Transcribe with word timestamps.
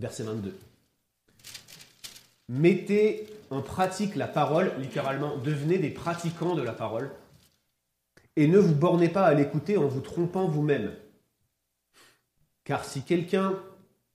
Verset 0.00 0.22
22. 0.22 0.58
Mettez 2.48 3.26
en 3.50 3.60
pratique 3.60 4.16
la 4.16 4.26
parole, 4.26 4.72
littéralement, 4.78 5.36
devenez 5.36 5.76
des 5.76 5.90
pratiquants 5.90 6.54
de 6.54 6.62
la 6.62 6.72
parole, 6.72 7.10
et 8.36 8.48
ne 8.48 8.58
vous 8.58 8.74
bornez 8.74 9.10
pas 9.10 9.26
à 9.26 9.34
l'écouter 9.34 9.76
en 9.76 9.86
vous 9.88 10.00
trompant 10.00 10.48
vous-même. 10.48 10.96
Car 12.64 12.86
si 12.86 13.02
quelqu'un 13.02 13.62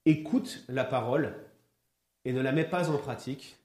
écoute 0.05 0.63
la 0.69 0.85
parole 0.85 1.35
et 2.23 2.33
ne 2.33 2.41
la 2.41 2.51
met 2.51 2.65
pas 2.65 2.89
en 2.89 2.97
pratique, 2.97 3.57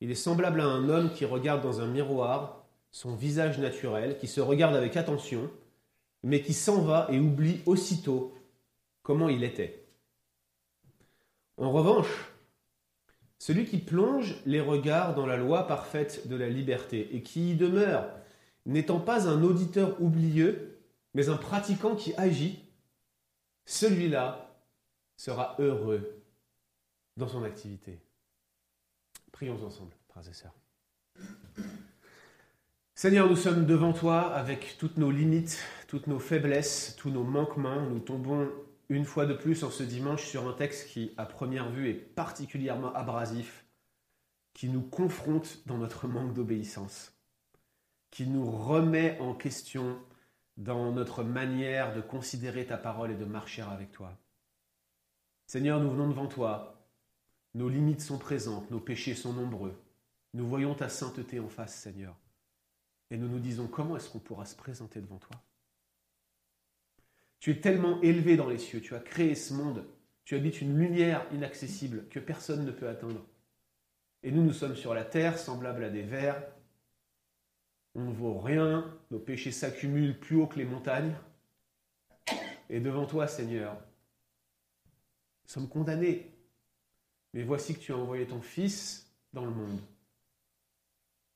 il 0.00 0.10
est 0.10 0.14
semblable 0.14 0.62
à 0.62 0.66
un 0.66 0.88
homme 0.88 1.12
qui 1.12 1.26
regarde 1.26 1.62
dans 1.62 1.82
un 1.82 1.86
miroir 1.86 2.64
son 2.90 3.14
visage 3.14 3.58
naturel, 3.58 4.16
qui 4.16 4.28
se 4.28 4.40
regarde 4.40 4.76
avec 4.76 4.96
attention, 4.96 5.50
mais 6.22 6.40
qui 6.40 6.54
s'en 6.54 6.80
va 6.80 7.06
et 7.10 7.18
oublie 7.18 7.60
aussitôt 7.66 8.32
comment 9.02 9.28
il 9.28 9.44
était. 9.44 9.83
En 11.56 11.70
revanche, 11.70 12.08
celui 13.38 13.66
qui 13.66 13.78
plonge 13.78 14.36
les 14.46 14.60
regards 14.60 15.14
dans 15.14 15.26
la 15.26 15.36
loi 15.36 15.66
parfaite 15.66 16.28
de 16.28 16.36
la 16.36 16.48
liberté 16.48 17.14
et 17.14 17.22
qui 17.22 17.52
y 17.52 17.54
demeure, 17.54 18.10
n'étant 18.66 19.00
pas 19.00 19.28
un 19.28 19.42
auditeur 19.42 20.00
oublieux, 20.00 20.80
mais 21.14 21.28
un 21.28 21.36
pratiquant 21.36 21.94
qui 21.94 22.14
agit, 22.14 22.64
celui-là 23.66 24.56
sera 25.16 25.56
heureux 25.58 26.22
dans 27.16 27.28
son 27.28 27.44
activité. 27.44 28.00
Prions 29.32 29.62
ensemble, 29.64 29.94
frères 30.08 30.28
et 30.28 30.32
sœurs. 30.32 30.54
Seigneur, 32.94 33.28
nous 33.28 33.36
sommes 33.36 33.66
devant 33.66 33.92
toi 33.92 34.32
avec 34.34 34.76
toutes 34.78 34.96
nos 34.98 35.10
limites, 35.10 35.62
toutes 35.88 36.06
nos 36.06 36.18
faiblesses, 36.18 36.94
tous 36.96 37.10
nos 37.10 37.24
manquements. 37.24 37.82
Nous 37.82 37.98
tombons 37.98 38.48
une 38.88 39.04
fois 39.04 39.26
de 39.26 39.34
plus 39.34 39.64
en 39.64 39.70
ce 39.70 39.82
dimanche 39.82 40.24
sur 40.24 40.46
un 40.48 40.52
texte 40.52 40.88
qui, 40.88 41.12
à 41.16 41.26
première 41.26 41.70
vue, 41.70 41.88
est 41.88 41.94
particulièrement 41.94 42.92
abrasif, 42.94 43.64
qui 44.52 44.68
nous 44.68 44.82
confronte 44.82 45.66
dans 45.66 45.78
notre 45.78 46.06
manque 46.06 46.34
d'obéissance, 46.34 47.12
qui 48.10 48.26
nous 48.26 48.50
remet 48.50 49.18
en 49.20 49.34
question 49.34 49.98
dans 50.56 50.92
notre 50.92 51.24
manière 51.24 51.94
de 51.94 52.00
considérer 52.00 52.66
ta 52.66 52.76
parole 52.76 53.10
et 53.10 53.16
de 53.16 53.24
marcher 53.24 53.62
avec 53.62 53.90
toi. 53.90 54.16
Seigneur, 55.46 55.80
nous 55.80 55.90
venons 55.90 56.08
devant 56.08 56.28
toi. 56.28 56.88
Nos 57.54 57.68
limites 57.68 58.00
sont 58.00 58.18
présentes, 58.18 58.70
nos 58.70 58.80
péchés 58.80 59.14
sont 59.14 59.32
nombreux. 59.32 59.74
Nous 60.32 60.46
voyons 60.46 60.74
ta 60.74 60.88
sainteté 60.88 61.40
en 61.40 61.48
face, 61.48 61.74
Seigneur. 61.74 62.16
Et 63.10 63.16
nous 63.16 63.28
nous 63.28 63.38
disons, 63.38 63.66
comment 63.66 63.96
est-ce 63.96 64.08
qu'on 64.10 64.18
pourra 64.18 64.46
se 64.46 64.56
présenter 64.56 65.00
devant 65.00 65.18
toi? 65.18 65.40
Tu 67.44 67.50
es 67.50 67.60
tellement 67.60 68.00
élevé 68.00 68.38
dans 68.38 68.48
les 68.48 68.56
cieux, 68.56 68.80
tu 68.80 68.94
as 68.94 69.00
créé 69.00 69.34
ce 69.34 69.52
monde, 69.52 69.84
tu 70.24 70.34
habites 70.34 70.62
une 70.62 70.78
lumière 70.78 71.26
inaccessible 71.30 72.08
que 72.08 72.18
personne 72.18 72.64
ne 72.64 72.70
peut 72.70 72.88
atteindre. 72.88 73.22
Et 74.22 74.30
nous, 74.30 74.42
nous 74.42 74.54
sommes 74.54 74.76
sur 74.76 74.94
la 74.94 75.04
terre, 75.04 75.38
semblables 75.38 75.84
à 75.84 75.90
des 75.90 76.04
vers. 76.04 76.42
On 77.94 78.04
ne 78.04 78.14
vaut 78.14 78.38
rien, 78.38 78.98
nos 79.10 79.18
péchés 79.18 79.52
s'accumulent 79.52 80.18
plus 80.18 80.36
haut 80.36 80.46
que 80.46 80.56
les 80.56 80.64
montagnes. 80.64 81.14
Et 82.70 82.80
devant 82.80 83.04
toi, 83.04 83.26
Seigneur, 83.28 83.74
nous 83.74 85.52
sommes 85.52 85.68
condamnés. 85.68 86.32
Mais 87.34 87.42
voici 87.42 87.74
que 87.74 87.80
tu 87.80 87.92
as 87.92 87.98
envoyé 87.98 88.26
ton 88.26 88.40
Fils 88.40 89.14
dans 89.34 89.44
le 89.44 89.52
monde. 89.52 89.80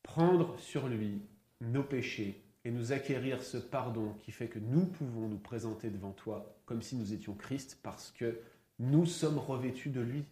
Prendre 0.02 0.58
sur 0.58 0.88
lui 0.88 1.20
nos 1.60 1.82
péchés 1.82 2.47
et 2.68 2.70
nous 2.70 2.92
acquérir 2.92 3.42
ce 3.42 3.56
pardon 3.56 4.12
qui 4.22 4.30
fait 4.30 4.48
que 4.48 4.58
nous 4.58 4.84
pouvons 4.84 5.26
nous 5.26 5.38
présenter 5.38 5.88
devant 5.88 6.12
toi 6.12 6.54
comme 6.66 6.82
si 6.82 6.96
nous 6.96 7.14
étions 7.14 7.32
Christ 7.32 7.78
parce 7.82 8.10
que 8.10 8.42
nous 8.78 9.06
sommes 9.06 9.38
revêtus 9.38 9.88
de 9.88 10.02
lui. 10.02 10.26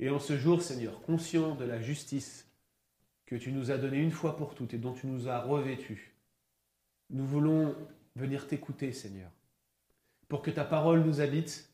Et 0.00 0.10
en 0.10 0.18
ce 0.18 0.36
jour, 0.36 0.60
Seigneur, 0.60 1.00
conscient 1.00 1.54
de 1.54 1.64
la 1.64 1.80
justice 1.80 2.46
que 3.24 3.36
tu 3.36 3.52
nous 3.52 3.70
as 3.70 3.78
donnée 3.78 4.02
une 4.02 4.10
fois 4.10 4.36
pour 4.36 4.54
toutes 4.54 4.74
et 4.74 4.78
dont 4.78 4.92
tu 4.92 5.06
nous 5.06 5.28
as 5.28 5.40
revêtus, 5.40 6.14
nous 7.08 7.26
voulons 7.26 7.74
venir 8.14 8.46
t'écouter, 8.46 8.92
Seigneur, 8.92 9.30
pour 10.28 10.42
que 10.42 10.50
ta 10.50 10.66
parole 10.66 11.04
nous 11.04 11.22
habite, 11.22 11.72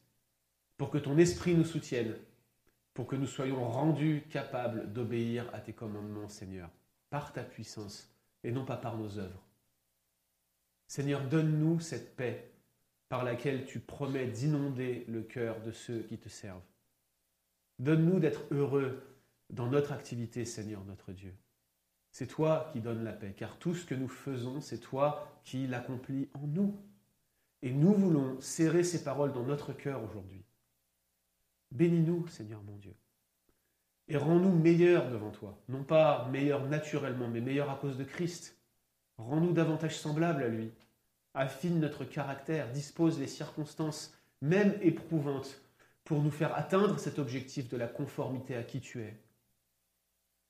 pour 0.76 0.90
que 0.90 0.98
ton 0.98 1.18
esprit 1.18 1.56
nous 1.56 1.64
soutienne, 1.64 2.14
pour 2.94 3.08
que 3.08 3.16
nous 3.16 3.26
soyons 3.26 3.68
rendus 3.68 4.22
capables 4.30 4.92
d'obéir 4.92 5.52
à 5.52 5.58
tes 5.58 5.72
commandements, 5.72 6.28
Seigneur 6.28 6.70
par 7.10 7.32
ta 7.32 7.42
puissance 7.42 8.08
et 8.44 8.52
non 8.52 8.64
pas 8.64 8.76
par 8.76 8.96
nos 8.96 9.18
œuvres. 9.18 9.42
Seigneur, 10.86 11.28
donne-nous 11.28 11.80
cette 11.80 12.16
paix 12.16 12.50
par 13.08 13.24
laquelle 13.24 13.66
tu 13.66 13.80
promets 13.80 14.26
d'inonder 14.26 15.04
le 15.08 15.22
cœur 15.22 15.60
de 15.62 15.72
ceux 15.72 16.00
qui 16.02 16.18
te 16.18 16.28
servent. 16.28 16.62
Donne-nous 17.78 18.20
d'être 18.20 18.42
heureux 18.50 19.02
dans 19.50 19.68
notre 19.68 19.92
activité, 19.92 20.44
Seigneur 20.44 20.84
notre 20.84 21.12
Dieu. 21.12 21.34
C'est 22.10 22.26
toi 22.26 22.70
qui 22.72 22.80
donnes 22.80 23.04
la 23.04 23.12
paix, 23.12 23.34
car 23.36 23.58
tout 23.58 23.74
ce 23.74 23.86
que 23.86 23.94
nous 23.94 24.08
faisons, 24.08 24.60
c'est 24.60 24.80
toi 24.80 25.40
qui 25.44 25.66
l'accomplis 25.66 26.28
en 26.34 26.46
nous. 26.46 26.76
Et 27.62 27.72
nous 27.72 27.94
voulons 27.94 28.40
serrer 28.40 28.84
ces 28.84 29.04
paroles 29.04 29.32
dans 29.32 29.44
notre 29.44 29.72
cœur 29.72 30.02
aujourd'hui. 30.02 30.44
Bénis-nous, 31.70 32.26
Seigneur 32.28 32.62
mon 32.62 32.76
Dieu 32.76 32.94
et 34.08 34.16
rends-nous 34.16 34.52
meilleurs 34.52 35.10
devant 35.10 35.30
toi. 35.30 35.58
Non 35.68 35.84
pas 35.84 36.28
meilleurs 36.32 36.66
naturellement, 36.66 37.28
mais 37.28 37.40
meilleurs 37.40 37.70
à 37.70 37.76
cause 37.76 37.96
de 37.96 38.04
Christ. 38.04 38.56
Rends-nous 39.18 39.52
davantage 39.52 39.96
semblables 39.96 40.42
à 40.42 40.48
lui. 40.48 40.70
Affine 41.34 41.78
notre 41.78 42.04
caractère, 42.04 42.70
dispose 42.72 43.18
les 43.18 43.26
circonstances, 43.26 44.14
même 44.40 44.78
éprouvantes, 44.80 45.60
pour 46.04 46.22
nous 46.22 46.30
faire 46.30 46.54
atteindre 46.54 46.98
cet 46.98 47.18
objectif 47.18 47.68
de 47.68 47.76
la 47.76 47.86
conformité 47.86 48.56
à 48.56 48.62
qui 48.62 48.80
tu 48.80 49.02
es. 49.02 49.14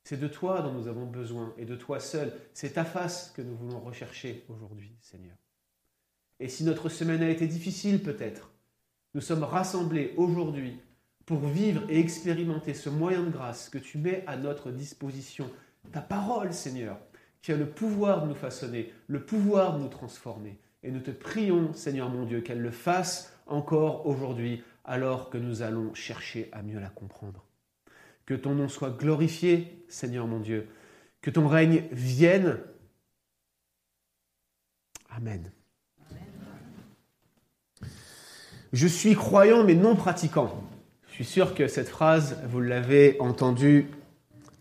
C'est 0.04 0.20
de 0.20 0.28
toi 0.28 0.62
dont 0.62 0.72
nous 0.72 0.88
avons 0.88 1.06
besoin 1.06 1.52
et 1.58 1.64
de 1.64 1.75
toi 1.75 2.00
seul. 2.00 2.32
C'est 2.54 2.75
ta 2.75 2.84
face 2.84 3.32
que 3.36 3.42
nous 3.42 3.56
voulons 3.56 3.80
rechercher 3.80 4.44
aujourd'hui, 4.48 4.92
Seigneur. 5.00 5.36
Et 6.40 6.48
si 6.48 6.64
notre 6.64 6.88
semaine 6.88 7.22
a 7.22 7.28
été 7.28 7.46
difficile 7.46 8.02
peut-être, 8.02 8.50
nous 9.14 9.20
sommes 9.20 9.42
rassemblés 9.42 10.14
aujourd'hui 10.16 10.80
pour 11.28 11.41
vivre 11.41 11.83
et 11.91 12.00
expérimenter 12.00 12.72
ce 12.72 12.89
moyen 12.89 13.22
de 13.22 13.28
grâce 13.28 13.69
que 13.69 13.77
tu 13.77 13.99
mets 13.99 14.25
à 14.27 14.39
notre 14.39 14.71
disposition. 14.71 15.50
Ta 15.93 16.00
parole, 16.00 16.55
Seigneur, 16.55 16.99
qui 17.43 17.53
a 17.53 17.56
le 17.56 17.69
pouvoir 17.69 18.22
de 18.22 18.28
nous 18.28 18.34
façonner, 18.34 18.94
le 19.09 19.22
pouvoir 19.22 19.77
de 19.77 19.83
nous 19.83 19.91
transformer. 19.91 20.59
Et 20.83 20.91
nous 20.91 21.00
te 21.00 21.11
prions, 21.11 21.75
Seigneur 21.75 22.09
mon 22.09 22.25
Dieu, 22.25 22.41
qu'elle 22.41 22.62
le 22.62 22.71
fasse 22.71 23.31
encore 23.47 24.06
aujourd'hui, 24.06 24.65
alors 24.87 25.28
que 25.28 25.37
nous 25.37 25.61
allons 25.61 25.93
chercher 25.93 26.49
à 26.53 26.62
mieux 26.62 26.81
la 26.81 26.88
comprendre. 26.88 27.44
Que 28.25 28.33
ton 28.33 28.55
nom 28.55 28.69
soit 28.69 28.97
glorifié, 28.97 29.84
Seigneur 29.87 30.27
mon 30.27 30.41
Dieu. 30.41 30.67
Que 31.21 31.28
ton 31.28 31.47
règne 31.47 31.84
vienne. 31.93 32.59
Amen. 35.11 35.53
Je 38.72 38.87
suis 38.87 39.15
croyant 39.15 39.62
mais 39.62 39.75
non 39.75 39.94
pratiquant. 39.94 40.65
Suis 41.19 41.25
sûr 41.25 41.53
que 41.53 41.67
cette 41.67 41.89
phrase, 41.89 42.39
vous 42.49 42.61
l'avez 42.61 43.17
entendue 43.19 43.89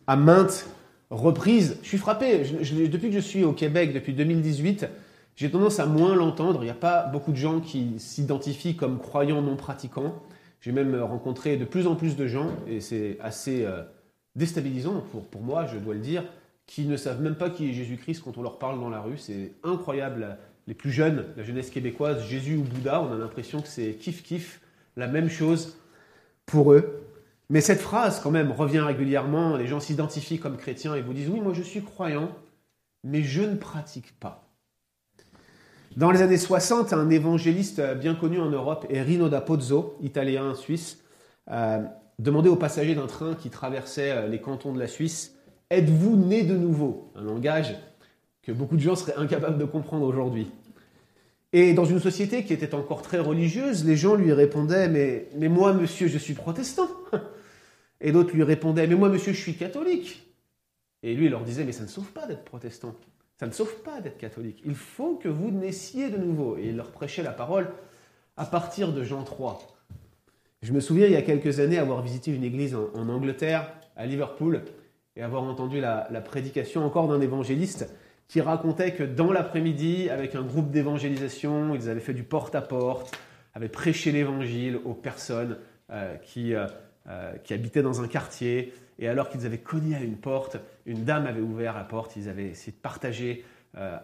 à 0.07 0.15
maintes 0.15 0.65
reprises. 1.11 1.77
Je 1.83 1.87
suis 1.87 1.99
frappé. 1.99 2.39
depuis 2.39 3.09
que 3.09 3.13
je 3.13 3.19
suis 3.19 3.43
au 3.43 3.53
Québec, 3.53 3.93
depuis 3.93 4.15
2018, 4.15 4.87
j'ai 5.35 5.51
tendance 5.51 5.79
à 5.79 5.85
moins 5.85 6.15
l'entendre. 6.15 6.61
Il 6.63 6.65
n'y 6.65 6.71
a 6.71 6.73
pas 6.73 7.03
beaucoup 7.03 7.31
de 7.31 7.37
gens 7.37 7.59
qui 7.59 7.99
s'identifient 7.99 8.75
comme 8.75 8.97
croyants 8.97 9.43
non 9.43 9.55
pratiquants. 9.55 10.15
J'ai 10.59 10.71
même 10.71 10.99
rencontré 10.99 11.57
de 11.57 11.63
plus 11.63 11.85
en 11.85 11.93
plus 11.93 12.15
de 12.15 12.25
gens, 12.25 12.49
et 12.67 12.81
c'est 12.81 13.19
assez 13.21 13.63
euh, 13.63 13.83
déstabilisant 14.35 15.03
pour, 15.11 15.25
pour 15.25 15.43
moi, 15.43 15.67
je 15.67 15.77
dois 15.77 15.93
le 15.93 15.99
dire, 15.99 16.23
qui 16.65 16.85
ne 16.85 16.97
savent 16.97 17.21
même 17.21 17.35
pas 17.35 17.51
qui 17.51 17.69
est 17.69 17.73
Jésus-Christ 17.73 18.23
quand 18.23 18.35
on 18.39 18.41
leur 18.41 18.57
parle 18.57 18.79
dans 18.79 18.89
la 18.89 19.01
rue. 19.01 19.19
C'est 19.19 19.51
incroyable. 19.63 20.39
Les 20.65 20.73
plus 20.73 20.91
jeunes, 20.91 21.25
la 21.37 21.43
jeunesse 21.43 21.69
québécoise, 21.69 22.25
Jésus 22.25 22.55
ou 22.55 22.63
Bouddha, 22.63 22.99
on 22.99 23.13
a 23.13 23.15
l'impression 23.15 23.61
que 23.61 23.67
c'est 23.67 23.91
kiff-kiff, 23.91 24.57
la 24.95 25.05
même 25.05 25.29
chose 25.29 25.77
pour 26.47 26.73
eux. 26.73 27.03
Mais 27.51 27.61
cette 27.61 27.79
phrase, 27.79 28.19
quand 28.19 28.31
même, 28.31 28.51
revient 28.51 28.79
régulièrement. 28.79 29.55
Les 29.55 29.67
gens 29.67 29.79
s'identifient 29.79 30.39
comme 30.39 30.57
chrétiens 30.57 30.95
et 30.95 31.01
vous 31.01 31.13
disent 31.13 31.29
Oui, 31.29 31.39
moi 31.39 31.53
je 31.53 31.61
suis 31.61 31.83
croyant, 31.83 32.31
mais 33.03 33.21
je 33.21 33.43
ne 33.43 33.55
pratique 33.55 34.19
pas. 34.19 34.49
Dans 35.95 36.11
les 36.11 36.21
années 36.21 36.37
60, 36.37 36.93
un 36.93 37.09
évangéliste 37.09 37.81
bien 37.95 38.15
connu 38.15 38.39
en 38.39 38.49
Europe, 38.49 38.85
Rino 38.89 39.29
da 39.29 39.41
Pozzo, 39.41 39.97
italien 40.01 40.53
suisse, 40.55 40.99
euh, 41.49 41.83
demandait 42.19 42.49
aux 42.49 42.55
passagers 42.55 42.95
d'un 42.95 43.07
train 43.07 43.35
qui 43.35 43.49
traversait 43.49 44.11
euh, 44.11 44.27
les 44.27 44.41
cantons 44.41 44.73
de 44.73 44.79
la 44.79 44.87
Suisse 44.87 45.33
Êtes-vous 45.69 46.15
né 46.15 46.43
de 46.43 46.55
nouveau? 46.55 47.11
Un 47.15 47.23
langage 47.23 47.75
que 48.41 48.53
beaucoup 48.53 48.77
de 48.77 48.81
gens 48.81 48.95
seraient 48.95 49.17
incapables 49.17 49.57
de 49.57 49.65
comprendre 49.65 50.05
aujourd'hui. 50.05 50.49
Et 51.53 51.73
dans 51.73 51.85
une 51.85 51.99
société 51.99 52.43
qui 52.43 52.53
était 52.53 52.75
encore 52.75 53.01
très 53.01 53.19
religieuse, 53.19 53.85
les 53.85 53.95
gens 53.95 54.15
lui 54.15 54.33
répondaient 54.33 54.89
mais, 54.89 55.29
mais 55.35 55.47
moi, 55.47 55.73
monsieur, 55.73 56.07
je 56.07 56.17
suis 56.17 56.33
protestant. 56.33 56.89
Et 58.01 58.11
d'autres 58.11 58.35
lui 58.35 58.43
répondaient 58.43 58.85
Mais 58.87 58.95
moi, 58.95 59.09
monsieur, 59.09 59.33
je 59.33 59.39
suis 59.39 59.55
catholique. 59.55 60.27
Et 61.03 61.13
lui, 61.13 61.25
il 61.25 61.31
leur 61.31 61.43
disait 61.43 61.63
Mais 61.63 61.71
ça 61.71 61.83
ne 61.83 61.87
sauve 61.87 62.11
pas 62.11 62.27
d'être 62.27 62.43
protestant. 62.43 62.95
Ça 63.39 63.45
ne 63.45 63.51
sauve 63.51 63.81
pas 63.81 64.01
d'être 64.01 64.17
catholique. 64.17 64.61
Il 64.65 64.75
faut 64.75 65.15
que 65.15 65.29
vous 65.29 65.51
naissiez 65.51 66.09
de 66.09 66.17
nouveau. 66.17 66.57
Et 66.57 66.67
il 66.67 66.75
leur 66.75 66.91
prêchait 66.91 67.23
la 67.23 67.31
parole 67.31 67.69
à 68.35 68.45
partir 68.45 68.91
de 68.91 69.03
Jean 69.03 69.23
3. 69.23 69.59
Je 70.63 70.73
me 70.73 70.79
souviens 70.79 71.05
il 71.05 71.13
y 71.13 71.17
a 71.17 71.21
quelques 71.21 71.59
années 71.59 71.77
avoir 71.77 72.01
visité 72.01 72.31
une 72.31 72.43
église 72.43 72.75
en, 72.75 73.09
Angleterre, 73.09 73.71
à 73.95 74.05
Liverpool, 74.05 74.63
et 75.15 75.21
avoir 75.21 75.43
entendu 75.43 75.79
la, 75.79 76.07
la 76.11 76.19
prédication 76.19 76.83
encore 76.83 77.07
d'un 77.07 77.21
évangéliste 77.21 77.93
qui 78.27 78.41
racontait 78.41 78.93
que 78.93 79.03
dans 79.03 79.31
l'après-midi, 79.31 80.09
avec 80.09 80.35
un 80.35 80.41
groupe 80.41 80.69
d'évangélisation, 80.69 81.75
ils 81.75 81.89
avaient 81.89 82.01
fait 82.01 82.13
du 82.13 82.23
porte-à-porte, 82.23 83.17
avaient 83.53 83.69
prêché 83.69 84.11
l'évangile 84.11 84.79
aux 84.83 84.93
personnes 84.93 85.57
euh, 85.89 86.15
qui, 86.17 86.53
euh, 86.53 86.67
euh, 87.07 87.33
qui 87.43 87.53
habitaient 87.53 87.81
dans 87.81 88.01
un 88.01 88.07
quartier. 88.07 88.73
Et 88.99 89.07
alors 89.07 89.29
qu'ils 89.29 89.45
avaient 89.45 89.59
cogné 89.59 89.95
à 89.95 90.01
une 90.01 90.17
porte, 90.17 90.57
une 90.85 91.05
dame 91.05 91.25
avait 91.25 91.41
ouvert 91.41 91.73
la 91.73 91.83
porte, 91.83 92.15
ils 92.17 92.27
avaient 92.29 92.47
essayé 92.47 92.71
de 92.71 92.81
partager 92.81 93.45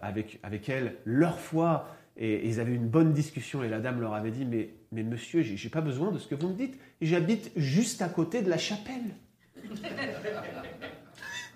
avec, 0.03 0.39
avec 0.43 0.69
elle 0.69 0.97
leur 1.03 1.39
foi. 1.39 1.87
Et, 2.15 2.47
ils 2.47 2.59
avaient 2.59 2.75
une 2.75 2.87
bonne 2.87 3.11
discussion 3.11 3.63
et 3.63 3.69
la 3.69 3.79
dame 3.79 3.99
leur 3.99 4.13
avait 4.13 4.29
dit, 4.29 4.45
mais, 4.45 4.69
mais 4.91 5.01
monsieur, 5.01 5.41
j'ai 5.41 5.69
pas 5.69 5.81
besoin 5.81 6.11
de 6.11 6.19
ce 6.19 6.27
que 6.27 6.35
vous 6.35 6.49
me 6.49 6.53
dites, 6.53 6.79
j'habite 7.01 7.51
juste 7.55 8.03
à 8.03 8.07
côté 8.07 8.43
de 8.43 8.51
la 8.51 8.59
chapelle. 8.59 9.15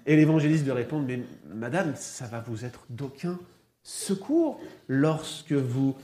Et 0.07 0.15
l'évangéliste 0.15 0.63
lui 0.63 0.71
répond, 0.71 0.99
mais 0.99 1.19
madame, 1.53 1.93
ça 1.97 2.25
va 2.27 2.39
vous 2.39 2.63
être 2.63 2.85
d'aucun 2.89 3.37
secours 3.83 4.59
lorsque 4.87 5.51
vous 5.51 5.97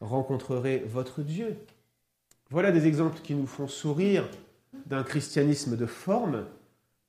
rencontrerez 0.00 0.84
votre 0.86 1.22
Dieu. 1.22 1.56
Voilà 2.50 2.70
des 2.70 2.86
exemples 2.86 3.20
qui 3.20 3.34
nous 3.34 3.48
font 3.48 3.66
sourire 3.66 4.28
d'un 4.86 5.02
christianisme 5.02 5.76
de 5.76 5.86
forme, 5.86 6.46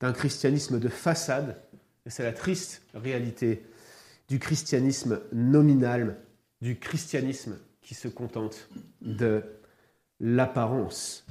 d'un 0.00 0.12
christianisme 0.12 0.80
de 0.80 0.88
façade, 0.88 1.56
et 2.04 2.10
c'est 2.10 2.24
la 2.24 2.32
triste 2.32 2.82
réalité 2.94 3.62
du 4.28 4.40
christianisme 4.40 5.20
nominal, 5.32 6.16
du 6.60 6.78
christianisme 6.78 7.56
qui 7.80 7.94
se 7.94 8.08
contente 8.08 8.68
de 9.02 9.42
l'apparence. 10.18 11.24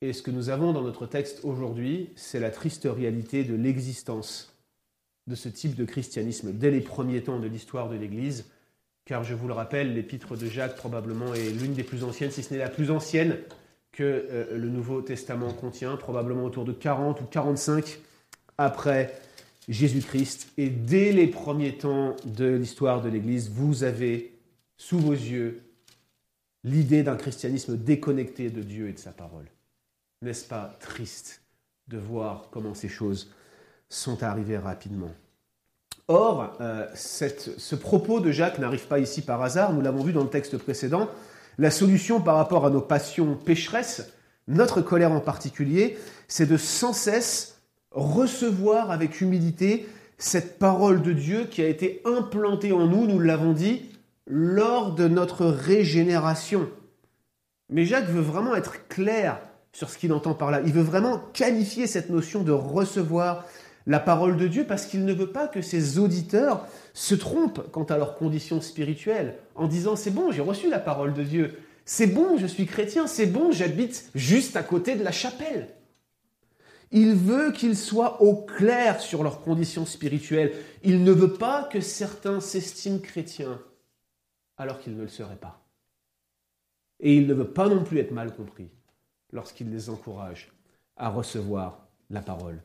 Et 0.00 0.12
ce 0.12 0.22
que 0.22 0.30
nous 0.30 0.48
avons 0.48 0.72
dans 0.72 0.82
notre 0.82 1.06
texte 1.06 1.40
aujourd'hui, 1.42 2.10
c'est 2.14 2.38
la 2.38 2.50
triste 2.50 2.88
réalité 2.90 3.44
de 3.44 3.54
l'existence 3.54 4.54
de 5.26 5.34
ce 5.34 5.48
type 5.48 5.74
de 5.74 5.84
christianisme 5.84 6.52
dès 6.52 6.70
les 6.70 6.80
premiers 6.80 7.22
temps 7.22 7.40
de 7.40 7.48
l'histoire 7.48 7.88
de 7.88 7.96
l'Église, 7.96 8.46
car 9.04 9.24
je 9.24 9.34
vous 9.34 9.48
le 9.48 9.54
rappelle, 9.54 9.94
l'épître 9.94 10.36
de 10.36 10.46
Jacques 10.46 10.76
probablement 10.76 11.34
est 11.34 11.50
l'une 11.50 11.74
des 11.74 11.82
plus 11.82 12.04
anciennes, 12.04 12.30
si 12.30 12.42
ce 12.42 12.54
n'est 12.54 12.60
la 12.60 12.68
plus 12.68 12.90
ancienne 12.90 13.38
que 13.90 14.26
euh, 14.30 14.56
le 14.56 14.68
Nouveau 14.68 15.02
Testament 15.02 15.52
contient, 15.52 15.96
probablement 15.96 16.44
autour 16.44 16.64
de 16.64 16.72
40 16.72 17.20
ou 17.20 17.24
45 17.24 17.98
après 18.56 19.14
Jésus-Christ. 19.68 20.52
Et 20.56 20.70
dès 20.70 21.12
les 21.12 21.26
premiers 21.26 21.76
temps 21.76 22.14
de 22.24 22.46
l'histoire 22.46 23.02
de 23.02 23.08
l'Église, 23.08 23.50
vous 23.50 23.82
avez 23.82 24.38
sous 24.76 24.98
vos 24.98 25.12
yeux 25.12 25.62
l'idée 26.64 27.02
d'un 27.02 27.16
christianisme 27.16 27.76
déconnecté 27.76 28.50
de 28.50 28.62
Dieu 28.62 28.88
et 28.88 28.92
de 28.92 28.98
sa 28.98 29.12
parole. 29.12 29.46
N'est-ce 30.22 30.44
pas 30.44 30.76
triste 30.80 31.42
de 31.86 31.98
voir 31.98 32.48
comment 32.50 32.74
ces 32.74 32.88
choses 32.88 33.30
sont 33.88 34.22
arrivées 34.22 34.58
rapidement? 34.58 35.12
Or, 36.08 36.56
euh, 36.60 36.86
ce 36.94 37.74
propos 37.74 38.20
de 38.20 38.32
Jacques 38.32 38.58
n'arrive 38.58 38.86
pas 38.86 38.98
ici 38.98 39.22
par 39.22 39.42
hasard, 39.42 39.72
nous 39.72 39.82
l'avons 39.82 40.02
vu 40.02 40.12
dans 40.12 40.24
le 40.24 40.30
texte 40.30 40.56
précédent. 40.58 41.08
La 41.58 41.70
solution 41.70 42.20
par 42.20 42.36
rapport 42.36 42.66
à 42.66 42.70
nos 42.70 42.80
passions 42.80 43.36
pécheresses, 43.36 44.12
notre 44.48 44.80
colère 44.80 45.12
en 45.12 45.20
particulier, 45.20 45.98
c'est 46.26 46.46
de 46.46 46.56
sans 46.56 46.92
cesse 46.92 47.60
recevoir 47.90 48.90
avec 48.90 49.20
humilité 49.20 49.86
cette 50.16 50.58
parole 50.58 51.02
de 51.02 51.12
Dieu 51.12 51.44
qui 51.44 51.62
a 51.62 51.68
été 51.68 52.02
implantée 52.04 52.72
en 52.72 52.86
nous, 52.86 53.06
nous 53.06 53.20
l'avons 53.20 53.52
dit, 53.52 53.82
lors 54.26 54.94
de 54.94 55.06
notre 55.06 55.46
régénération. 55.46 56.68
Mais 57.70 57.84
Jacques 57.84 58.08
veut 58.08 58.20
vraiment 58.20 58.56
être 58.56 58.88
clair 58.88 59.40
sur 59.72 59.90
ce 59.90 59.98
qu'il 59.98 60.12
entend 60.12 60.34
par 60.34 60.50
là. 60.50 60.60
Il 60.64 60.72
veut 60.72 60.82
vraiment 60.82 61.20
qualifier 61.32 61.86
cette 61.86 62.10
notion 62.10 62.42
de 62.42 62.52
recevoir 62.52 63.44
la 63.86 64.00
parole 64.00 64.36
de 64.36 64.46
Dieu 64.46 64.64
parce 64.64 64.86
qu'il 64.86 65.04
ne 65.04 65.12
veut 65.12 65.30
pas 65.32 65.48
que 65.48 65.62
ses 65.62 65.98
auditeurs 65.98 66.66
se 66.92 67.14
trompent 67.14 67.70
quant 67.70 67.84
à 67.84 67.96
leurs 67.96 68.16
conditions 68.16 68.60
spirituelles 68.60 69.36
en 69.54 69.66
disant 69.66 69.96
c'est 69.96 70.10
bon, 70.10 70.30
j'ai 70.30 70.42
reçu 70.42 70.68
la 70.68 70.78
parole 70.78 71.14
de 71.14 71.22
Dieu, 71.22 71.58
c'est 71.84 72.06
bon, 72.06 72.36
je 72.36 72.46
suis 72.46 72.66
chrétien, 72.66 73.06
c'est 73.06 73.26
bon, 73.26 73.50
j'habite 73.50 74.10
juste 74.14 74.56
à 74.56 74.62
côté 74.62 74.94
de 74.94 75.02
la 75.02 75.10
chapelle. 75.10 75.68
Il 76.90 77.14
veut 77.14 77.52
qu'ils 77.52 77.76
soient 77.76 78.22
au 78.22 78.34
clair 78.34 79.00
sur 79.00 79.22
leurs 79.22 79.42
conditions 79.42 79.86
spirituelles. 79.86 80.52
Il 80.82 81.04
ne 81.04 81.12
veut 81.12 81.34
pas 81.34 81.64
que 81.64 81.80
certains 81.80 82.40
s'estiment 82.40 82.98
chrétiens 82.98 83.60
alors 84.56 84.80
qu'ils 84.80 84.96
ne 84.96 85.02
le 85.02 85.08
seraient 85.08 85.36
pas. 85.36 85.66
Et 87.00 87.16
il 87.16 87.26
ne 87.26 87.34
veut 87.34 87.52
pas 87.52 87.68
non 87.68 87.84
plus 87.84 87.98
être 87.98 88.10
mal 88.10 88.34
compris 88.34 88.70
lorsqu'il 89.32 89.70
les 89.70 89.90
encourage 89.90 90.52
à 90.96 91.08
recevoir 91.08 91.86
la 92.10 92.20
parole. 92.20 92.60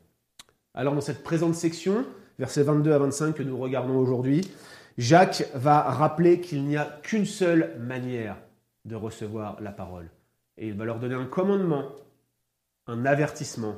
Alors 0.74 0.95
dans 0.95 1.01
cette 1.01 1.24
présente 1.24 1.56
section, 1.56 2.06
versets 2.39 2.63
22 2.63 2.92
à 2.92 2.98
25 3.00 3.36
que 3.36 3.44
nous 3.44 3.57
regardons 3.57 3.98
aujourd'hui, 3.98 4.50
Jacques 4.98 5.45
va 5.54 5.81
rappeler 5.81 6.39
qu'il 6.39 6.63
n'y 6.65 6.77
a 6.77 7.00
qu'une 7.04 7.25
seule 7.25 7.77
manière 7.80 8.38
de 8.86 8.95
recevoir 8.95 9.60
la 9.62 9.71
parole. 9.71 10.10
Et 10.57 10.68
il 10.68 10.74
va 10.75 10.86
leur 10.86 11.00
donner 11.00 11.15
un 11.15 11.25
commandement, 11.25 11.92
un 12.88 13.06
avertissement 13.06 13.75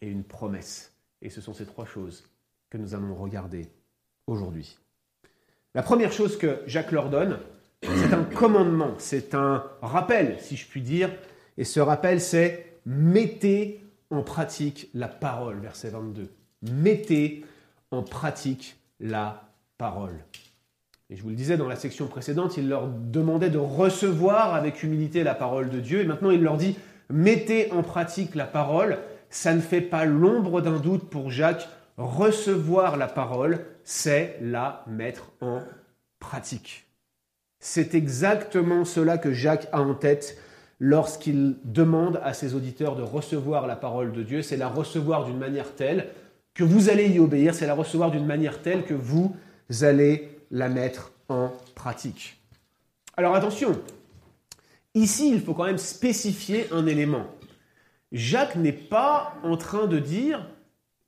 et 0.00 0.08
une 0.08 0.24
promesse. 0.24 0.92
Et 1.22 1.30
ce 1.30 1.40
sont 1.40 1.54
ces 1.54 1.66
trois 1.66 1.86
choses 1.86 2.24
que 2.70 2.78
nous 2.78 2.94
allons 2.94 3.14
regarder 3.14 3.68
aujourd'hui. 4.26 4.78
La 5.74 5.82
première 5.82 6.12
chose 6.12 6.36
que 6.36 6.62
Jacques 6.66 6.92
leur 6.92 7.10
donne, 7.10 7.38
c'est 7.82 8.12
un 8.12 8.24
commandement, 8.24 8.94
c'est 8.98 9.34
un 9.34 9.64
rappel, 9.80 10.38
si 10.40 10.56
je 10.56 10.68
puis 10.68 10.82
dire, 10.82 11.10
et 11.58 11.64
ce 11.64 11.80
rappel, 11.80 12.20
c'est 12.20 12.78
mettez 12.86 13.80
en 14.10 14.22
pratique 14.22 14.88
la 14.94 15.08
parole, 15.08 15.58
verset 15.60 15.90
22. 15.90 16.30
Mettez 16.62 17.44
en 17.90 18.02
pratique 18.02 18.76
la 19.00 19.48
parole. 19.78 20.24
Et 21.10 21.16
je 21.16 21.22
vous 21.22 21.28
le 21.28 21.34
disais 21.34 21.56
dans 21.56 21.68
la 21.68 21.76
section 21.76 22.06
précédente, 22.06 22.56
il 22.56 22.68
leur 22.68 22.88
demandait 22.88 23.50
de 23.50 23.58
recevoir 23.58 24.54
avec 24.54 24.82
humilité 24.82 25.24
la 25.24 25.34
parole 25.34 25.68
de 25.68 25.80
Dieu. 25.80 26.00
Et 26.00 26.06
maintenant, 26.06 26.30
il 26.30 26.42
leur 26.42 26.56
dit, 26.56 26.76
mettez 27.10 27.70
en 27.72 27.82
pratique 27.82 28.34
la 28.34 28.46
parole. 28.46 28.98
Ça 29.28 29.54
ne 29.54 29.60
fait 29.60 29.80
pas 29.82 30.04
l'ombre 30.04 30.62
d'un 30.62 30.78
doute 30.78 31.10
pour 31.10 31.30
Jacques. 31.30 31.68
Recevoir 31.98 32.96
la 32.96 33.08
parole, 33.08 33.64
c'est 33.84 34.38
la 34.40 34.84
mettre 34.86 35.32
en 35.40 35.62
pratique. 36.18 36.86
C'est 37.60 37.94
exactement 37.94 38.84
cela 38.84 39.18
que 39.18 39.32
Jacques 39.32 39.68
a 39.72 39.82
en 39.82 39.94
tête 39.94 40.38
lorsqu'il 40.82 41.54
demande 41.62 42.20
à 42.24 42.34
ses 42.34 42.56
auditeurs 42.56 42.96
de 42.96 43.02
recevoir 43.02 43.68
la 43.68 43.76
parole 43.76 44.10
de 44.10 44.24
Dieu, 44.24 44.42
c'est 44.42 44.56
la 44.56 44.66
recevoir 44.66 45.24
d'une 45.24 45.38
manière 45.38 45.76
telle 45.76 46.08
que 46.54 46.64
vous 46.64 46.90
allez 46.90 47.06
y 47.06 47.20
obéir, 47.20 47.54
c'est 47.54 47.68
la 47.68 47.74
recevoir 47.74 48.10
d'une 48.10 48.26
manière 48.26 48.62
telle 48.62 48.84
que 48.84 48.92
vous 48.92 49.36
allez 49.82 50.36
la 50.50 50.68
mettre 50.68 51.12
en 51.28 51.52
pratique. 51.76 52.36
Alors 53.16 53.36
attention, 53.36 53.80
ici 54.96 55.30
il 55.30 55.40
faut 55.40 55.54
quand 55.54 55.66
même 55.66 55.78
spécifier 55.78 56.66
un 56.72 56.84
élément. 56.86 57.26
Jacques 58.10 58.56
n'est 58.56 58.72
pas 58.72 59.36
en 59.44 59.56
train 59.56 59.86
de 59.86 60.00
dire 60.00 60.44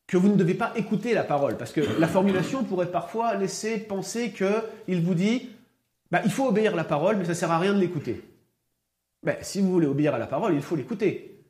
que 0.06 0.16
vous 0.16 0.28
ne 0.28 0.36
devez 0.36 0.54
pas 0.54 0.72
écouter 0.76 1.14
la 1.14 1.24
parole, 1.24 1.56
parce 1.56 1.72
que 1.72 1.80
la 1.98 2.06
formulation 2.06 2.62
pourrait 2.62 2.92
parfois 2.92 3.34
laisser 3.34 3.78
penser 3.78 4.30
qu'il 4.30 5.02
vous 5.02 5.14
dit, 5.14 5.50
bah, 6.12 6.20
il 6.24 6.30
faut 6.30 6.46
obéir 6.46 6.76
la 6.76 6.84
parole, 6.84 7.16
mais 7.16 7.24
ça 7.24 7.30
ne 7.30 7.34
sert 7.34 7.50
à 7.50 7.58
rien 7.58 7.74
de 7.74 7.80
l'écouter. 7.80 8.22
Ben, 9.24 9.36
si 9.40 9.60
vous 9.60 9.72
voulez 9.72 9.86
obéir 9.86 10.14
à 10.14 10.18
la 10.18 10.26
parole, 10.26 10.54
il 10.54 10.62
faut 10.62 10.76
l'écouter. 10.76 11.40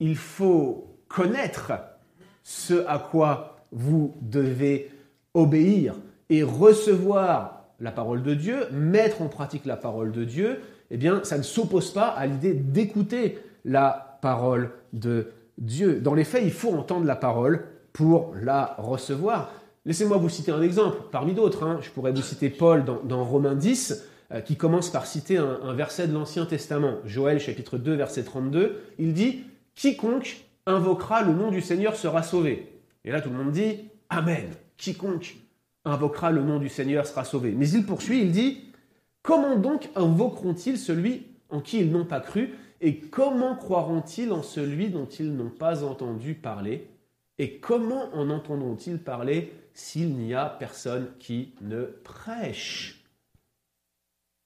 Il 0.00 0.16
faut 0.16 0.98
connaître 1.08 1.72
ce 2.42 2.86
à 2.86 2.98
quoi 2.98 3.56
vous 3.72 4.14
devez 4.20 4.90
obéir 5.34 5.94
et 6.28 6.42
recevoir 6.42 7.64
la 7.80 7.90
parole 7.90 8.22
de 8.22 8.34
Dieu, 8.34 8.68
mettre 8.70 9.22
en 9.22 9.28
pratique 9.28 9.64
la 9.64 9.76
parole 9.76 10.12
de 10.12 10.24
Dieu, 10.24 10.60
eh 10.90 10.96
bien, 10.96 11.24
ça 11.24 11.38
ne 11.38 11.42
s'oppose 11.42 11.92
pas 11.92 12.08
à 12.08 12.26
l'idée 12.26 12.52
d'écouter 12.54 13.38
la 13.64 14.18
parole 14.20 14.70
de 14.92 15.28
Dieu. 15.58 16.00
Dans 16.00 16.14
les 16.14 16.24
faits, 16.24 16.42
il 16.44 16.52
faut 16.52 16.72
entendre 16.72 17.06
la 17.06 17.16
parole 17.16 17.64
pour 17.92 18.34
la 18.40 18.74
recevoir. 18.78 19.50
Laissez-moi 19.84 20.16
vous 20.18 20.28
citer 20.28 20.52
un 20.52 20.62
exemple 20.62 20.98
parmi 21.10 21.34
d'autres. 21.34 21.64
Hein. 21.64 21.78
Je 21.80 21.90
pourrais 21.90 22.12
vous 22.12 22.22
citer 22.22 22.50
Paul 22.50 22.84
dans, 22.84 23.00
dans 23.02 23.24
Romains 23.24 23.54
10. 23.54 24.06
Euh, 24.32 24.40
qui 24.40 24.56
commence 24.56 24.88
par 24.88 25.06
citer 25.06 25.36
un, 25.36 25.74
verset 25.74 26.08
de 26.08 26.14
l'Ancien 26.14 26.46
Testament, 26.46 26.96
Joël 27.04 27.38
chapitre 27.38 27.76
2 27.76 27.94
verset 27.94 28.22
32, 28.22 28.80
il 28.98 29.12
dit 29.12 29.42
Quiconque 29.74 30.44
invoquera 30.64 31.22
le 31.22 31.34
nom 31.34 31.50
du 31.50 31.60
Seigneur 31.60 31.96
sera 31.96 32.22
sauvé. 32.22 32.80
Et 33.04 33.10
là 33.10 33.20
tout 33.20 33.28
le 33.28 33.36
monde 33.36 33.52
dit 33.52 33.90
Amen. 34.08 34.48
Quiconque 34.78 35.36
invoquera 35.84 36.30
le 36.30 36.42
nom 36.42 36.58
du 36.58 36.70
Seigneur 36.70 37.06
sera 37.06 37.24
sauvé. 37.24 37.52
Mais 37.52 37.68
il 37.68 37.84
poursuit, 37.84 38.22
il 38.22 38.32
dit 38.32 38.60
Comment 39.22 39.56
donc 39.56 39.90
invoqueront-ils 39.96 40.78
celui 40.78 41.26
en 41.50 41.60
qui 41.60 41.80
ils 41.80 41.92
n'ont 41.92 42.06
pas 42.06 42.20
cru 42.20 42.54
Et 42.80 42.96
comment 42.96 43.54
croiront-ils 43.54 44.32
en 44.32 44.42
celui 44.42 44.88
dont 44.88 45.06
ils 45.06 45.34
n'ont 45.34 45.50
pas 45.50 45.84
entendu 45.84 46.34
parler 46.34 46.88
Et 47.38 47.58
comment 47.58 48.08
en 48.14 48.30
entendront-ils 48.30 48.98
parler 48.98 49.52
s'il 49.74 50.14
n'y 50.14 50.32
a 50.32 50.46
personne 50.46 51.08
qui 51.18 51.52
ne 51.60 51.82
prêche? 51.82 53.01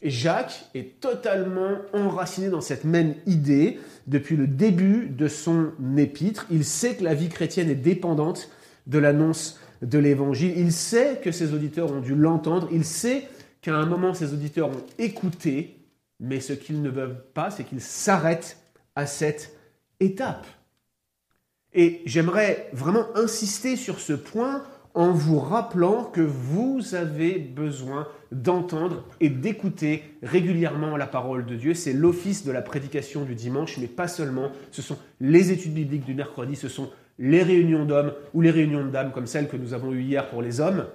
Jacques 0.02 0.66
est 0.74 1.00
totalement 1.00 1.78
enraciné 1.92 2.48
dans 2.48 2.60
cette 2.60 2.84
même 2.84 3.14
idée 3.26 3.78
depuis 4.06 4.36
le 4.36 4.46
début 4.46 5.08
de 5.08 5.26
son 5.26 5.72
épître. 5.96 6.46
Il 6.50 6.64
sait 6.64 6.96
que 6.96 7.04
la 7.04 7.14
vie 7.14 7.28
chrétienne 7.28 7.70
est 7.70 7.74
dépendante 7.74 8.50
de 8.86 8.98
l'annonce 8.98 9.58
de 9.82 9.98
l'évangile. 9.98 10.52
Il 10.56 10.72
sait 10.72 11.20
que 11.22 11.32
ses 11.32 11.54
auditeurs 11.54 11.92
ont 11.92 12.00
dû 12.00 12.14
l'entendre. 12.14 12.68
Il 12.72 12.84
sait 12.84 13.26
qu'à 13.62 13.74
un 13.74 13.86
moment, 13.86 14.14
ses 14.14 14.32
auditeurs 14.32 14.68
ont 14.68 14.84
écouté. 14.98 15.78
Mais 16.20 16.40
ce 16.40 16.52
qu'ils 16.52 16.82
ne 16.82 16.90
veulent 16.90 17.24
pas, 17.34 17.50
c'est 17.50 17.64
qu'ils 17.64 17.80
s'arrêtent 17.80 18.58
à 18.94 19.06
cette 19.06 19.56
étape. 20.00 20.46
Et 21.74 22.02
j'aimerais 22.06 22.70
vraiment 22.72 23.06
insister 23.16 23.76
sur 23.76 24.00
ce 24.00 24.14
point 24.14 24.62
en 24.96 25.12
vous 25.12 25.38
rappelant 25.38 26.04
que 26.04 26.22
vous 26.22 26.94
avez 26.94 27.38
besoin 27.38 28.08
d'entendre 28.32 29.04
et 29.20 29.28
d'écouter 29.28 30.02
régulièrement 30.22 30.96
la 30.96 31.06
parole 31.06 31.44
de 31.44 31.54
Dieu. 31.54 31.74
C'est 31.74 31.92
l'office 31.92 32.46
de 32.46 32.50
la 32.50 32.62
prédication 32.62 33.24
du 33.24 33.34
dimanche, 33.34 33.76
mais 33.76 33.88
pas 33.88 34.08
seulement. 34.08 34.50
Ce 34.72 34.80
sont 34.80 34.96
les 35.20 35.52
études 35.52 35.74
bibliques 35.74 36.06
du 36.06 36.14
mercredi, 36.14 36.56
ce 36.56 36.68
sont 36.68 36.90
les 37.18 37.42
réunions 37.42 37.84
d'hommes 37.84 38.14
ou 38.32 38.40
les 38.40 38.50
réunions 38.50 38.84
de 38.86 38.90
dames 38.90 39.12
comme 39.12 39.26
celles 39.26 39.48
que 39.48 39.58
nous 39.58 39.74
avons 39.74 39.92
eues 39.92 40.02
hier 40.02 40.30
pour 40.30 40.40
les 40.40 40.60
hommes. 40.60 40.86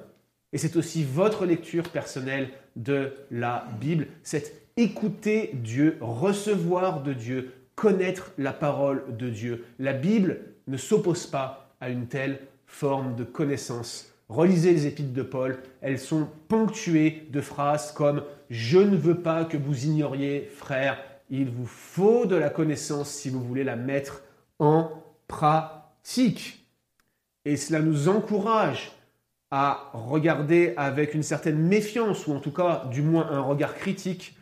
Et 0.52 0.58
c'est 0.58 0.76
aussi 0.78 1.04
votre 1.04 1.46
lecture 1.46 1.88
personnelle 1.90 2.50
de 2.76 3.14
la 3.30 3.68
Bible. 3.80 4.08
C'est 4.24 4.68
écouter 4.78 5.52
Dieu, 5.54 5.98
recevoir 6.02 7.04
de 7.04 7.14
Dieu, 7.14 7.52
connaître 7.76 8.32
la 8.40 8.52
parole 8.52 9.04
de 9.16 9.30
Dieu. 9.30 9.64
La 9.78 9.94
Bible 9.94 10.40
ne 10.68 10.78
s'oppose 10.78 11.28
pas 11.28 11.76
à 11.80 11.90
une 11.90 12.08
telle 12.08 12.40
forme 12.72 13.16
de 13.16 13.24
connaissance. 13.24 14.08
Relisez 14.30 14.72
les 14.72 14.88
épîtres 14.88 15.14
de 15.14 15.22
Paul, 15.24 15.60
elles 15.82 16.00
sont 16.00 16.28
ponctuées 16.48 17.28
de 17.30 17.42
phrases 17.42 17.92
comme⁇ 17.92 18.20
Je 18.50 18.80
ne 18.80 18.96
veux 18.96 19.20
pas 19.20 19.44
que 19.46 19.58
vous 19.58 19.86
ignoriez, 19.86 20.50
frère, 20.56 21.04
il 21.30 21.50
vous 21.50 21.66
faut 21.66 22.26
de 22.26 22.36
la 22.36 22.50
connaissance 22.50 23.12
si 23.12 23.30
vous 23.30 23.44
voulez 23.44 23.66
la 23.66 23.76
mettre 23.76 24.24
en 24.58 24.90
pratique.⁇ 25.28 26.66
Et 27.52 27.58
cela 27.58 27.82
nous 27.82 28.08
encourage 28.08 28.94
à 29.52 29.92
regarder 29.94 30.74
avec 30.78 31.14
une 31.14 31.24
certaine 31.24 31.60
méfiance, 31.60 32.26
ou 32.26 32.32
en 32.32 32.40
tout 32.40 32.54
cas 32.54 32.86
du 32.90 33.02
moins 33.02 33.30
un 33.30 33.42
regard 33.42 33.76
critique, 33.76 34.38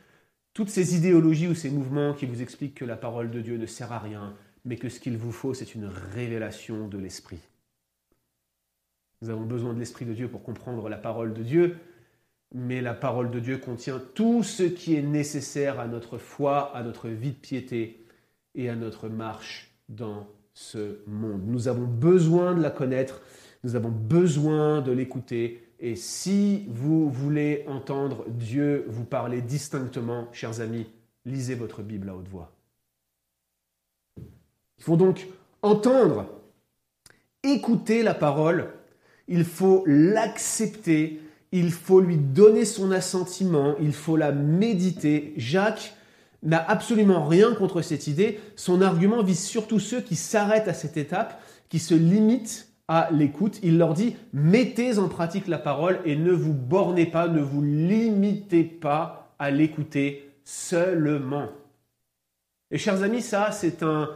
toutes 0.53 0.69
ces 0.69 0.95
idéologies 0.95 1.47
ou 1.47 1.55
ces 1.55 1.71
mouvements 1.71 2.13
qui 2.13 2.27
vous 2.27 2.43
expliquent 2.43 2.75
que 2.75 2.85
la 2.85 2.95
parole 2.95 3.31
de 3.31 3.41
Dieu 3.41 3.57
ne 3.57 3.65
sert 3.65 3.91
à 3.91 3.99
rien, 3.99 4.35
mais 4.65 4.75
que 4.75 4.87
ce 4.87 4.99
qu'il 4.99 5.17
vous 5.17 5.31
faut, 5.31 5.55
c'est 5.55 5.73
une 5.73 5.89
révélation 6.13 6.87
de 6.87 6.99
l'Esprit. 6.99 7.39
Nous 9.21 9.29
avons 9.29 9.45
besoin 9.45 9.73
de 9.73 9.79
l'Esprit 9.79 10.05
de 10.05 10.13
Dieu 10.13 10.29
pour 10.29 10.43
comprendre 10.43 10.87
la 10.87 10.97
parole 10.97 11.33
de 11.33 11.43
Dieu, 11.43 11.77
mais 12.53 12.81
la 12.81 12.93
parole 12.93 13.31
de 13.31 13.39
Dieu 13.39 13.57
contient 13.57 14.01
tout 14.15 14.43
ce 14.43 14.63
qui 14.63 14.95
est 14.95 15.01
nécessaire 15.01 15.79
à 15.79 15.87
notre 15.87 16.17
foi, 16.17 16.75
à 16.75 16.83
notre 16.83 17.09
vie 17.09 17.31
de 17.31 17.35
piété 17.35 18.05
et 18.55 18.69
à 18.69 18.75
notre 18.75 19.09
marche 19.09 19.71
dans 19.89 20.25
ce 20.53 20.99
monde. 21.05 21.43
Nous 21.45 21.67
avons 21.67 21.85
besoin 21.85 22.55
de 22.55 22.61
la 22.61 22.71
connaître, 22.71 23.21
nous 23.63 23.75
avons 23.75 23.91
besoin 23.91 24.81
de 24.81 24.93
l'écouter, 24.93 25.67
et 25.81 25.95
si 25.95 26.65
vous 26.69 27.09
voulez 27.09 27.65
entendre 27.67 28.25
Dieu 28.29 28.85
vous 28.87 29.05
parler 29.05 29.41
distinctement, 29.41 30.27
chers 30.31 30.61
amis, 30.61 30.87
lisez 31.25 31.55
votre 31.55 31.81
Bible 31.81 32.09
à 32.09 32.15
haute 32.15 32.27
voix. 32.27 32.51
Il 34.17 34.83
faut 34.83 34.97
donc 34.97 35.27
entendre, 35.61 36.25
écouter 37.43 38.01
la 38.01 38.13
parole 38.13 38.69
il 39.29 39.45
faut 39.45 39.83
l'accepter, 39.85 41.21
il 41.51 41.71
faut 41.71 42.01
lui 42.01 42.17
donner 42.17 42.65
son 42.65 42.91
assentiment, 42.91 43.75
il 43.79 43.93
faut 43.93 44.17
la 44.17 44.31
méditer. 44.31 45.33
Jacques 45.37 45.95
n'a 46.43 46.63
absolument 46.69 47.25
rien 47.25 47.53
contre 47.53 47.81
cette 47.81 48.07
idée. 48.07 48.39
Son 48.55 48.81
argument 48.81 49.23
vise 49.23 49.43
surtout 49.43 49.79
ceux 49.79 50.01
qui 50.01 50.15
s'arrêtent 50.15 50.67
à 50.67 50.73
cette 50.73 50.97
étape, 50.97 51.41
qui 51.69 51.79
se 51.79 51.93
limitent 51.93 52.67
à 52.87 53.09
l'écoute. 53.11 53.59
Il 53.61 53.77
leur 53.77 53.93
dit, 53.93 54.15
mettez 54.33 54.97
en 54.97 55.07
pratique 55.07 55.47
la 55.47 55.59
parole 55.59 55.99
et 56.05 56.15
ne 56.15 56.31
vous 56.31 56.53
bornez 56.53 57.05
pas, 57.05 57.27
ne 57.27 57.41
vous 57.41 57.61
limitez 57.61 58.63
pas 58.63 59.33
à 59.37 59.51
l'écouter 59.51 60.29
seulement. 60.43 61.47
Et 62.71 62.77
chers 62.77 63.03
amis, 63.03 63.21
ça, 63.21 63.51
c'est 63.51 63.83
un, 63.83 64.09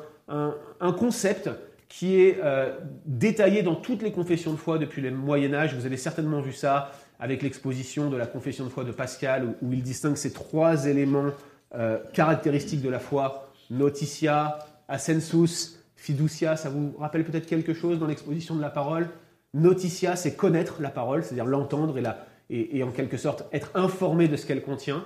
concept 0.97 1.49
qui 1.93 2.19
est 2.19 2.39
euh, 2.43 2.75
détaillé 3.05 3.61
dans 3.61 3.75
toutes 3.75 4.01
les 4.01 4.11
confessions 4.11 4.51
de 4.51 4.57
foi 4.57 4.79
depuis 4.79 4.99
le 4.99 5.11
Moyen 5.11 5.53
Âge. 5.53 5.75
Vous 5.75 5.85
avez 5.85 5.95
certainement 5.95 6.41
vu 6.41 6.51
ça 6.51 6.91
avec 7.19 7.43
l'exposition 7.43 8.09
de 8.09 8.17
la 8.17 8.25
confession 8.25 8.63
de 8.63 8.69
foi 8.69 8.83
de 8.83 8.91
Pascal, 8.91 9.53
où, 9.61 9.71
il 9.71 9.83
distingue 9.83 10.15
ces 10.15 10.33
trois 10.33 10.87
éléments 10.87 11.29
euh, 11.75 11.99
caractéristiques 12.11 12.81
de 12.81 12.89
la 12.89 12.97
foi, 12.97 13.53
notitia, 13.69 14.57
assensus, 14.87 15.77
fiducia. 15.95 16.55
Ça 16.55 16.71
vous 16.71 16.95
rappelle 16.97 17.23
peut-être 17.25 17.45
quelque 17.45 17.75
chose 17.75 17.99
dans 17.99 18.07
l'exposition 18.07 18.55
de 18.55 18.61
la 18.61 18.71
parole? 18.71 19.07
Notitia, 19.53 20.15
c'est 20.15 20.35
connaître 20.35 20.81
la 20.81 20.89
parole, 20.89 21.23
c'est-à-dire 21.23 21.45
l'entendre 21.45 21.95
et, 22.49 22.77
et, 22.77 22.81
en 22.81 22.89
quelque 22.89 23.17
sorte 23.17 23.45
être 23.53 23.69
informé 23.75 24.27
de 24.27 24.35
ce 24.35 24.47
qu'elle 24.47 24.63
contient. 24.63 25.05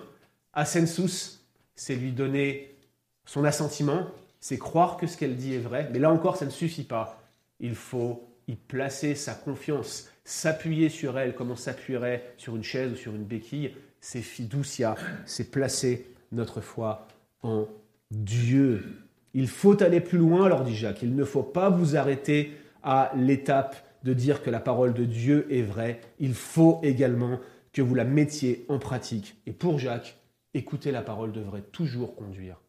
Assensus, 0.54 1.46
c'est 1.76 1.96
lui 1.98 2.14
donner 2.14 2.78
son 3.26 3.44
assentiment, 3.44 4.08
c'est 4.40 4.58
croire 4.58 4.98
que 4.98 5.08
ce 5.08 5.18
qu'elle 5.18 5.36
dit 5.36 5.54
est 5.54 5.60
vrai, 5.60 5.90
mais 5.92 6.00
là 6.00 6.12
encore, 6.12 6.38
ça 6.38 6.46
ne 6.46 6.52
suffit 6.52 6.84
pas. 6.84 7.22
Il 7.60 7.76
faut 7.76 8.24
y 8.48 8.56
placer 8.56 9.16
sa 9.16 9.34
confiance, 9.34 10.10
s'appuyer 10.24 10.90
sur 10.90 11.18
elle 11.18 11.36
comme 11.36 11.52
on 11.52 11.56
s'appuierait 11.56 12.34
sur 12.38 12.56
une 12.56 12.64
chaise 12.64 12.92
ou 12.92 12.96
sur 12.96 13.16
une 13.16 13.26
béquille. 13.26 13.74
C'est 14.00 14.22
fiducia, 14.22 14.96
c'est 15.26 15.52
placer 15.52 16.08
notre 16.32 16.62
foi 16.62 17.08
en 17.42 17.68
Dieu. 18.12 19.04
Il 19.34 19.48
faut 19.48 19.82
aller 19.84 20.02
plus 20.02 20.18
loin, 20.18 20.48
leur 20.48 20.64
dit 20.64 20.76
Jacques. 20.76 21.02
Il 21.02 21.16
ne 21.16 21.26
faut 21.26 21.44
pas 21.44 21.70
vous 21.70 21.96
arrêter 21.96 22.54
à 22.84 23.12
l'étape 23.16 23.76
de 24.04 24.14
dire 24.14 24.42
que 24.42 24.50
la 24.50 24.60
parole 24.60 24.94
de 24.94 25.06
Dieu 25.06 25.48
est 25.52 25.64
vraie. 25.64 26.00
Il 26.20 26.34
faut 26.34 26.80
également 26.84 27.40
que 27.74 27.82
vous 27.82 27.96
la 27.96 28.06
mettiez 28.06 28.66
en 28.70 28.80
pratique. 28.80 29.36
Et 29.46 29.52
pour 29.52 29.80
Jacques, 29.80 30.18
écouter 30.54 30.92
la 30.92 31.02
parole 31.02 31.32
devrait 31.32 31.62
toujours 31.62 32.16
conduire 32.16 32.62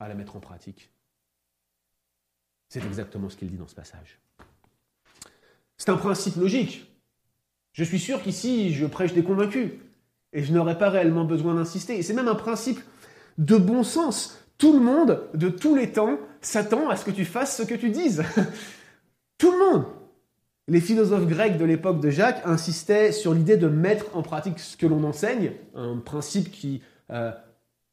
à 0.00 0.08
la 0.08 0.14
mettre 0.14 0.36
en 0.36 0.40
pratique. 0.40 0.90
C'est 2.74 2.84
exactement 2.84 3.28
ce 3.28 3.36
qu'il 3.36 3.48
dit 3.48 3.56
dans 3.56 3.68
ce 3.68 3.74
passage. 3.76 4.18
C'est 5.76 5.90
un 5.90 5.96
principe 5.96 6.34
logique. 6.34 6.92
Je 7.72 7.84
suis 7.84 8.00
sûr 8.00 8.20
qu'ici, 8.20 8.74
je 8.74 8.84
prêche 8.84 9.14
des 9.14 9.22
convaincus. 9.22 9.74
Et 10.32 10.42
je 10.42 10.52
n'aurais 10.52 10.76
pas 10.76 10.90
réellement 10.90 11.24
besoin 11.24 11.54
d'insister. 11.54 11.96
Et 11.96 12.02
c'est 12.02 12.14
même 12.14 12.26
un 12.26 12.34
principe 12.34 12.80
de 13.38 13.56
bon 13.56 13.84
sens. 13.84 14.44
Tout 14.58 14.72
le 14.72 14.80
monde, 14.80 15.22
de 15.34 15.50
tous 15.50 15.76
les 15.76 15.92
temps, 15.92 16.18
s'attend 16.40 16.88
à 16.88 16.96
ce 16.96 17.04
que 17.04 17.12
tu 17.12 17.24
fasses 17.24 17.56
ce 17.56 17.62
que 17.62 17.76
tu 17.76 17.90
dises. 17.90 18.24
Tout 19.38 19.52
le 19.52 19.58
monde. 19.58 19.84
Les 20.66 20.80
philosophes 20.80 21.28
grecs 21.28 21.58
de 21.58 21.64
l'époque 21.64 22.00
de 22.00 22.10
Jacques 22.10 22.42
insistaient 22.44 23.12
sur 23.12 23.34
l'idée 23.34 23.56
de 23.56 23.68
mettre 23.68 24.06
en 24.16 24.22
pratique 24.22 24.58
ce 24.58 24.76
que 24.76 24.86
l'on 24.86 25.04
enseigne, 25.04 25.52
un 25.76 25.98
principe 25.98 26.50
qui 26.50 26.82
euh, 27.10 27.30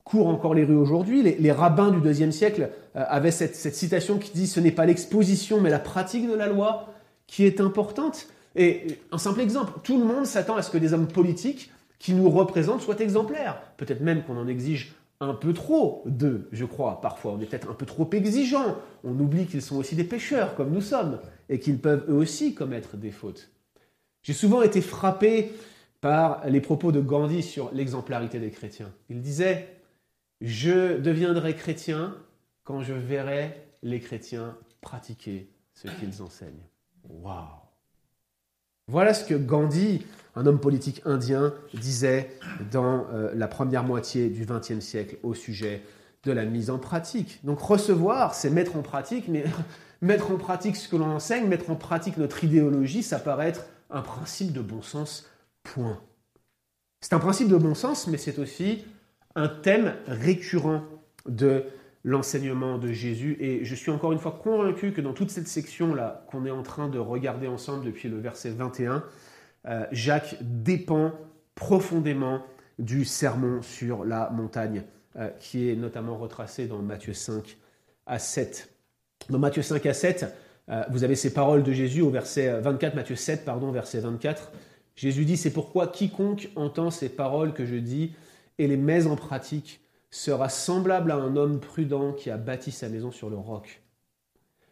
court 0.03 0.27
encore 0.27 0.53
les 0.53 0.63
rues 0.63 0.75
aujourd'hui. 0.75 1.21
Les, 1.21 1.51
rabbins 1.51 1.91
du 1.91 2.01
deuxième 2.01 2.31
siècle 2.31 2.69
euh, 2.95 3.03
avaient 3.07 3.31
cette, 3.31 3.55
citation 3.55 4.17
qui 4.17 4.31
dit 4.31 4.47
ce 4.47 4.59
n'est 4.59 4.71
pas 4.71 4.85
l'exposition 4.85 5.61
mais 5.61 5.69
la 5.69 5.79
pratique 5.79 6.29
de 6.29 6.35
la 6.35 6.47
loi 6.47 6.89
qui 7.27 7.45
est 7.45 7.61
importante. 7.61 8.27
Et 8.55 8.99
un 9.11 9.17
simple 9.17 9.39
exemple, 9.39 9.73
tout 9.83 9.97
le 9.97 10.05
monde 10.05 10.25
s'attend 10.25 10.55
à 10.57 10.61
ce 10.61 10.71
que 10.71 10.77
des 10.77 10.93
hommes 10.93 11.07
politiques 11.07 11.71
qui 11.99 12.13
nous 12.13 12.29
représentent 12.29 12.81
soient 12.81 12.99
exemplaires. 12.99 13.61
Peut-être 13.77 14.01
même 14.01 14.23
qu'on 14.23 14.37
en 14.37 14.47
exige 14.47 14.95
un 15.21 15.35
peu 15.35 15.53
trop 15.53 16.03
d'eux, 16.05 16.49
je 16.51 16.65
crois, 16.65 16.99
parfois. 16.99 17.33
On 17.33 17.39
est 17.39 17.45
peut-être 17.45 17.69
un 17.69 17.75
peu 17.75 17.85
trop 17.85 18.09
exigeant. 18.11 18.75
On 19.03 19.17
oublie 19.19 19.45
qu'ils 19.45 19.61
sont 19.61 19.77
aussi 19.77 19.95
des 19.95 20.03
pécheurs, 20.03 20.55
comme 20.55 20.71
nous 20.71 20.81
sommes, 20.81 21.19
et 21.47 21.59
qu'ils 21.59 21.77
peuvent 21.77 22.05
eux 22.09 22.15
aussi 22.15 22.55
commettre 22.55 22.97
des 22.97 23.11
fautes. 23.11 23.51
J'ai 24.23 24.33
souvent 24.33 24.63
été 24.63 24.81
frappé 24.81 25.51
par 26.01 26.41
les 26.47 26.59
propos 26.59 26.91
de 26.91 26.99
Gandhi 26.99 27.43
sur 27.43 27.71
l'exemplarité 27.71 28.39
des 28.39 28.49
chrétiens. 28.49 28.91
Il 29.09 29.21
disait 29.21 29.67
je 30.41 30.97
deviendrai 30.97 31.55
chrétien 31.55 32.15
quand 32.63 32.81
je 32.81 32.93
verrai 32.93 33.67
les 33.83 33.99
chrétiens 33.99 34.57
pratiquer 34.81 35.49
ce 35.73 35.87
qu'ils 35.87 36.21
enseignent. 36.21 36.65
Waouh 37.07 37.45
Voilà 38.87 39.13
ce 39.13 39.23
que 39.23 39.35
Gandhi, 39.35 40.05
un 40.35 40.45
homme 40.45 40.59
politique 40.59 41.01
indien, 41.05 41.53
disait 41.73 42.31
dans 42.71 43.07
euh, 43.11 43.31
la 43.35 43.47
première 43.47 43.83
moitié 43.83 44.29
du 44.29 44.45
XXe 44.45 44.79
siècle 44.79 45.17
au 45.23 45.33
sujet 45.33 45.83
de 46.23 46.31
la 46.31 46.45
mise 46.45 46.69
en 46.69 46.79
pratique. 46.79 47.39
Donc 47.43 47.59
recevoir, 47.59 48.33
c'est 48.33 48.49
mettre 48.49 48.75
en 48.75 48.81
pratique, 48.81 49.27
mais 49.27 49.43
mettre 50.01 50.31
en 50.31 50.37
pratique 50.37 50.75
ce 50.75 50.87
que 50.87 50.95
l'on 50.95 51.09
enseigne, 51.09 51.47
mettre 51.47 51.69
en 51.69 51.75
pratique 51.75 52.17
notre 52.17 52.43
idéologie, 52.43 53.03
ça 53.03 53.19
paraît 53.19 53.49
être 53.49 53.65
un 53.89 54.01
principe 54.01 54.53
de 54.53 54.61
bon 54.61 54.81
sens, 54.81 55.29
point. 55.63 55.99
C'est 57.01 57.13
un 57.13 57.19
principe 57.19 57.47
de 57.47 57.57
bon 57.57 57.75
sens, 57.75 58.07
mais 58.07 58.17
c'est 58.17 58.39
aussi 58.39 58.85
un 59.35 59.47
thème 59.47 59.95
récurrent 60.07 60.83
de 61.25 61.65
l'enseignement 62.03 62.77
de 62.77 62.91
Jésus. 62.91 63.37
Et 63.39 63.63
je 63.63 63.75
suis 63.75 63.91
encore 63.91 64.11
une 64.11 64.19
fois 64.19 64.39
convaincu 64.41 64.91
que 64.91 65.01
dans 65.01 65.13
toute 65.13 65.29
cette 65.29 65.47
section-là 65.47 66.25
qu'on 66.29 66.45
est 66.45 66.51
en 66.51 66.63
train 66.63 66.89
de 66.89 66.99
regarder 66.99 67.47
ensemble 67.47 67.85
depuis 67.85 68.09
le 68.09 68.19
verset 68.19 68.49
21, 68.51 69.03
euh, 69.67 69.85
Jacques 69.91 70.37
dépend 70.41 71.13
profondément 71.55 72.43
du 72.79 73.05
sermon 73.05 73.61
sur 73.61 74.03
la 74.03 74.29
montagne, 74.31 74.83
euh, 75.17 75.29
qui 75.39 75.69
est 75.69 75.75
notamment 75.75 76.17
retracé 76.17 76.67
dans 76.67 76.79
Matthieu 76.79 77.13
5 77.13 77.57
à 78.07 78.17
7. 78.17 78.73
Dans 79.29 79.37
Matthieu 79.37 79.61
5 79.61 79.85
à 79.85 79.93
7, 79.93 80.25
euh, 80.69 80.83
vous 80.89 81.03
avez 81.03 81.15
ces 81.15 81.33
paroles 81.33 81.61
de 81.61 81.71
Jésus 81.71 82.01
au 82.01 82.09
verset 82.09 82.59
24, 82.61 82.95
Matthieu 82.95 83.15
7, 83.15 83.45
pardon, 83.45 83.71
verset 83.71 83.99
24. 83.99 84.51
Jésus 84.95 85.25
dit, 85.25 85.37
c'est 85.37 85.51
pourquoi 85.51 85.87
quiconque 85.87 86.49
entend 86.55 86.89
ces 86.89 87.09
paroles 87.09 87.53
que 87.53 87.65
je 87.65 87.75
dis 87.75 88.13
et 88.57 88.67
les 88.67 88.77
met 88.77 89.07
en 89.07 89.15
pratique 89.15 89.81
sera 90.09 90.49
semblable 90.49 91.11
à 91.11 91.15
un 91.15 91.35
homme 91.35 91.59
prudent 91.59 92.13
qui 92.13 92.29
a 92.29 92.37
bâti 92.37 92.71
sa 92.71 92.89
maison 92.89 93.11
sur 93.11 93.29
le 93.29 93.37
roc. 93.37 93.81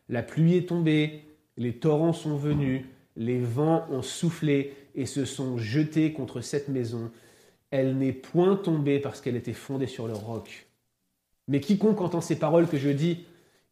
La 0.10 0.24
pluie 0.24 0.58
est 0.58 0.68
tombée, 0.68 1.24
les 1.58 1.78
torrents 1.78 2.14
sont 2.14 2.36
venus, 2.36 2.86
les 3.16 3.40
vents 3.40 3.86
ont 3.90 4.02
soufflé 4.02 4.74
et 4.96 5.06
se 5.06 5.26
sont 5.26 5.58
jetés 5.58 6.14
contre 6.14 6.42
cette 6.42 6.68
maison. 6.68 7.12
Elle 7.72 7.98
n'est 7.98 8.14
point 8.14 8.56
tombée 8.56 9.00
parce 9.00 9.22
qu'elle 9.22 9.36
était 9.36 9.54
fondée 9.54 9.88
sur 9.88 10.08
le 10.08 10.14
roc. 10.14 10.68
Mais 11.48 11.60
quiconque 11.60 12.02
entend 12.02 12.22
ces 12.22 12.38
paroles 12.38 12.68
que 12.68 12.78
je 12.78 12.90
dis 12.90 13.26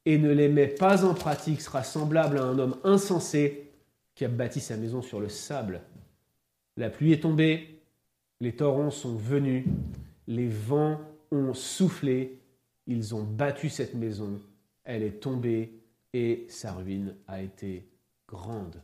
et 0.06 0.18
ne 0.18 0.32
les 0.32 0.48
met 0.48 0.68
pas 0.68 1.06
en 1.06 1.14
pratique 1.14 1.62
sera 1.62 1.84
semblable 1.84 2.38
à 2.38 2.44
un 2.44 2.60
homme 2.60 2.78
insensé 2.84 3.72
qui 4.16 4.26
a 4.26 4.30
bâti 4.30 4.62
sa 4.62 4.78
maison 4.78 5.02
sur 5.02 5.20
le 5.20 5.30
sable. 5.30 5.82
La 6.76 6.90
pluie 6.90 7.12
est 7.12 7.22
tombée, 7.22 7.77
les 8.40 8.56
torrents 8.56 8.92
sont 8.92 9.16
venus, 9.16 9.66
les 10.28 10.48
vents 10.48 11.00
ont 11.32 11.54
soufflé, 11.54 12.40
ils 12.86 13.16
ont 13.16 13.24
battu 13.24 13.70
cette 13.70 13.96
maison, 13.96 14.40
elle 14.84 15.04
est 15.04 15.20
tombée 15.20 15.74
et 16.14 16.46
sa 16.50 16.72
ruine 16.74 17.16
a 17.28 17.42
été 17.42 17.88
grande. 18.28 18.82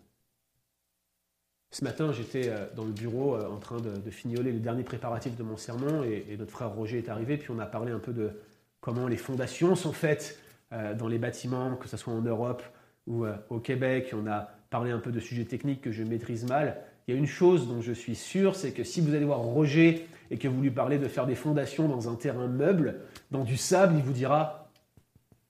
Ce 1.71 1.83
matin, 1.83 2.11
j'étais 2.11 2.49
euh, 2.49 2.67
dans 2.75 2.85
le 2.85 2.91
bureau 2.91 3.35
euh, 3.35 3.49
en 3.49 3.57
train 3.57 3.79
de, 3.79 4.09
fignoler 4.11 4.51
les 4.51 4.59
derniers 4.59 4.83
préparatifs 4.83 5.35
de 5.35 5.41
mon 5.41 5.57
sermon 5.57 6.03
et, 6.03 6.35
notre 6.37 6.51
frère 6.51 6.71
Roger 6.71 6.99
est 6.99 7.09
arrivé, 7.09 7.37
puis 7.37 7.49
on 7.49 7.57
a 7.57 7.65
parlé 7.65 7.91
un 7.91 7.99
peu 7.99 8.13
de 8.13 8.31
comment 8.79 9.07
les 9.07 9.17
fondations 9.17 9.75
sont 9.75 9.93
faites 9.93 10.39
euh, 10.71 10.93
dans 10.93 11.07
les 11.07 11.17
bâtiments, 11.17 11.75
que 11.75 11.87
ce 11.87 11.97
soit 11.97 12.13
en 12.13 12.21
Europe 12.21 12.61
ou 13.07 13.25
au 13.49 13.59
Québec. 13.59 14.13
On 14.13 14.27
a 14.27 14.49
parlé 14.69 14.91
un 14.91 14.99
peu 14.99 15.11
de 15.11 15.19
sujets 15.19 15.43
techniques 15.43 15.81
que 15.81 15.91
je 15.91 16.03
maîtrise 16.03 16.45
mal. 16.45 16.77
Il 17.07 17.13
y 17.13 17.17
a 17.17 17.19
une 17.19 17.27
chose 17.27 17.67
dont 17.67 17.81
je 17.81 17.91
suis 17.91 18.15
sûr, 18.15 18.55
c'est 18.55 18.71
que 18.71 18.83
si 18.83 19.01
vous 19.01 19.13
allez 19.13 19.25
voir 19.25 19.39
Roger 19.39 20.07
et 20.31 20.37
que 20.37 20.47
vous 20.47 20.61
lui 20.61 20.71
parlez 20.71 20.97
de 20.97 21.07
faire 21.07 21.25
des 21.25 21.35
fondations 21.35 21.87
dans 21.87 22.09
un 22.09 22.15
terrain 22.15 22.47
meuble, 22.47 23.01
dans 23.31 23.43
du 23.43 23.57
sable, 23.57 23.95
il 23.97 24.03
vous 24.03 24.13
dira 24.13 24.69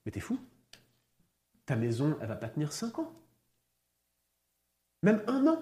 Mais 0.05 0.12
t'es 0.12 0.19
fou 0.19 0.39
Ta 1.65 1.75
maison, 1.75 2.17
elle 2.22 2.27
va 2.27 2.36
pas 2.36 2.50
tenir 2.50 2.74
5 2.74 3.00
ans. 3.00 3.12
Même 5.03 5.22
un 5.27 5.48
an. 5.48 5.60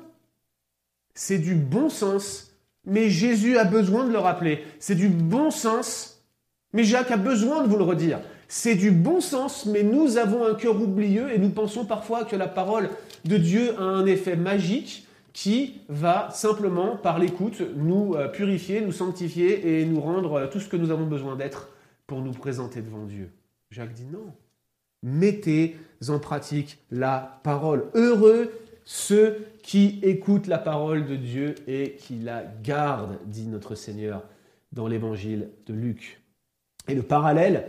C'est 1.13 1.39
du 1.39 1.55
bon 1.55 1.89
sens, 1.89 2.55
mais 2.85 3.09
Jésus 3.09 3.57
a 3.57 3.65
besoin 3.65 4.05
de 4.05 4.11
le 4.11 4.19
rappeler. 4.19 4.63
C'est 4.79 4.95
du 4.95 5.09
bon 5.09 5.51
sens, 5.51 6.23
mais 6.73 6.83
Jacques 6.83 7.11
a 7.11 7.17
besoin 7.17 7.63
de 7.63 7.67
vous 7.67 7.77
le 7.77 7.83
redire. 7.83 8.21
C'est 8.47 8.75
du 8.75 8.91
bon 8.91 9.19
sens, 9.19 9.65
mais 9.65 9.83
nous 9.83 10.17
avons 10.17 10.45
un 10.45 10.55
cœur 10.55 10.81
oublieux 10.81 11.31
et 11.33 11.37
nous 11.37 11.49
pensons 11.49 11.85
parfois 11.85 12.23
que 12.23 12.35
la 12.35 12.47
parole 12.47 12.89
de 13.25 13.37
Dieu 13.37 13.77
a 13.77 13.83
un 13.83 14.05
effet 14.05 14.35
magique 14.35 15.07
qui 15.33 15.81
va 15.87 16.29
simplement, 16.31 16.97
par 16.97 17.19
l'écoute, 17.19 17.61
nous 17.75 18.15
euh, 18.15 18.27
purifier, 18.27 18.81
nous 18.81 18.91
sanctifier 18.91 19.81
et 19.81 19.85
nous 19.85 20.01
rendre 20.01 20.33
euh, 20.33 20.47
tout 20.47 20.59
ce 20.59 20.67
que 20.67 20.77
nous 20.77 20.91
avons 20.91 21.05
besoin 21.05 21.35
d'être 21.35 21.69
pour 22.07 22.21
nous 22.21 22.31
présenter 22.31 22.81
devant 22.81 23.05
Dieu. 23.05 23.29
Jacques 23.69 23.93
dit 23.93 24.05
non. 24.11 24.33
Mettez 25.03 25.77
en 26.09 26.19
pratique 26.19 26.79
la 26.91 27.39
parole. 27.43 27.85
Heureux 27.95 28.51
ceux 28.83 29.45
qui 29.63 29.99
écoutent 30.01 30.47
la 30.47 30.57
parole 30.57 31.05
de 31.05 31.15
Dieu 31.15 31.55
et 31.67 31.95
qui 31.97 32.19
la 32.19 32.43
gardent, 32.43 33.17
dit 33.25 33.47
notre 33.47 33.75
Seigneur 33.75 34.23
dans 34.71 34.87
l'évangile 34.87 35.49
de 35.67 35.73
Luc. 35.73 36.21
Et 36.87 36.95
le 36.95 37.03
parallèle 37.03 37.67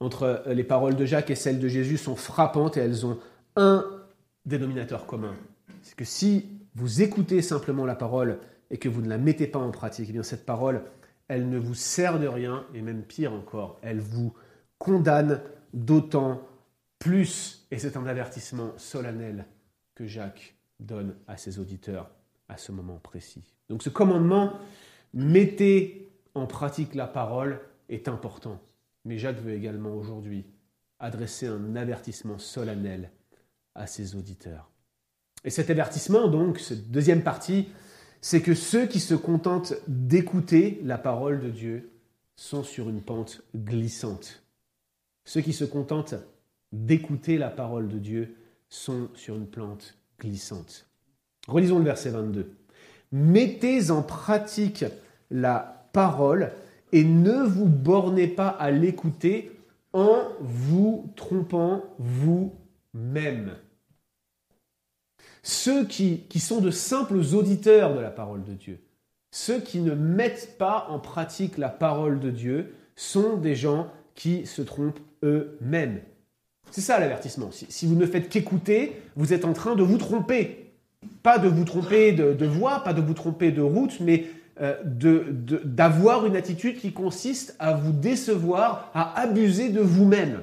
entre 0.00 0.42
les 0.46 0.64
paroles 0.64 0.96
de 0.96 1.04
Jacques 1.04 1.30
et 1.30 1.34
celles 1.34 1.60
de 1.60 1.68
Jésus 1.68 1.96
sont 1.96 2.16
frappantes 2.16 2.76
et 2.76 2.80
elles 2.80 3.06
ont 3.06 3.18
un 3.56 3.84
dénominateur 4.46 5.06
commun. 5.06 5.34
C'est 5.82 5.94
que 5.94 6.04
si 6.04 6.46
vous 6.74 7.02
écoutez 7.02 7.42
simplement 7.42 7.86
la 7.86 7.94
parole 7.94 8.40
et 8.70 8.78
que 8.78 8.88
vous 8.88 9.02
ne 9.02 9.08
la 9.08 9.18
mettez 9.18 9.46
pas 9.46 9.58
en 9.58 9.70
pratique, 9.70 10.08
eh 10.10 10.12
bien 10.12 10.22
cette 10.22 10.46
parole, 10.46 10.82
elle 11.28 11.48
ne 11.48 11.58
vous 11.58 11.74
sert 11.74 12.18
de 12.18 12.26
rien 12.26 12.66
et 12.74 12.82
même 12.82 13.02
pire 13.02 13.32
encore, 13.32 13.78
elle 13.82 14.00
vous 14.00 14.34
condamne 14.78 15.40
d'autant 15.72 16.46
plus. 16.98 17.66
Et 17.70 17.78
c'est 17.78 17.96
un 17.96 18.06
avertissement 18.06 18.72
solennel 18.76 19.46
que 19.94 20.06
Jacques 20.06 20.56
donne 20.80 21.14
à 21.28 21.36
ses 21.36 21.58
auditeurs 21.58 22.10
à 22.48 22.56
ce 22.56 22.72
moment 22.72 22.98
précis. 22.98 23.54
Donc 23.68 23.82
ce 23.82 23.88
commandement, 23.88 24.54
mettez 25.12 26.10
en 26.34 26.46
pratique 26.46 26.94
la 26.94 27.06
parole, 27.06 27.60
est 27.88 28.08
important. 28.08 28.60
Mais 29.04 29.18
Jacques 29.18 29.40
veut 29.40 29.52
également 29.52 29.94
aujourd'hui 29.94 30.46
adresser 30.98 31.46
un 31.46 31.76
avertissement 31.76 32.38
solennel 32.38 33.10
à 33.74 33.86
ses 33.86 34.16
auditeurs. 34.16 34.73
Et 35.44 35.50
cet 35.50 35.70
avertissement, 35.70 36.28
donc, 36.28 36.58
cette 36.58 36.90
deuxième 36.90 37.22
partie, 37.22 37.68
c'est 38.20 38.40
que 38.40 38.54
ceux 38.54 38.86
qui 38.86 39.00
se 39.00 39.14
contentent 39.14 39.74
d'écouter 39.86 40.80
la 40.82 40.96
parole 40.96 41.40
de 41.40 41.50
Dieu 41.50 41.90
sont 42.36 42.62
sur 42.62 42.88
une 42.88 43.02
pente 43.02 43.42
glissante. 43.54 44.42
Ceux 45.24 45.42
qui 45.42 45.52
se 45.52 45.64
contentent 45.64 46.14
d'écouter 46.72 47.38
la 47.38 47.50
parole 47.50 47.88
de 47.88 47.98
Dieu 47.98 48.36
sont 48.68 49.08
sur 49.14 49.36
une 49.36 49.46
plante 49.46 49.96
glissante. 50.20 50.86
Relisons 51.46 51.78
le 51.78 51.84
verset 51.84 52.10
22. 52.10 52.50
Mettez 53.12 53.90
en 53.90 54.02
pratique 54.02 54.84
la 55.30 55.88
parole 55.92 56.52
et 56.92 57.04
ne 57.04 57.42
vous 57.42 57.66
bornez 57.66 58.26
pas 58.26 58.48
à 58.48 58.70
l'écouter 58.70 59.52
en 59.92 60.24
vous 60.40 61.12
trompant 61.14 61.84
vous-même. 61.98 63.52
Ceux 65.44 65.84
qui, 65.84 66.24
qui 66.28 66.40
sont 66.40 66.60
de 66.60 66.72
simples 66.72 67.20
auditeurs 67.34 67.94
de 67.94 68.00
la 68.00 68.10
parole 68.10 68.42
de 68.42 68.54
Dieu, 68.54 68.80
ceux 69.30 69.60
qui 69.60 69.80
ne 69.80 69.94
mettent 69.94 70.56
pas 70.58 70.86
en 70.88 70.98
pratique 70.98 71.58
la 71.58 71.68
parole 71.68 72.18
de 72.18 72.30
Dieu, 72.30 72.74
sont 72.96 73.36
des 73.36 73.54
gens 73.54 73.88
qui 74.14 74.46
se 74.46 74.62
trompent 74.62 75.00
eux-mêmes. 75.22 76.00
C'est 76.70 76.80
ça 76.80 76.98
l'avertissement. 76.98 77.50
Si, 77.52 77.86
vous 77.86 77.94
ne 77.94 78.06
faites 78.06 78.28
qu'écouter, 78.28 79.00
vous 79.16 79.32
êtes 79.32 79.44
en 79.44 79.52
train 79.52 79.76
de 79.76 79.82
vous 79.82 79.98
tromper. 79.98 80.72
Pas 81.22 81.38
de 81.38 81.48
vous 81.48 81.64
tromper 81.64 82.12
de, 82.12 82.46
voix, 82.46 82.82
pas 82.82 82.94
de 82.94 83.00
vous 83.00 83.14
tromper 83.14 83.52
de 83.52 83.60
route, 83.60 84.00
mais 84.00 84.24
euh, 84.60 84.74
d'avoir 84.82 86.26
une 86.26 86.36
attitude 86.36 86.78
qui 86.78 86.92
consiste 86.92 87.54
à 87.58 87.74
vous 87.74 87.92
décevoir, 87.92 88.90
à 88.94 89.20
abuser 89.20 89.68
de 89.68 89.80
vous-même. 89.80 90.40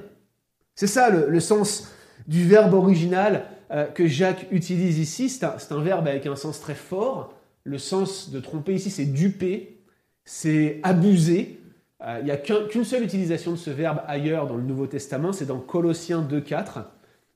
C'est 0.74 0.86
ça 0.86 1.10
le, 1.10 1.40
sens 1.40 1.92
du 2.28 2.46
verbe 2.46 2.74
original 2.74 3.46
euh, 3.72 3.86
que 3.86 4.06
Jacques 4.06 4.46
utilise 4.50 4.98
ici. 4.98 5.28
C'est 5.28 5.44
un, 5.44 5.56
un, 5.70 5.82
verbe 5.82 6.08
avec 6.08 6.26
un 6.26 6.36
sens 6.36 6.60
très 6.60 6.74
fort. 6.74 7.34
Le 7.64 7.78
sens 7.78 8.30
de 8.30 8.40
tromper 8.40 8.74
ici, 8.74 8.90
c'est 8.90 9.04
duper, 9.06 9.78
c'est 10.24 10.80
abuser, 10.82 11.62
euh, 12.04 12.18
il 12.20 12.24
n'y 12.24 12.30
a 12.30 12.36
qu'une 12.36 12.84
seule 12.84 13.04
utilisation 13.04 13.52
de 13.52 13.56
ce 13.56 13.70
verbe 13.70 14.00
ailleurs 14.06 14.46
dans 14.46 14.56
le 14.56 14.62
Nouveau 14.62 14.86
Testament, 14.86 15.32
c'est 15.32 15.46
dans 15.46 15.60
Colossiens 15.60 16.22
2.4, 16.22 16.84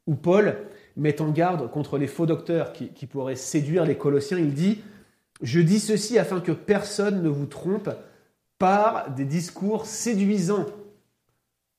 où 0.06 0.14
Paul 0.14 0.56
met 0.96 1.20
en 1.20 1.30
garde 1.30 1.70
contre 1.70 1.98
les 1.98 2.06
faux 2.06 2.26
docteurs 2.26 2.72
qui, 2.72 3.06
pourraient 3.06 3.36
séduire 3.36 3.84
les 3.84 3.96
Colossiens. 3.96 4.38
Il 4.38 4.54
dit, 4.54 4.82
je 5.42 5.60
dis 5.60 5.78
ceci 5.78 6.18
afin 6.18 6.40
que 6.40 6.52
personne 6.52 7.22
ne 7.22 7.28
vous 7.28 7.46
trompe 7.46 7.90
par 8.58 9.10
des 9.10 9.24
discours 9.24 9.86
séduisants. 9.86 10.66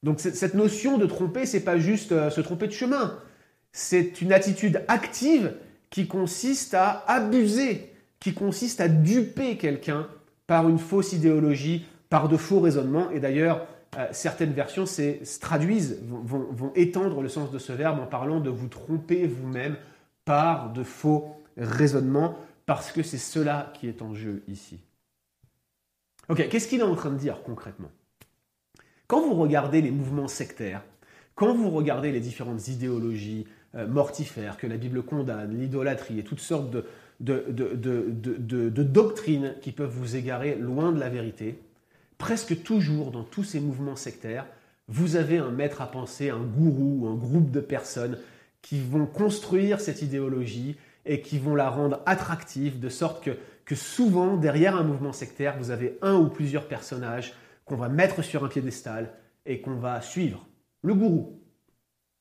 Donc 0.03 0.19
cette 0.19 0.53
notion 0.53 0.97
de 0.97 1.07
tromper, 1.07 1.45
c'est 1.45 1.63
pas 1.63 1.79
juste 1.79 2.11
euh, 2.11 2.29
se 2.29 2.39
tromper 2.39 2.67
de 2.67 2.71
chemin. 2.71 3.17
C'est 3.71 4.21
une 4.21 4.33
attitude 4.33 4.83
active 4.87 5.53
qui 5.89 6.07
consiste 6.07 6.73
à 6.73 7.03
abuser, 7.07 7.93
qui 8.19 8.33
consiste 8.33 8.81
à 8.81 8.87
duper 8.87 9.57
quelqu'un 9.57 10.07
par 10.47 10.69
une 10.69 10.79
fausse 10.79 11.13
idéologie, 11.13 11.85
par 12.09 12.29
de 12.29 12.37
faux 12.37 12.59
raisonnements. 12.59 13.11
Et 13.11 13.19
d'ailleurs, 13.19 13.67
euh, 13.97 14.07
certaines 14.11 14.53
versions 14.53 14.85
se 14.85 15.39
traduisent, 15.39 15.99
vont, 16.03 16.71
étendre 16.75 17.21
le 17.21 17.29
sens 17.29 17.51
de 17.51 17.59
ce 17.59 17.71
verbe 17.71 17.99
en 17.99 18.05
parlant 18.05 18.39
de 18.39 18.49
vous 18.49 18.67
tromper 18.67 19.27
vous-même 19.27 19.77
par 20.25 20.73
de 20.73 20.83
faux 20.83 21.35
raisonnements, 21.57 22.37
parce 22.65 22.91
que 22.91 23.01
c'est 23.01 23.17
cela 23.17 23.71
qui 23.75 23.87
est 23.87 24.01
en 24.01 24.13
jeu 24.13 24.43
ici. 24.47 24.79
Ok, 26.29 26.49
qu'est-ce 26.49 26.67
qu'il 26.67 26.81
est 26.81 26.83
en 26.83 26.95
train 26.95 27.11
de 27.11 27.17
dire 27.17 27.41
concrètement? 27.43 27.89
Quand 29.07 29.21
vous 29.21 29.35
regardez 29.35 29.81
les 29.81 29.91
mouvements 29.91 30.27
sectaires, 30.27 30.83
quand 31.35 31.53
vous 31.53 31.69
regardez 31.69 32.11
les 32.11 32.19
différentes 32.19 32.67
idéologies 32.67 33.47
mortifères 33.85 34.57
que 34.57 34.67
la 34.67 34.77
Bible 34.77 35.03
condamne, 35.03 35.59
l'idolâtrie 35.59 36.19
et 36.19 36.23
toutes 36.23 36.39
sortes 36.39 36.69
de, 36.71 36.85
de, 37.19 37.45
de, 37.49 38.69
de, 38.69 38.83
doctrines 38.83 39.55
qui 39.61 39.71
peuvent 39.71 39.93
vous 39.93 40.15
égarer 40.15 40.55
loin 40.55 40.91
de 40.91 40.99
la 40.99 41.09
vérité, 41.09 41.59
presque 42.17 42.63
toujours 42.63 43.11
dans 43.11 43.23
tous 43.23 43.43
ces 43.43 43.59
mouvements 43.59 43.95
sectaires, 43.95 44.45
vous 44.87 45.15
avez 45.15 45.37
un 45.37 45.51
maître 45.51 45.81
à 45.81 45.91
penser, 45.91 46.29
un 46.29 46.43
gourou 46.43 46.99
ou 47.01 47.07
un 47.07 47.15
groupe 47.15 47.51
de 47.51 47.59
personnes 47.59 48.17
qui 48.61 48.79
vont 48.79 49.05
construire 49.05 49.79
cette 49.79 50.01
idéologie 50.01 50.77
et 51.05 51.21
qui 51.21 51.39
vont 51.39 51.55
la 51.55 51.69
rendre 51.69 52.01
attractive 52.05 52.79
de 52.79 52.89
sorte 52.89 53.23
que 53.23 53.37
que 53.67 53.75
souvent, 53.75 54.37
derrière 54.37 54.77
un 54.77 54.83
mouvement 54.83 55.11
sectaire, 55.11 55.57
vous 55.59 55.71
avez 55.71 55.99
un 56.01 56.15
ou 56.15 56.29
plusieurs 56.29 56.69
personnages 56.69 57.33
qu'on 57.65 57.75
va 57.75 57.89
mettre 57.89 58.23
sur 58.23 58.45
un 58.45 58.47
piédestal 58.47 59.11
et 59.45 59.59
qu'on 59.59 59.75
va 59.75 60.01
suivre. 60.01 60.47
Le 60.83 60.95
gourou. 60.95 61.41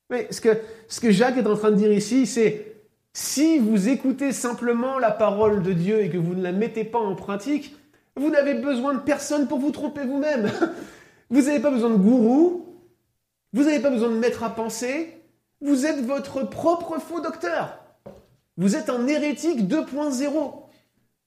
Mais 0.09 0.27
ce 0.31 0.41
que, 0.41 1.11
Jacques 1.11 1.37
est 1.37 1.47
en 1.47 1.55
train 1.55 1.71
de 1.71 1.75
dire 1.75 1.91
ici, 1.91 2.25
c'est 2.25 2.75
si 3.13 3.59
vous 3.59 3.89
écoutez 3.89 4.31
simplement 4.31 4.99
la 4.99 5.11
parole 5.11 5.63
de 5.63 5.73
Dieu 5.73 6.01
et 6.01 6.09
que 6.09 6.17
vous 6.17 6.35
ne 6.35 6.43
la 6.43 6.51
mettez 6.51 6.83
pas 6.83 6.99
en 6.99 7.15
pratique, 7.15 7.75
vous 8.15 8.29
n'avez 8.29 8.53
besoin 8.53 8.93
de 8.93 8.99
personne 8.99 9.47
pour 9.47 9.59
vous 9.59 9.71
tromper 9.71 10.05
vous-même. 10.05 10.51
Vous 11.29 11.41
n'avez 11.41 11.59
pas 11.59 11.71
besoin 11.71 11.89
de 11.89 11.97
gourou, 11.97 12.65
vous 13.51 13.63
n'avez 13.63 13.81
pas 13.81 13.89
besoin 13.89 14.09
de 14.09 14.15
maître 14.15 14.43
à 14.43 14.55
penser, 14.55 15.21
vous 15.59 15.85
êtes 15.85 15.99
votre 16.05 16.43
propre 16.43 16.99
faux 17.01 17.19
docteur. 17.19 17.79
Vous 18.55 18.77
êtes 18.77 18.89
un 18.89 19.05
hérétique 19.07 19.67
2.0. 19.67 20.23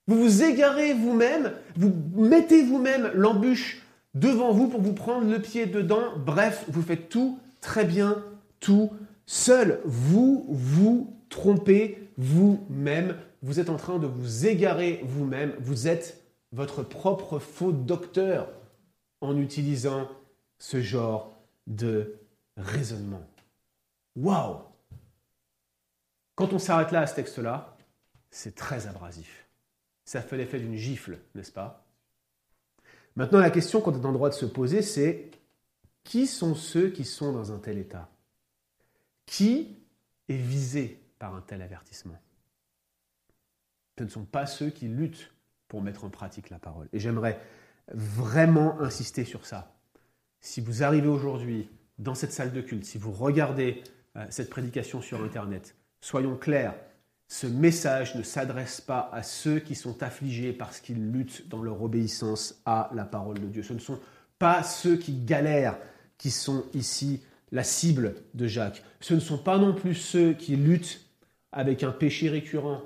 Vous 0.06 0.16
vous 0.16 0.42
égarez 0.42 0.94
vous-même, 0.94 1.52
vous 1.76 1.92
mettez 2.16 2.62
vous-même 2.62 3.10
l'embûche 3.12 3.82
devant 4.14 4.52
vous 4.52 4.68
pour 4.68 4.80
vous 4.80 4.94
prendre 4.94 5.30
le 5.30 5.38
pied 5.38 5.66
dedans. 5.66 6.14
Bref, 6.16 6.64
vous 6.68 6.80
faites 6.80 7.10
tout 7.10 7.38
très 7.60 7.84
bien, 7.84 8.24
tout 8.60 8.92
seul. 9.26 9.80
Vous 9.84 10.46
vous 10.48 11.16
trompez 11.28 12.08
vous-même. 12.16 13.16
Vous 13.42 13.58
êtes 13.58 13.70
en 13.70 13.76
train 13.76 13.98
de 13.98 14.06
vous 14.06 14.46
égarer 14.46 15.00
vous-même. 15.04 15.54
Vous 15.58 15.88
êtes 15.88 16.22
votre 16.52 16.82
propre 16.82 17.38
faux 17.38 17.72
docteur 17.72 18.48
en 19.20 19.36
utilisant 19.36 20.08
ce 20.58 20.80
genre 20.80 21.32
de 21.66 22.16
raisonnement. 22.56 23.26
Waouh 24.16 24.58
Quand 26.34 26.52
on 26.52 26.58
s'arrête 26.58 26.92
là 26.92 27.00
à 27.00 27.06
ce 27.06 27.14
texte-là, 27.14 27.76
c'est 28.30 28.54
très 28.54 28.86
abrasif. 28.86 29.46
Ça 30.04 30.22
fait 30.22 30.36
l'effet 30.36 30.58
d'une 30.58 30.76
gifle, 30.76 31.18
n'est-ce 31.34 31.52
pas? 31.52 31.86
Maintenant, 33.16 33.38
la 33.38 33.50
question 33.50 33.80
qu'on 33.80 33.94
est 33.94 34.04
en 34.04 34.12
droit 34.12 34.28
de 34.28 34.34
se 34.34 34.46
poser, 34.46 34.82
c'est 34.82 35.30
qui 36.04 36.26
sont 36.26 36.54
ceux 36.54 36.90
qui 36.90 37.04
sont 37.04 37.32
dans 37.32 37.52
un 37.52 37.58
tel 37.58 37.78
état? 37.78 38.08
Qui 39.30 39.76
est 40.28 40.34
visé 40.34 41.00
par 41.20 41.36
un 41.36 41.40
tel 41.40 41.62
avertissement? 41.62 42.18
Ce 43.96 44.02
ne 44.02 44.08
sont 44.08 44.24
pas 44.24 44.44
ceux 44.44 44.70
qui 44.70 44.88
luttent 44.88 45.30
pour 45.68 45.82
mettre 45.82 46.04
en 46.04 46.10
pratique 46.10 46.50
la 46.50 46.58
parole. 46.58 46.88
Et 46.92 46.98
j'aimerais 46.98 47.38
vraiment 47.94 48.80
insister 48.80 49.24
sur 49.24 49.46
ça. 49.46 49.72
Si 50.40 50.60
vous 50.60 50.82
arrivez 50.82 51.06
aujourd'hui 51.06 51.68
dans 52.00 52.16
cette 52.16 52.32
salle 52.32 52.52
de 52.52 52.60
culte, 52.60 52.84
si 52.84 52.98
vous 52.98 53.12
regardez 53.12 53.84
euh, 54.16 54.26
cette 54.30 54.50
prédication 54.50 55.00
sur 55.00 55.22
Internet, 55.22 55.76
soyons 56.00 56.36
clairs, 56.36 56.74
ce 57.28 57.46
message 57.46 58.16
ne 58.16 58.24
s'adresse 58.24 58.80
pas 58.80 59.10
à 59.12 59.22
ceux 59.22 59.60
qui 59.60 59.76
sont 59.76 60.02
affligés 60.02 60.52
parce 60.52 60.80
qu'ils 60.80 61.12
luttent 61.12 61.48
dans 61.48 61.62
leur 61.62 61.80
obéissance 61.82 62.60
à 62.66 62.90
la 62.94 63.04
parole 63.04 63.38
de 63.38 63.46
Dieu. 63.46 63.62
Ce 63.62 63.74
ne 63.74 63.78
sont 63.78 64.00
pas 64.40 64.64
ceux 64.64 64.96
qui 64.96 65.24
galèrent 65.24 65.78
qui 66.18 66.32
sont 66.32 66.64
ici 66.74 67.22
la 67.52 67.64
cible 67.64 68.14
de 68.34 68.46
Jacques. 68.46 68.82
Ce 69.00 69.14
ne 69.14 69.20
sont 69.20 69.38
pas 69.38 69.58
non 69.58 69.74
plus 69.74 69.94
ceux 69.94 70.32
qui 70.32 70.56
luttent 70.56 71.04
avec 71.52 71.82
un 71.82 71.90
péché 71.90 72.28
récurrent 72.28 72.82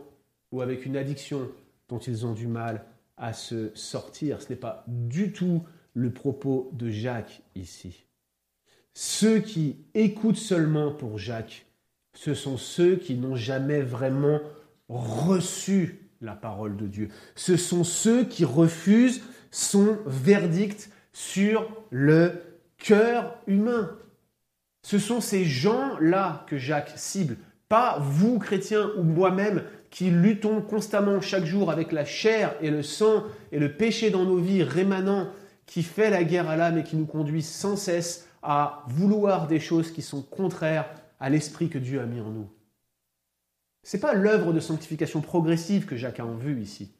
ou 0.52 0.62
avec 0.62 0.86
une 0.86 0.96
addiction 0.96 1.48
dont 1.88 1.98
ils 1.98 2.24
ont 2.24 2.32
du 2.32 2.46
mal 2.46 2.84
à 3.16 3.32
se 3.32 3.70
sortir. 3.74 4.40
Ce 4.40 4.48
n'est 4.48 4.58
pas 4.58 4.84
du 4.88 5.32
tout 5.32 5.62
le 5.94 6.10
propos 6.12 6.70
de 6.72 6.90
Jacques 6.90 7.42
ici. 7.54 8.04
Ceux 8.94 9.40
qui 9.40 9.76
écoutent 9.94 10.36
seulement 10.36 10.92
pour 10.92 11.18
Jacques, 11.18 11.66
ce 12.14 12.34
sont 12.34 12.56
ceux 12.56 12.96
qui 12.96 13.16
n'ont 13.16 13.36
jamais 13.36 13.82
vraiment 13.82 14.40
reçu 14.88 16.08
la 16.20 16.34
parole 16.34 16.76
de 16.76 16.86
Dieu. 16.86 17.08
Ce 17.34 17.56
sont 17.56 17.84
ceux 17.84 18.24
qui 18.24 18.44
refusent 18.44 19.22
son 19.50 19.98
verdict 20.06 20.90
sur 21.12 21.68
le 21.90 22.32
cœur 22.78 23.38
humain. 23.46 23.96
Ce 24.84 24.98
sont 24.98 25.22
ces 25.22 25.46
gens-là 25.46 26.44
que 26.46 26.58
Jacques 26.58 26.92
cible, 26.96 27.38
pas 27.70 27.98
vous, 28.00 28.38
chrétiens, 28.38 28.90
ou 28.98 29.02
moi-même, 29.02 29.64
qui 29.88 30.10
luttons 30.10 30.60
constamment 30.60 31.22
chaque 31.22 31.46
jour 31.46 31.70
avec 31.70 31.90
la 31.90 32.04
chair 32.04 32.54
et 32.60 32.70
le 32.70 32.82
sang 32.82 33.24
et 33.50 33.58
le 33.58 33.78
péché 33.78 34.10
dans 34.10 34.24
nos 34.24 34.36
vies 34.36 34.62
rémanent, 34.62 35.28
qui 35.64 35.82
fait 35.82 36.10
la 36.10 36.22
guerre 36.22 36.50
à 36.50 36.56
l'âme 36.56 36.76
et 36.76 36.84
qui 36.84 36.96
nous 36.96 37.06
conduit 37.06 37.40
sans 37.40 37.76
cesse 37.76 38.28
à 38.42 38.84
vouloir 38.88 39.46
des 39.46 39.58
choses 39.58 39.90
qui 39.90 40.02
sont 40.02 40.20
contraires 40.20 40.90
à 41.18 41.30
l'esprit 41.30 41.70
que 41.70 41.78
Dieu 41.78 42.02
a 42.02 42.04
mis 42.04 42.20
en 42.20 42.30
nous. 42.30 42.50
Ce 43.84 43.96
n'est 43.96 44.02
pas 44.02 44.12
l'œuvre 44.12 44.52
de 44.52 44.60
sanctification 44.60 45.22
progressive 45.22 45.86
que 45.86 45.96
Jacques 45.96 46.20
a 46.20 46.26
en 46.26 46.36
vue 46.36 46.60
ici. 46.60 46.92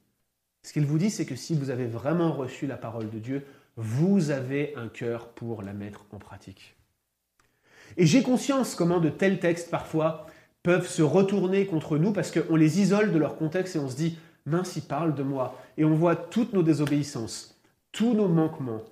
Ce 0.62 0.72
qu'il 0.72 0.86
vous 0.86 0.96
dit, 0.96 1.10
c'est 1.10 1.26
que 1.26 1.36
si 1.36 1.54
vous 1.54 1.68
avez 1.68 1.86
vraiment 1.86 2.32
reçu 2.32 2.66
la 2.66 2.78
parole 2.78 3.10
de 3.10 3.18
Dieu, 3.18 3.44
vous 3.76 4.30
avez 4.30 4.72
un 4.74 4.88
cœur 4.88 5.28
pour 5.28 5.60
la 5.60 5.74
mettre 5.74 6.06
en 6.12 6.18
pratique. 6.18 6.76
Et 7.96 8.06
j'ai 8.06 8.22
conscience 8.22 8.74
comment 8.74 9.00
de 9.00 9.08
tels 9.08 9.40
textes, 9.40 9.70
parfois, 9.70 10.26
peuvent 10.62 10.88
se 10.88 11.02
retourner 11.02 11.66
contre 11.66 11.98
nous 11.98 12.12
parce 12.12 12.30
qu'on 12.30 12.56
les 12.56 12.80
isole 12.80 13.12
de 13.12 13.18
leur 13.18 13.36
contexte 13.36 13.76
et 13.76 13.78
on 13.78 13.88
se 13.88 13.96
dit, 13.96 14.18
mince, 14.46 14.76
il 14.76 14.82
parle 14.82 15.14
de 15.14 15.22
moi. 15.22 15.60
Et 15.76 15.84
on 15.84 15.94
voit 15.94 16.16
toutes 16.16 16.52
nos 16.52 16.62
désobéissances, 16.62 17.60
tous 17.92 18.14
nos 18.14 18.28
manquements, 18.28 18.82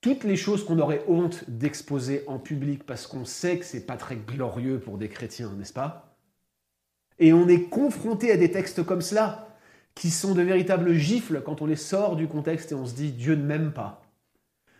toutes 0.00 0.24
les 0.24 0.36
choses 0.36 0.64
qu'on 0.64 0.78
aurait 0.78 1.04
honte 1.06 1.44
d'exposer 1.48 2.24
en 2.26 2.38
public 2.38 2.84
parce 2.84 3.06
qu'on 3.06 3.24
sait 3.24 3.58
que 3.58 3.64
c'est 3.64 3.86
pas 3.86 3.96
très 3.96 4.16
glorieux 4.16 4.80
pour 4.80 4.98
des 4.98 5.08
chrétiens, 5.08 5.52
n'est-ce 5.56 5.72
pas? 5.72 6.16
Et 7.18 7.32
on 7.32 7.46
est 7.46 7.64
confronté 7.64 8.32
à 8.32 8.36
des 8.36 8.50
textes 8.50 8.82
comme 8.82 9.02
cela 9.02 9.48
qui 9.94 10.10
sont 10.10 10.34
de 10.34 10.42
véritables 10.42 10.94
gifles 10.94 11.42
quand 11.44 11.60
on 11.60 11.66
les 11.66 11.76
sort 11.76 12.16
du 12.16 12.26
contexte 12.26 12.72
et 12.72 12.74
on 12.74 12.86
se 12.86 12.94
dit 12.94 13.12
Dieu 13.12 13.34
ne 13.34 13.44
m'aime 13.44 13.72
pas. 13.72 14.02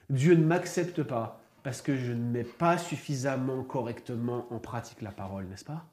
Dieu 0.09 0.35
ne 0.35 0.45
m'accepte 0.45 1.03
pas 1.03 1.42
parce 1.63 1.83
que 1.83 1.97
je 1.97 2.13
ne 2.13 2.31
mets 2.31 2.45
pas 2.45 2.79
suffisamment 2.79 3.63
correctement 3.63 4.47
en 4.51 4.59
pratique 4.59 5.03
la 5.03 5.13
parole, 5.13 5.47
n'est-ce 5.47 5.65
pas? 5.65 5.85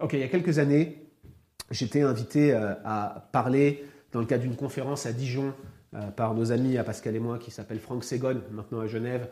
Ok, 0.00 0.14
il 0.14 0.20
y 0.20 0.24
a 0.24 0.28
quelques 0.28 0.58
années, 0.58 1.06
j'étais 1.70 2.02
invité 2.02 2.52
euh, 2.52 2.74
à 2.84 3.28
parler 3.32 3.84
dans 4.10 4.20
le 4.20 4.26
cadre 4.26 4.42
d'une 4.42 4.56
conférence 4.56 5.06
à 5.06 5.12
Dijon 5.12 5.54
euh, 5.94 6.10
par 6.10 6.34
nos 6.34 6.52
amis, 6.52 6.76
à 6.76 6.84
Pascal 6.84 7.16
et 7.16 7.20
moi, 7.20 7.38
qui 7.38 7.50
s'appelle 7.50 7.78
Franck 7.78 8.04
Segon, 8.04 8.42
maintenant 8.50 8.80
à 8.80 8.86
Genève. 8.86 9.28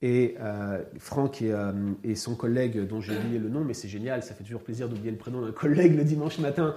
Et 0.00 0.36
euh, 0.40 0.82
Franck 0.98 1.42
et, 2.04 2.14
son 2.14 2.36
collègue, 2.36 2.86
dont 2.86 3.00
j'ai 3.00 3.16
oublié 3.16 3.38
le 3.38 3.48
nom, 3.48 3.64
mais 3.64 3.74
c'est 3.74 3.88
génial, 3.88 4.22
ça 4.22 4.34
fait 4.34 4.44
toujours 4.44 4.62
plaisir 4.62 4.88
d'oublier 4.88 5.10
le 5.10 5.16
prénom 5.16 5.42
d'un 5.42 5.52
collègue 5.52 5.96
le 5.96 6.04
dimanche 6.04 6.38
matin 6.38 6.74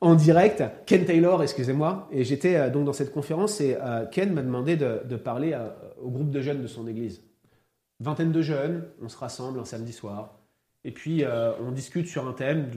en 0.00 0.14
direct, 0.14 0.62
Ken 0.86 1.04
Taylor, 1.04 1.42
excusez-moi. 1.42 2.08
Et 2.10 2.24
j'étais 2.24 2.70
donc 2.70 2.84
dans 2.84 2.92
cette 2.92 3.12
conférence 3.12 3.60
et 3.60 3.76
Ken 4.12 4.32
m'a 4.32 4.42
demandé 4.42 4.76
de, 4.76 5.16
parler 5.16 5.54
au 6.00 6.10
groupe 6.10 6.30
de 6.30 6.40
jeunes 6.40 6.62
de 6.62 6.66
son 6.66 6.86
église. 6.86 7.22
Vingtaine 8.00 8.32
de 8.32 8.40
jeunes, 8.40 8.84
on 9.02 9.10
se 9.10 9.18
rassemble 9.18 9.60
un 9.60 9.66
samedi 9.66 9.92
soir. 9.92 10.40
Et 10.84 10.90
puis, 10.90 11.22
euh, 11.22 11.52
on 11.60 11.70
discute 11.70 12.06
sur 12.06 12.26
un 12.26 12.32
thème. 12.32 12.70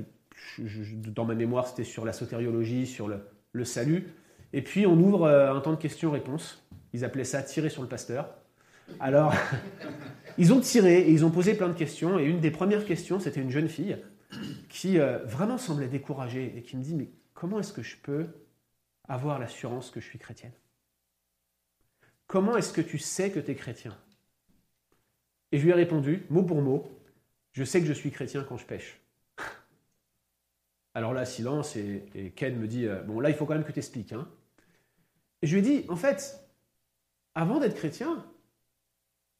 dans 1.16 1.24
ma 1.24 1.34
mémoire, 1.34 1.68
c'était 1.68 1.86
sur 1.86 2.04
la 2.04 2.12
sotériologie, 2.12 2.86
sur 2.86 3.08
le, 3.08 3.64
salut. 3.64 4.10
Et 4.52 4.62
puis, 4.62 4.86
on 4.86 4.98
ouvre 5.00 5.24
euh, 5.24 5.54
un 5.54 5.62
temps 5.62 5.72
de 5.72 5.78
questions-réponses. 5.78 6.62
Ils 6.92 7.06
appelaient 7.06 7.24
ça 7.24 7.42
tirer 7.42 7.70
sur 7.70 7.82
le 7.82 7.88
pasteur. 7.88 8.30
Alors, 9.00 9.34
ils 10.38 10.52
ont 10.52 10.60
tiré 10.60 11.00
et 11.00 11.12
ils 11.12 11.24
ont 11.24 11.32
posé 11.32 11.54
plein 11.54 11.70
de 11.70 11.74
questions. 11.74 12.20
Et 12.20 12.26
une 12.26 12.42
des 12.42 12.52
premières 12.52 12.84
questions, 12.84 13.22
c'était 13.22 13.42
une 13.42 13.50
jeune 13.50 13.70
fille 13.70 13.98
qui 14.84 15.00
euh, 15.00 15.19
vraiment 15.19 15.58
semblait 15.58 15.88
découragée 15.88 16.58
et 16.58 16.62
qui 16.62 16.76
me 16.76 16.84
dit 16.84 16.93
Mais 16.93 17.08
comment 17.34 17.58
est-ce 17.58 17.72
que 17.72 17.82
je 17.82 17.96
peux 17.96 18.28
avoir 19.08 19.39
l'assurance 19.39 19.89
que 19.89 20.02
je 20.02 20.06
suis 20.06 20.19
chrétienne? 20.19 20.52
Comment 22.28 22.58
est-ce 22.58 22.74
que 22.74 22.82
tu 22.82 22.98
sais 22.98 23.32
que 23.32 23.39
tu 23.39 23.52
es 23.52 23.56
chrétien? 23.56 23.98
Et 25.54 25.58
je 25.58 25.63
lui 25.63 25.69
ai 25.69 25.74
répondu, 25.74 26.26
mot 26.30 26.43
pour 26.43 26.62
mot, 26.62 26.91
je 27.54 27.63
sais 27.63 27.80
que 27.80 27.86
je 27.86 27.93
suis 27.93 28.12
chrétien 28.12 28.43
quand 28.43 28.58
je 28.58 28.65
pêche. 28.65 29.00
Alors 30.96 31.13
là, 31.13 31.24
silence, 31.24 31.78
et, 31.78 32.34
Ken 32.36 32.60
me 32.60 32.67
dit, 32.67 32.86
euh, 32.86 33.04
bon 33.04 33.22
là, 33.22 33.30
il 33.30 33.38
faut 33.38 33.46
quand 33.46 33.54
même 33.54 33.63
que 33.63 33.72
tu 33.72 33.80
expliques. 33.80 34.12
Hein. 34.12 34.28
Et 35.41 35.48
je 35.48 35.58
lui 35.58 35.65
ai 35.65 35.80
dit, 35.80 35.86
en 35.88 35.96
fait, 35.96 36.46
avant 37.36 37.62
d'être 37.62 37.76
chrétien, 37.76 38.30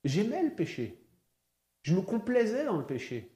j'aimais 0.06 0.42
le 0.42 0.52
péché. 0.52 1.04
Je 1.82 1.94
me 1.94 2.02
complaisais 2.02 2.64
dans 2.64 2.78
le 2.78 2.86
péché. 2.86 3.33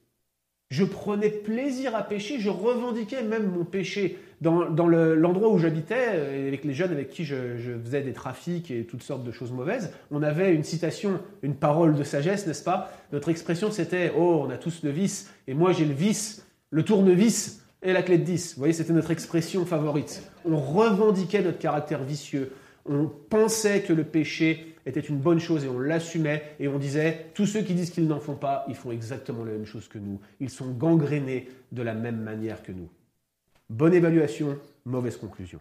Je 0.70 0.84
prenais 0.84 1.30
plaisir 1.30 1.96
à 1.96 2.02
pécher, 2.02 2.38
je 2.38 2.50
revendiquais 2.50 3.22
même 3.22 3.50
mon 3.50 3.64
péché. 3.64 4.18
Dans, 4.42 4.62
l'endroit 4.86 5.48
où 5.48 5.58
j'habitais, 5.58 6.10
euh, 6.10 6.46
avec 6.46 6.64
les 6.64 6.74
jeunes 6.74 6.92
avec 6.92 7.08
qui 7.08 7.24
je, 7.24 7.56
je, 7.56 7.72
faisais 7.72 8.02
des 8.02 8.12
trafics 8.12 8.70
et 8.70 8.84
toutes 8.84 9.02
sortes 9.02 9.24
de 9.24 9.32
choses 9.32 9.50
mauvaises, 9.50 9.92
on 10.10 10.22
avait 10.22 10.54
une 10.54 10.62
citation, 10.62 11.20
une 11.42 11.54
parole 11.54 11.94
de 11.94 12.04
sagesse, 12.04 12.46
n'est-ce 12.46 12.62
pas? 12.62 12.92
Notre 13.12 13.30
expression 13.30 13.70
c'était 13.70 14.12
Oh, 14.16 14.44
on 14.46 14.50
a 14.50 14.58
tous 14.58 14.84
le 14.84 14.90
vice, 14.90 15.32
et 15.48 15.54
moi 15.54 15.72
j'ai 15.72 15.86
le 15.86 15.94
vice, 15.94 16.46
le 16.70 16.84
tournevis 16.84 17.64
et 17.82 17.92
la 17.92 18.02
clé 18.02 18.18
de 18.18 18.24
10. 18.24 18.54
Vous 18.54 18.58
voyez, 18.58 18.74
c'était 18.74 18.92
notre 18.92 19.10
expression 19.10 19.64
favorite. 19.64 20.22
On 20.44 20.58
revendiquait 20.58 21.42
notre 21.42 21.58
caractère 21.58 22.02
vicieux. 22.04 22.52
On 22.86 23.06
pensait 23.06 23.82
que 23.82 23.92
le 23.92 24.04
péché 24.04 24.76
était 24.88 25.00
une 25.00 25.18
bonne 25.18 25.38
chose 25.38 25.64
et 25.64 25.68
on 25.68 25.78
l'assumait 25.78 26.56
et 26.58 26.66
on 26.66 26.78
disait 26.78 27.30
tous 27.34 27.46
ceux 27.46 27.62
qui 27.62 27.74
disent 27.74 27.90
qu'ils 27.90 28.06
n'en 28.06 28.20
font 28.20 28.36
pas, 28.36 28.64
ils 28.68 28.74
font 28.74 28.90
exactement 28.90 29.44
la 29.44 29.52
même 29.52 29.66
chose 29.66 29.86
que 29.86 29.98
nous. 29.98 30.20
Ils 30.40 30.50
sont 30.50 30.72
gangrénés 30.72 31.48
de 31.72 31.82
la 31.82 31.94
même 31.94 32.22
manière 32.22 32.62
que 32.62 32.72
nous. 32.72 32.88
Bonne 33.68 33.92
évaluation, 33.92 34.58
mauvaise 34.86 35.18
conclusion. 35.18 35.60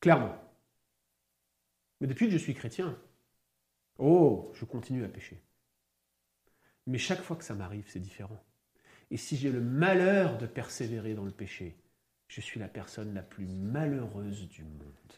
Clairement. 0.00 0.36
Mais 2.00 2.06
depuis 2.06 2.26
que 2.26 2.32
je 2.32 2.38
suis 2.38 2.54
chrétien, 2.54 2.96
oh, 3.98 4.52
je 4.54 4.64
continue 4.64 5.04
à 5.04 5.08
pécher. 5.08 5.42
Mais 6.86 6.98
chaque 6.98 7.22
fois 7.22 7.36
que 7.36 7.44
ça 7.44 7.54
m'arrive, 7.54 7.86
c'est 7.88 7.98
différent. 7.98 8.42
Et 9.10 9.16
si 9.16 9.36
j'ai 9.36 9.50
le 9.50 9.60
malheur 9.60 10.36
de 10.36 10.46
persévérer 10.46 11.14
dans 11.14 11.24
le 11.24 11.30
péché, 11.30 11.76
je 12.28 12.42
suis 12.42 12.60
la 12.60 12.68
personne 12.68 13.14
la 13.14 13.22
plus 13.22 13.46
malheureuse 13.46 14.46
du 14.48 14.62
monde. 14.62 15.12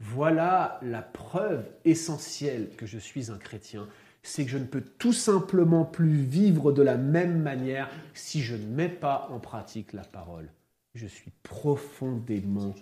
Voilà 0.00 0.78
la 0.82 1.02
preuve 1.02 1.64
essentielle 1.84 2.70
que 2.76 2.86
je 2.86 2.98
suis 2.98 3.30
un 3.30 3.38
chrétien, 3.38 3.88
c'est 4.22 4.44
que 4.44 4.50
je 4.50 4.58
ne 4.58 4.64
peux 4.64 4.80
tout 4.80 5.12
simplement 5.12 5.84
plus 5.84 6.22
vivre 6.22 6.72
de 6.72 6.82
la 6.82 6.96
même 6.96 7.40
manière 7.40 7.90
si 8.14 8.42
je 8.42 8.54
ne 8.54 8.66
mets 8.66 8.88
pas 8.88 9.28
en 9.30 9.40
pratique 9.40 9.92
la 9.92 10.04
parole. 10.04 10.48
Je 10.94 11.06
suis 11.06 11.32
profondément 11.42 12.74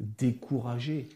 découragé. 0.00 1.08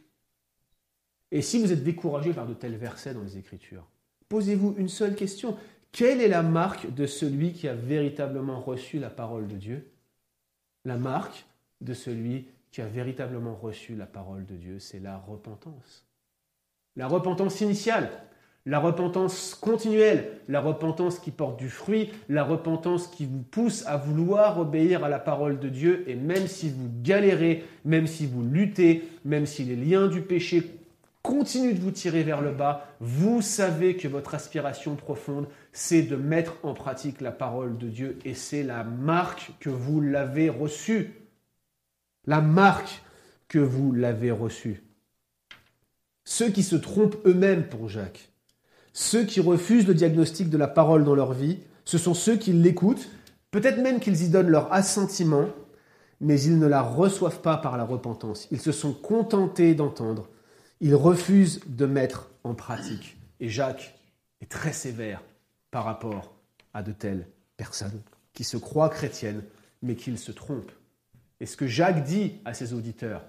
Et 1.30 1.42
si 1.42 1.60
vous 1.60 1.72
êtes 1.72 1.84
découragé 1.84 2.32
par 2.32 2.46
de 2.46 2.54
tels 2.54 2.76
versets 2.76 3.14
dans 3.14 3.22
les 3.22 3.36
Écritures, 3.36 3.86
posez-vous 4.28 4.74
une 4.78 4.88
seule 4.88 5.14
question. 5.14 5.56
Quelle 5.92 6.20
est 6.20 6.28
la 6.28 6.42
marque 6.42 6.92
de 6.94 7.06
celui 7.06 7.52
qui 7.52 7.68
a 7.68 7.74
véritablement 7.74 8.60
reçu 8.60 8.98
la 8.98 9.10
parole 9.10 9.48
de 9.48 9.56
Dieu? 9.56 9.90
La 10.84 10.96
marque 10.96 11.46
de 11.80 11.94
celui 11.94 12.48
qui 12.78 12.94
véritablement 12.94 13.56
reçu 13.56 13.96
la 13.96 14.06
parole 14.06 14.46
de 14.46 14.54
Dieu, 14.54 14.78
c'est 14.78 15.00
la 15.00 15.18
repentance. 15.18 16.06
La 16.94 17.08
repentance 17.08 17.60
initiale, 17.60 18.08
la 18.66 18.78
repentance 18.78 19.56
continuelle, 19.60 20.38
la 20.46 20.60
repentance 20.60 21.18
qui 21.18 21.32
porte 21.32 21.58
du 21.58 21.70
fruit, 21.70 22.10
la 22.28 22.44
repentance 22.44 23.08
qui 23.08 23.26
vous 23.26 23.42
pousse 23.42 23.84
à 23.86 23.96
vouloir 23.96 24.60
obéir 24.60 25.02
à 25.02 25.08
la 25.08 25.18
parole 25.18 25.58
de 25.58 25.68
Dieu, 25.68 26.04
et 26.06 26.14
même 26.14 26.46
si 26.46 26.70
vous 26.70 26.88
galérez, 27.02 27.64
même 27.84 28.06
si 28.06 28.26
vous 28.26 28.44
luttez, 28.44 29.08
même 29.24 29.46
si 29.46 29.64
les 29.64 29.76
liens 29.76 30.06
du 30.06 30.20
péché 30.20 30.62
continuent 31.22 31.74
de 31.74 31.80
vous 31.80 31.90
tirer 31.90 32.22
vers 32.22 32.42
le 32.42 32.52
bas, 32.52 32.86
vous 33.00 33.42
savez 33.42 33.96
que 33.96 34.06
votre 34.06 34.36
aspiration 34.36 34.94
profonde, 34.94 35.48
c'est 35.72 36.02
de 36.02 36.14
mettre 36.14 36.56
en 36.62 36.74
pratique 36.74 37.20
la 37.20 37.32
parole 37.32 37.76
de 37.76 37.88
Dieu, 37.88 38.18
et 38.24 38.34
c'est 38.34 38.62
la 38.62 38.84
marque 38.84 39.50
que 39.58 39.68
vous 39.68 40.00
l'avez 40.00 40.48
reçue. 40.48 41.27
La 42.28 42.42
marque 42.42 43.00
que 43.48 43.58
vous 43.58 43.90
l'avez 43.90 44.30
reçue. 44.30 44.82
Ceux 46.26 46.50
qui 46.50 46.62
se 46.62 46.76
trompent 46.76 47.16
eux-mêmes 47.24 47.66
pour 47.70 47.88
Jacques, 47.88 48.28
ceux 48.92 49.24
qui 49.24 49.40
refusent 49.40 49.86
le 49.86 49.94
diagnostic 49.94 50.50
de 50.50 50.58
la 50.58 50.68
parole 50.68 51.04
dans 51.04 51.14
leur 51.14 51.32
vie, 51.32 51.60
ce 51.86 51.96
sont 51.96 52.12
ceux 52.12 52.36
qui 52.36 52.52
l'écoutent, 52.52 53.08
peut-être 53.50 53.80
même 53.80 53.98
qu'ils 53.98 54.24
y 54.24 54.28
donnent 54.28 54.50
leur 54.50 54.70
assentiment, 54.74 55.48
mais 56.20 56.38
ils 56.38 56.58
ne 56.58 56.66
la 56.66 56.82
reçoivent 56.82 57.40
pas 57.40 57.56
par 57.56 57.78
la 57.78 57.84
repentance. 57.84 58.46
Ils 58.50 58.60
se 58.60 58.72
sont 58.72 58.92
contentés 58.92 59.74
d'entendre. 59.74 60.28
Ils 60.82 60.96
refusent 60.96 61.62
de 61.66 61.86
mettre 61.86 62.28
en 62.44 62.52
pratique. 62.52 63.16
Et 63.40 63.48
Jacques 63.48 63.98
est 64.42 64.50
très 64.50 64.74
sévère 64.74 65.22
par 65.70 65.84
rapport 65.84 66.34
à 66.74 66.82
de 66.82 66.92
telles 66.92 67.26
personnes 67.56 68.02
qui 68.34 68.44
se 68.44 68.58
croient 68.58 68.90
chrétiennes, 68.90 69.44
mais 69.80 69.96
qui 69.96 70.14
se 70.18 70.30
trompent. 70.30 70.77
Et 71.40 71.46
ce 71.46 71.56
que 71.56 71.66
Jacques 71.66 72.04
dit 72.04 72.40
à 72.44 72.54
ses 72.54 72.72
auditeurs, 72.72 73.24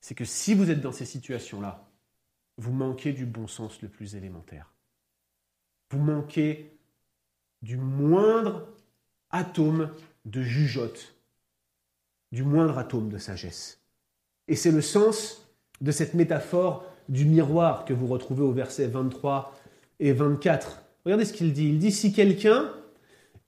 c'est 0.00 0.14
que 0.14 0.24
si 0.24 0.54
vous 0.54 0.70
êtes 0.70 0.80
dans 0.80 0.92
ces 0.92 1.04
situations-là, 1.04 1.88
vous 2.58 2.72
manquez 2.72 3.12
du 3.12 3.26
bon 3.26 3.46
sens 3.46 3.80
le 3.82 3.88
plus 3.88 4.14
élémentaire. 4.14 4.72
Vous 5.90 5.98
manquez 5.98 6.76
du 7.62 7.76
moindre 7.76 8.68
atome 9.30 9.90
de 10.24 10.42
jugeote, 10.42 11.14
du 12.30 12.42
moindre 12.42 12.78
atome 12.78 13.08
de 13.08 13.18
sagesse. 13.18 13.80
Et 14.48 14.56
c'est 14.56 14.70
le 14.70 14.80
sens 14.80 15.48
de 15.80 15.90
cette 15.92 16.14
métaphore 16.14 16.84
du 17.08 17.24
miroir 17.24 17.84
que 17.84 17.92
vous 17.92 18.06
retrouvez 18.06 18.42
au 18.42 18.52
verset 18.52 18.86
23 18.86 19.56
et 20.00 20.12
24. 20.12 20.82
Regardez 21.04 21.24
ce 21.24 21.32
qu'il 21.32 21.52
dit. 21.52 21.68
Il 21.68 21.78
dit, 21.78 21.92
si 21.92 22.12
quelqu'un 22.12 22.72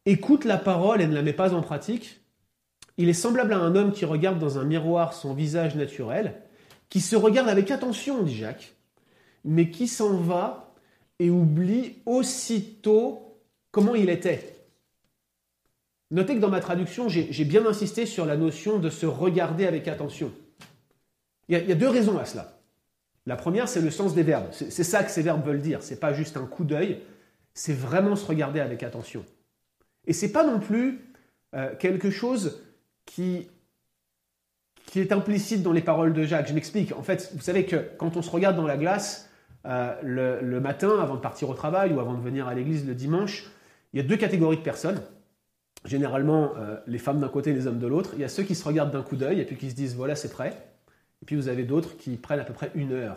écoute 0.06 0.44
la 0.44 0.58
parole 0.58 1.00
et 1.00 1.06
ne 1.06 1.14
la 1.14 1.22
met 1.22 1.32
pas 1.32 1.54
en 1.54 1.62
pratique, 1.62 2.23
il 2.96 3.08
est 3.08 3.12
semblable 3.14 3.52
à 3.52 3.58
un 3.58 3.74
homme 3.74 3.92
qui 3.92 4.04
regarde 4.04 4.38
dans 4.38 4.58
un 4.58 4.64
miroir 4.64 5.14
son 5.14 5.34
visage 5.34 5.74
naturel, 5.74 6.40
qui 6.88 7.00
se 7.00 7.16
regarde 7.16 7.48
avec 7.48 7.70
attention, 7.70 8.22
dit 8.22 8.36
Jacques, 8.36 8.74
mais 9.44 9.70
qui 9.70 9.88
s'en 9.88 10.16
va 10.16 10.74
et 11.18 11.30
oublie 11.30 11.96
aussitôt 12.06 13.40
comment 13.70 13.94
il 13.94 14.10
était. 14.10 14.54
Notez 16.10 16.36
que 16.36 16.40
dans 16.40 16.50
ma 16.50 16.60
traduction, 16.60 17.08
j'ai 17.08 17.44
bien 17.44 17.66
insisté 17.66 18.06
sur 18.06 18.24
la 18.26 18.36
notion 18.36 18.78
de 18.78 18.90
se 18.90 19.06
regarder 19.06 19.66
avec 19.66 19.88
attention. 19.88 20.32
Il 21.48 21.58
y 21.58 21.72
a, 21.72 21.74
deux 21.74 21.88
raisons 21.88 22.18
à 22.18 22.24
cela. 22.24 22.60
La 23.26 23.36
première, 23.36 23.68
c'est 23.68 23.80
le 23.80 23.90
sens 23.90 24.14
des 24.14 24.22
verbes. 24.22 24.48
C'est 24.52 24.84
ça 24.84 25.02
que 25.02 25.10
ces 25.10 25.22
verbes 25.22 25.44
veulent 25.44 25.60
dire. 25.60 25.82
C'est 25.82 25.98
pas 25.98 26.12
juste 26.12 26.36
un 26.36 26.46
coup 26.46 26.64
d'œil, 26.64 27.00
c'est 27.52 27.72
vraiment 27.72 28.16
se 28.16 28.26
regarder 28.26 28.60
avec 28.60 28.82
attention. 28.82 29.24
Et 30.06 30.12
c'est 30.12 30.32
pas 30.32 30.46
non 30.46 30.60
plus 30.60 31.00
euh, 31.54 31.74
quelque 31.76 32.10
chose 32.10 32.60
qui 33.06 33.48
qui 34.86 35.00
est 35.00 35.12
implicite 35.12 35.62
dans 35.62 35.72
les 35.72 35.80
paroles 35.80 36.12
de 36.12 36.24
Jacques. 36.24 36.48
Je 36.48 36.54
m'explique. 36.54 36.92
En 36.92 37.02
fait, 37.02 37.32
vous 37.34 37.40
savez 37.40 37.64
que 37.64 37.76
quand 37.98 38.16
on 38.16 38.22
se 38.22 38.30
regarde 38.30 38.54
dans 38.54 38.66
la 38.66 38.76
glace, 38.76 39.28
euh, 39.66 40.40
le, 40.40 40.60
matin, 40.60 41.00
avant 41.00 41.16
de 41.16 41.20
partir 41.20 41.48
au 41.48 41.54
travail 41.54 41.92
ou 41.92 42.00
avant 42.00 42.14
de 42.14 42.22
venir 42.22 42.46
à 42.46 42.54
l'église 42.54 42.86
le 42.86 42.94
dimanche, 42.94 43.50
il 43.92 43.96
y 43.96 44.00
a 44.00 44.06
deux 44.06 44.16
catégories 44.16 44.58
de 44.58 44.62
personnes. 44.62 45.00
Généralement, 45.84 46.52
euh, 46.56 46.76
les 46.86 46.98
femmes 46.98 47.18
d'un 47.18 47.28
côté 47.28 47.50
et 47.50 47.52
les 47.54 47.66
hommes 47.66 47.78
de 47.78 47.86
l'autre. 47.86 48.10
Il 48.14 48.20
y 48.20 48.24
a 48.24 48.28
ceux 48.28 48.42
qui 48.42 48.54
se 48.54 48.64
regardent 48.64 48.92
d'un 48.92 49.02
coup 49.02 49.16
d'œil 49.16 49.40
et 49.40 49.44
puis 49.44 49.56
qui 49.56 49.70
se 49.70 49.74
disent 49.74 49.96
voilà, 49.96 50.14
c'est 50.16 50.30
prêt. 50.30 50.56
Et 51.22 51.26
puis 51.26 51.36
vous 51.36 51.48
avez 51.48 51.64
d'autres 51.64 51.96
qui 51.96 52.16
prennent 52.16 52.40
à 52.40 52.44
peu 52.44 52.54
près 52.54 52.70
une 52.74 52.92
heure 52.92 53.16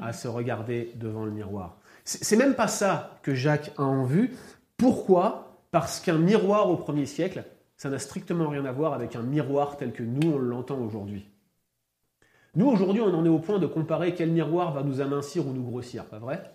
à 0.00 0.12
se 0.12 0.28
regarder 0.28 0.92
devant 0.96 1.24
le 1.24 1.30
miroir. 1.30 1.78
C'est 2.04 2.36
même 2.36 2.54
pas 2.54 2.68
ça 2.68 3.18
que 3.22 3.34
Jacques 3.34 3.72
a 3.76 3.82
en 3.82 4.04
vue. 4.04 4.34
Pourquoi? 4.76 5.58
Parce 5.70 6.00
qu'un 6.00 6.18
miroir 6.18 6.70
au 6.70 6.76
premier 6.76 7.06
siècle, 7.06 7.44
ça 7.78 7.88
n'a 7.88 7.98
strictement 7.98 8.48
rien 8.48 8.66
à 8.66 8.72
voir 8.72 8.92
avec 8.92 9.16
un 9.16 9.22
miroir 9.22 9.78
tel 9.78 9.92
que 9.92 10.02
nous 10.02 10.32
on 10.32 10.38
l'entend 10.38 10.78
aujourd'hui. 10.80 11.26
Nous, 12.54 12.66
aujourd'hui, 12.66 13.00
on 13.00 13.14
en 13.14 13.24
est 13.24 13.28
au 13.28 13.38
point 13.38 13.58
de 13.58 13.66
comparer 13.66 14.14
quel 14.14 14.32
miroir 14.32 14.72
va 14.72 14.82
nous 14.82 15.00
amincir 15.00 15.46
ou 15.46 15.52
nous 15.52 15.62
grossir, 15.62 16.06
pas 16.06 16.18
vrai? 16.18 16.54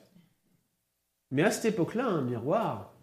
Mais 1.32 1.44
à 1.44 1.52
cette 1.52 1.74
époque-là, 1.74 2.08
un 2.08 2.22
miroir, 2.22 2.94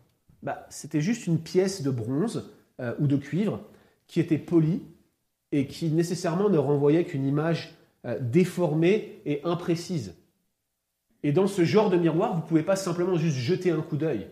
bah, 0.43 0.67
c'était 0.69 1.01
juste 1.01 1.27
une 1.27 1.41
pièce 1.41 1.83
de 1.83 1.91
bronze 1.91 2.51
euh, 2.81 2.95
ou 2.99 3.07
de 3.07 3.17
cuivre 3.17 3.61
qui 4.07 4.21
était 4.21 4.39
polie 4.39 4.83
et 5.51 5.67
qui 5.67 5.91
nécessairement 5.91 6.51
ne 6.51 6.59
renvoyait 6.59 7.05
qu'une 7.05 7.27
image 7.27 7.75
euh, 8.05 8.19
déformée 8.21 9.23
et 9.25 9.41
imprécise. 9.45 10.15
Et 11.23 11.33
dans 11.33 11.47
ce 11.47 11.65
genre 11.65 11.91
de 11.91 11.97
miroir, 11.97 12.35
vous 12.35 12.43
ne 12.43 12.47
pouvez 12.47 12.63
pas 12.63 12.77
simplement 12.77 13.17
juste 13.17 13.37
jeter 13.37 13.71
un 13.71 13.81
coup 13.81 13.97
d'œil. 13.97 14.29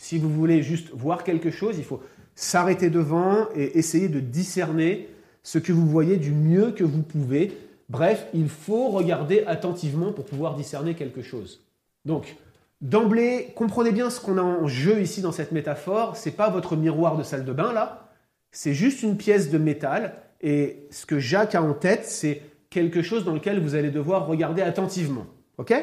Si 0.00 0.16
vous 0.16 0.30
voulez 0.30 0.62
juste 0.62 0.88
voir 0.94 1.24
quelque 1.24 1.50
chose, 1.50 1.76
il 1.76 1.84
faut 1.84 2.00
s'arrêter 2.34 2.88
devant 2.88 3.48
et 3.54 3.78
essayer 3.78 4.08
de 4.08 4.18
discerner 4.18 5.08
ce 5.42 5.58
que 5.58 5.72
vous 5.72 5.86
voyez 5.86 6.16
du 6.16 6.32
mieux 6.32 6.70
que 6.70 6.84
vous 6.84 7.02
pouvez 7.02 7.52
Bref, 7.90 8.26
il 8.32 8.48
faut 8.48 8.88
regarder 8.88 9.44
attentivement 9.46 10.12
pour 10.12 10.24
pouvoir 10.24 10.54
discerner 10.54 10.94
quelque 10.94 11.22
chose. 11.22 11.60
Donc, 12.04 12.36
d'emblée, 12.80 13.48
comprenez 13.56 13.90
bien 13.90 14.08
ce 14.08 14.20
qu'on 14.20 14.38
a 14.38 14.42
en 14.42 14.68
jeu 14.68 15.02
ici 15.02 15.20
dans 15.20 15.32
cette 15.32 15.52
métaphore. 15.52 16.16
C'est 16.16 16.30
pas 16.30 16.48
votre 16.48 16.76
miroir 16.76 17.18
de 17.18 17.22
salle 17.22 17.44
de 17.44 17.52
bain 17.52 17.72
là, 17.72 18.08
c'est 18.52 18.72
juste 18.72 19.02
une 19.02 19.18
pièce 19.18 19.50
de 19.50 19.58
métal. 19.58 20.14
Et 20.40 20.86
ce 20.90 21.04
que 21.04 21.18
Jacques 21.18 21.54
a 21.54 21.62
en 21.62 21.74
tête, 21.74 22.06
c'est 22.06 22.40
quelque 22.70 23.02
chose 23.02 23.24
dans 23.24 23.34
lequel 23.34 23.60
vous 23.60 23.74
allez 23.74 23.90
devoir 23.90 24.26
regarder 24.26 24.62
attentivement. 24.62 25.26
Ok? 25.58 25.74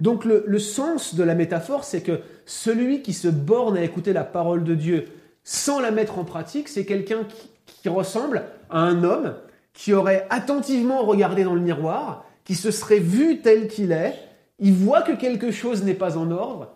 Donc 0.00 0.24
le, 0.24 0.58
sens 0.58 1.14
de 1.14 1.24
la 1.24 1.34
métaphore, 1.34 1.84
c'est 1.84 2.02
que 2.02 2.20
celui 2.46 3.02
qui 3.02 3.12
se 3.12 3.28
borne 3.28 3.76
à 3.76 3.82
écouter 3.82 4.12
la 4.12 4.24
parole 4.24 4.64
de 4.64 4.74
Dieu 4.74 5.06
sans 5.42 5.80
la 5.80 5.90
mettre 5.90 6.18
en 6.18 6.24
pratique, 6.24 6.68
c'est 6.68 6.84
quelqu'un 6.84 7.26
qui 7.66 7.88
ressemble 7.88 8.44
à 8.70 8.80
un 8.80 9.02
homme 9.02 9.34
qui 9.72 9.92
aurait 9.92 10.26
attentivement 10.30 11.04
regardé 11.04 11.44
dans 11.44 11.54
le 11.54 11.60
miroir, 11.60 12.26
qui 12.44 12.54
se 12.54 12.70
serait 12.70 12.98
vu 12.98 13.40
tel 13.40 13.68
qu'il 13.68 13.92
est, 13.92 14.14
il 14.58 14.74
voit 14.74 15.02
que 15.02 15.12
quelque 15.12 15.50
chose 15.50 15.84
n'est 15.84 15.94
pas 15.94 16.18
en 16.18 16.30
ordre, 16.30 16.74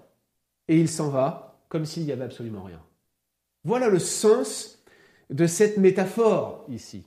et 0.69 0.79
il 0.79 0.89
s'en 0.89 1.09
va 1.09 1.53
comme 1.69 1.87
s'il 1.87 2.05
n'y 2.05 2.13
avait 2.13 2.25
absolument 2.25 2.63
rien. 2.63 2.81
Voilà 3.65 3.89
le 3.89 3.99
sens 3.99 4.83
de 5.31 5.47
cette 5.47 5.79
métaphore 5.79 6.67
ici. 6.69 7.05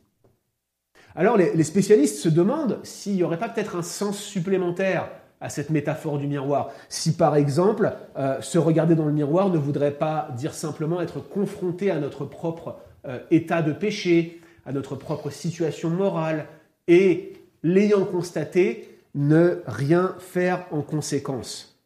Alors 1.14 1.38
les, 1.38 1.64
spécialistes 1.64 2.18
se 2.18 2.30
demandent 2.30 2.80
s'il 2.84 3.14
n'y 3.14 3.24
aurait 3.24 3.38
pas 3.38 3.48
peut-être 3.48 3.76
un 3.76 3.84
sens 3.84 4.18
supplémentaire 4.18 5.10
à 5.42 5.50
cette 5.50 5.70
métaphore 5.70 6.18
du 6.18 6.28
miroir. 6.28 6.72
Si 6.90 7.16
par 7.16 7.36
exemple, 7.36 7.94
euh, 8.18 8.42
se 8.42 8.58
regarder 8.58 8.96
dans 8.96 9.06
le 9.06 9.12
miroir 9.12 9.50
ne 9.50 9.58
voudrait 9.58 9.92
pas 9.92 10.30
dire 10.38 10.54
simplement 10.54 11.02
être 11.02 11.20
confronté 11.20 11.92
à 11.92 12.00
notre 12.00 12.26
propre 12.26 12.78
euh, 13.08 13.20
état 13.32 13.62
de 13.62 13.74
péché, 13.74 14.42
à 14.66 14.72
notre 14.72 14.96
propre 14.96 15.30
situation 15.30 15.90
morale 15.90 16.48
et, 16.88 17.34
l'ayant 17.64 18.06
constaté, 18.06 19.00
ne 19.16 19.62
rien 19.66 20.16
faire 20.20 20.66
en 20.72 20.82
conséquence. 20.82 21.80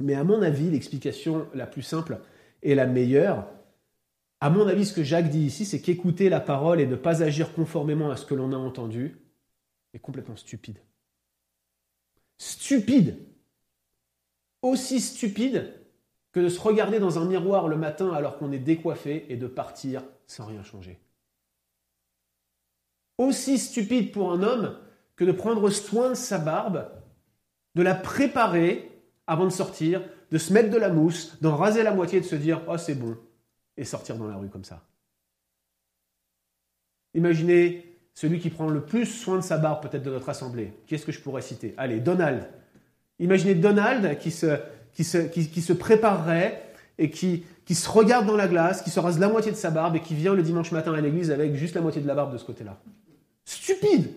Mais 0.00 0.14
à 0.14 0.24
mon 0.24 0.42
avis, 0.42 0.70
l'explication 0.70 1.46
la 1.54 1.66
plus 1.66 1.82
simple 1.82 2.18
et 2.62 2.74
la 2.74 2.86
meilleure, 2.86 3.46
À 4.40 4.50
mon 4.50 4.66
avis, 4.66 4.86
ce 4.86 4.92
que 4.92 5.04
Jacques 5.04 5.28
dit 5.28 5.44
ici, 5.44 5.64
c'est 5.64 5.80
qu'écouter 5.80 6.28
la 6.28 6.40
parole 6.40 6.80
et 6.80 6.86
ne 6.86 6.96
pas 6.96 7.22
agir 7.22 7.52
conformément 7.52 8.10
à 8.10 8.16
ce 8.16 8.26
que 8.26 8.34
l'on 8.34 8.52
a 8.52 8.56
entendu 8.56 9.16
est 9.94 10.00
complètement 10.00 10.34
stupide. 10.34 10.78
Stupide 12.42 13.24
Aussi 14.62 15.00
stupide 15.00 15.80
que 16.32 16.40
de 16.40 16.48
se 16.48 16.58
regarder 16.58 16.98
dans 16.98 17.20
un 17.20 17.24
miroir 17.24 17.68
le 17.68 17.76
matin 17.76 18.12
alors 18.12 18.36
qu'on 18.36 18.50
est 18.50 18.58
décoiffé 18.58 19.26
et 19.28 19.36
de 19.36 19.46
partir 19.46 20.02
sans 20.26 20.46
rien 20.46 20.64
changer. 20.64 20.98
Aussi 23.16 23.58
stupide 23.58 24.10
pour 24.10 24.32
un 24.32 24.42
homme 24.42 24.76
que 25.14 25.24
de 25.24 25.30
prendre 25.30 25.70
soin 25.70 26.10
de 26.10 26.14
sa 26.14 26.38
barbe, 26.38 26.90
de 27.76 27.82
la 27.82 27.94
préparer 27.94 28.90
avant 29.28 29.44
de 29.44 29.50
sortir, 29.50 30.02
de 30.32 30.38
se 30.38 30.52
mettre 30.52 30.70
de 30.70 30.78
la 30.78 30.88
mousse, 30.88 31.40
d'en 31.40 31.54
raser 31.54 31.84
la 31.84 31.94
moitié 31.94 32.18
et 32.18 32.22
de 32.22 32.26
se 32.26 32.34
dire 32.34 32.60
Oh, 32.66 32.76
c'est 32.76 32.96
bon, 32.96 33.16
et 33.76 33.84
sortir 33.84 34.16
dans 34.16 34.26
la 34.26 34.36
rue 34.36 34.48
comme 34.48 34.64
ça. 34.64 34.82
Imaginez 37.14 37.91
celui 38.14 38.40
qui 38.40 38.50
prend 38.50 38.68
le 38.68 38.82
plus 38.82 39.06
soin 39.06 39.36
de 39.36 39.42
sa 39.42 39.58
barbe, 39.58 39.82
peut-être 39.82 40.02
de 40.02 40.10
notre 40.10 40.28
assemblée. 40.28 40.72
Qui 40.86 40.94
est-ce 40.94 41.06
que 41.06 41.12
je 41.12 41.20
pourrais 41.20 41.42
citer? 41.42 41.74
Allez, 41.76 42.00
Donald. 42.00 42.48
Imaginez 43.18 43.54
Donald 43.54 44.18
qui 44.18 44.30
se, 44.30 44.58
qui 44.92 45.04
se, 45.04 45.18
qui, 45.18 45.62
se 45.62 45.72
préparerait 45.72 46.62
et 46.98 47.10
qui, 47.10 47.44
qui 47.64 47.74
se 47.74 47.88
regarde 47.88 48.26
dans 48.26 48.36
la 48.36 48.48
glace, 48.48 48.82
qui 48.82 48.90
se 48.90 49.00
rase 49.00 49.18
la 49.18 49.28
moitié 49.28 49.52
de 49.52 49.56
sa 49.56 49.70
barbe 49.70 49.96
et 49.96 50.00
qui 50.00 50.14
vient 50.14 50.34
le 50.34 50.42
dimanche 50.42 50.72
matin 50.72 50.92
à 50.92 51.00
l'église 51.00 51.30
avec 51.30 51.54
juste 51.54 51.74
la 51.74 51.80
moitié 51.80 52.02
de 52.02 52.06
la 52.06 52.14
barbe 52.14 52.32
de 52.32 52.38
ce 52.38 52.44
côté-là. 52.44 52.78
Stupide 53.44 54.10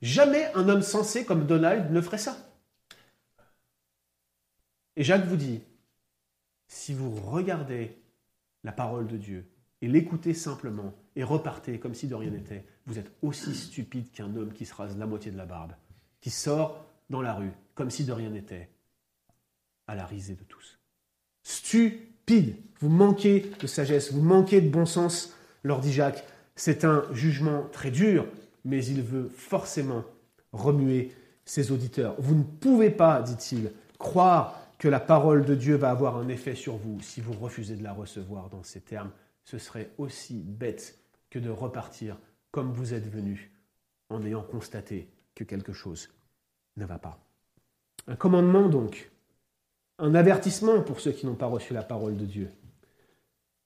Jamais 0.00 0.50
un 0.54 0.68
homme 0.68 0.82
sensé 0.82 1.24
comme 1.24 1.46
Donald 1.46 1.90
ne 1.90 2.00
ferait 2.00 2.18
ça. 2.18 2.36
Et 4.96 5.02
Jacques 5.02 5.26
vous 5.26 5.36
dit, 5.36 5.60
si 6.68 6.94
vous 6.94 7.10
regardez 7.10 8.00
la 8.64 8.72
parole 8.72 9.06
de 9.06 9.16
Dieu 9.16 9.50
et 9.80 9.88
l'écoutez 9.88 10.34
simplement 10.34 10.94
et 11.18 11.24
repartez 11.24 11.80
comme 11.80 11.94
si 11.94 12.06
de 12.06 12.14
rien 12.14 12.30
n'était, 12.30 12.64
vous 12.86 12.96
êtes 12.96 13.10
aussi 13.22 13.52
stupide 13.52 14.12
qu'un 14.12 14.36
homme 14.36 14.52
qui 14.52 14.64
se 14.64 14.72
rase 14.72 14.96
la 14.96 15.04
moitié 15.04 15.32
de 15.32 15.36
la 15.36 15.46
barbe, 15.46 15.72
qui 16.20 16.30
sort 16.30 16.86
dans 17.10 17.20
la 17.20 17.34
rue 17.34 17.50
comme 17.74 17.90
si 17.90 18.04
de 18.04 18.12
rien 18.12 18.30
n'était, 18.30 18.70
à 19.88 19.96
la 19.96 20.06
risée 20.06 20.36
de 20.36 20.44
tous. 20.44 20.78
Stupide 21.42 22.54
Vous 22.78 22.88
manquez 22.88 23.50
de 23.60 23.66
sagesse, 23.66 24.12
vous 24.12 24.22
manquez 24.22 24.60
de 24.60 24.68
bon 24.68 24.86
sens, 24.86 25.34
leur 25.64 25.80
dit 25.80 25.92
Jacques. 25.92 26.24
C'est 26.54 26.84
un 26.84 27.04
jugement 27.12 27.64
très 27.72 27.90
dur, 27.90 28.24
mais 28.64 28.84
il 28.84 29.02
veut 29.02 29.28
forcément 29.28 30.04
remuer 30.52 31.12
ses 31.44 31.72
auditeurs. 31.72 32.14
Vous 32.18 32.36
ne 32.36 32.44
pouvez 32.44 32.90
pas, 32.90 33.22
dit-il, 33.22 33.72
croire 33.98 34.60
que 34.78 34.86
la 34.86 35.00
parole 35.00 35.44
de 35.44 35.56
Dieu 35.56 35.74
va 35.74 35.90
avoir 35.90 36.16
un 36.16 36.28
effet 36.28 36.54
sur 36.54 36.76
vous 36.76 37.00
si 37.00 37.20
vous 37.20 37.32
refusez 37.32 37.74
de 37.74 37.82
la 37.82 37.92
recevoir 37.92 38.50
dans 38.50 38.62
ces 38.62 38.80
termes. 38.80 39.10
Ce 39.44 39.58
serait 39.58 39.90
aussi 39.98 40.44
bête 40.44 40.97
que 41.30 41.38
de 41.38 41.50
repartir 41.50 42.18
comme 42.50 42.72
vous 42.72 42.94
êtes 42.94 43.08
venu 43.08 43.52
en 44.10 44.24
ayant 44.24 44.42
constaté 44.42 45.08
que 45.34 45.44
quelque 45.44 45.72
chose 45.72 46.08
ne 46.76 46.86
va 46.86 46.98
pas. 46.98 47.18
Un 48.06 48.16
commandement 48.16 48.68
donc, 48.68 49.10
un 49.98 50.14
avertissement 50.14 50.82
pour 50.82 51.00
ceux 51.00 51.12
qui 51.12 51.26
n'ont 51.26 51.34
pas 51.34 51.46
reçu 51.46 51.74
la 51.74 51.82
parole 51.82 52.16
de 52.16 52.24
Dieu. 52.24 52.50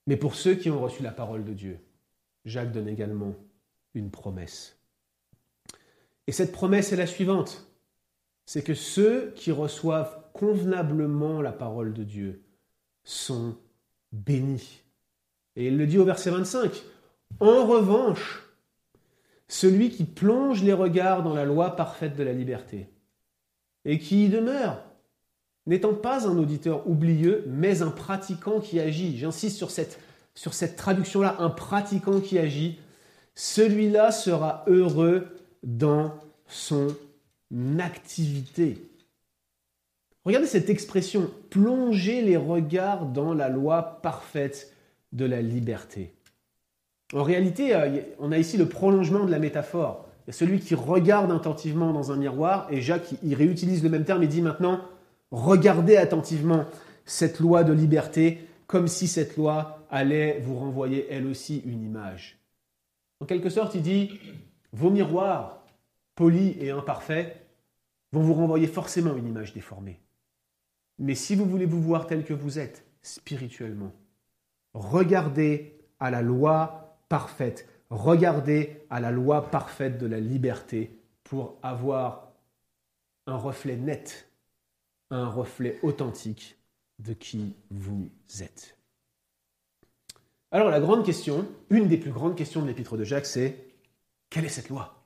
Mais 0.06 0.16
pour 0.16 0.34
ceux 0.34 0.54
qui 0.54 0.70
ont 0.70 0.80
reçu 0.80 1.02
la 1.02 1.12
parole 1.12 1.44
de 1.44 1.52
Dieu, 1.52 1.78
Jacques 2.44 2.72
donne 2.72 2.88
également 2.88 3.34
une 3.94 4.10
promesse. 4.10 4.76
Et 6.26 6.32
cette 6.32 6.52
promesse 6.52 6.92
est 6.92 6.96
la 6.96 7.06
suivante, 7.06 7.66
c'est 8.46 8.62
que 8.62 8.74
ceux 8.74 9.32
qui 9.36 9.52
reçoivent 9.52 10.22
convenablement 10.32 11.40
la 11.40 11.52
parole 11.52 11.92
de 11.92 12.02
Dieu 12.02 12.42
sont 13.04 13.56
bénis. 14.12 14.82
Et 15.56 15.68
il 15.68 15.76
le 15.76 15.86
dit 15.86 15.98
au 15.98 16.04
verset 16.04 16.30
25. 16.30 16.82
En 17.40 17.66
revanche, 17.66 18.42
celui 19.48 19.90
qui 19.90 20.04
plonge 20.04 20.62
les 20.62 20.72
regards 20.72 21.22
dans 21.22 21.34
la 21.34 21.44
loi 21.44 21.76
parfaite 21.76 22.16
de 22.16 22.22
la 22.22 22.32
liberté 22.32 22.88
et 23.84 23.98
qui 23.98 24.26
y 24.26 24.28
demeure, 24.28 24.82
n'étant 25.66 25.94
pas 25.94 26.26
un 26.26 26.36
auditeur 26.38 26.88
oublieux, 26.88 27.44
mais 27.48 27.82
un 27.82 27.90
pratiquant 27.90 28.60
qui 28.60 28.80
agit. 28.80 29.18
J'insiste 29.18 29.56
sur 29.56 29.70
cette, 29.70 29.98
sur 30.34 30.54
cette 30.54 30.76
traduction-là, 30.76 31.36
un 31.38 31.50
pratiquant 31.50 32.20
qui 32.20 32.38
agit. 32.38 32.78
Celui-là 33.34 34.12
sera 34.12 34.64
heureux 34.66 35.26
dans 35.62 36.14
son 36.46 36.88
activité. 37.78 38.88
Regardez 40.24 40.46
cette 40.46 40.70
expression, 40.70 41.30
plonger 41.50 42.22
les 42.22 42.36
regards 42.36 43.06
dans 43.06 43.34
la 43.34 43.48
loi 43.48 44.00
parfaite 44.02 44.72
de 45.12 45.24
la 45.24 45.42
liberté. 45.42 46.14
En 47.12 47.22
réalité, 47.22 47.74
euh, 47.74 48.00
on 48.18 48.32
a 48.32 48.38
ici 48.38 48.56
le 48.56 48.66
prolongement 48.66 49.24
de 49.24 49.30
la 49.30 49.38
métaphore. 49.38 50.08
Il 50.24 50.28
y 50.28 50.30
a 50.30 50.32
celui 50.32 50.60
qui 50.60 50.74
regarde 50.74 51.32
attentivement 51.32 51.92
dans 51.92 52.12
un 52.12 52.16
miroir, 52.16 52.68
et 52.70 52.80
Jacques, 52.80 53.14
il 53.22 53.34
réutilise 53.34 53.82
le 53.82 53.90
même 53.90 54.04
terme 54.04 54.22
et 54.22 54.28
dit 54.28 54.40
maintenant, 54.40 54.80
regardez 55.30 55.96
attentivement 55.96 56.64
cette 57.04 57.40
loi 57.40 57.64
de 57.64 57.72
liberté, 57.72 58.38
comme 58.66 58.88
si 58.88 59.08
cette 59.08 59.36
loi 59.36 59.84
allait 59.90 60.38
vous 60.40 60.56
renvoyer 60.56 61.06
elle 61.10 61.26
aussi 61.26 61.62
une 61.66 61.82
image. 61.82 62.38
En 63.20 63.26
quelque 63.26 63.50
sorte, 63.50 63.74
il 63.74 63.82
dit, 63.82 64.18
vos 64.72 64.90
miroirs, 64.90 65.64
polis 66.14 66.56
et 66.60 66.70
imparfaits, 66.70 67.36
vont 68.12 68.22
vous 68.22 68.34
renvoyer 68.34 68.66
forcément 68.66 69.16
une 69.16 69.26
image 69.26 69.52
déformée. 69.52 70.00
Mais 70.98 71.14
si 71.14 71.34
vous 71.34 71.46
voulez 71.46 71.66
vous 71.66 71.82
voir 71.82 72.06
tel 72.06 72.24
que 72.24 72.34
vous 72.34 72.58
êtes, 72.58 72.84
spirituellement, 73.02 73.92
regardez 74.74 75.78
à 75.98 76.10
la 76.10 76.22
loi 76.22 76.81
parfaite, 77.12 77.68
regardez 77.90 78.86
à 78.88 78.98
la 78.98 79.10
loi 79.10 79.50
parfaite 79.50 79.98
de 79.98 80.06
la 80.06 80.18
liberté 80.18 80.98
pour 81.24 81.58
avoir 81.62 82.32
un 83.26 83.36
reflet 83.36 83.76
net, 83.76 84.30
un 85.10 85.28
reflet 85.28 85.78
authentique 85.82 86.56
de 87.00 87.12
qui 87.12 87.54
vous 87.70 88.08
êtes. 88.40 88.78
Alors 90.52 90.70
la 90.70 90.80
grande 90.80 91.04
question, 91.04 91.46
une 91.68 91.86
des 91.86 91.98
plus 91.98 92.12
grandes 92.12 92.34
questions 92.34 92.62
de 92.62 92.66
l'épître 92.66 92.96
de 92.96 93.04
Jacques, 93.04 93.26
c'est 93.26 93.58
quelle 94.30 94.46
est 94.46 94.48
cette 94.48 94.70
loi? 94.70 95.04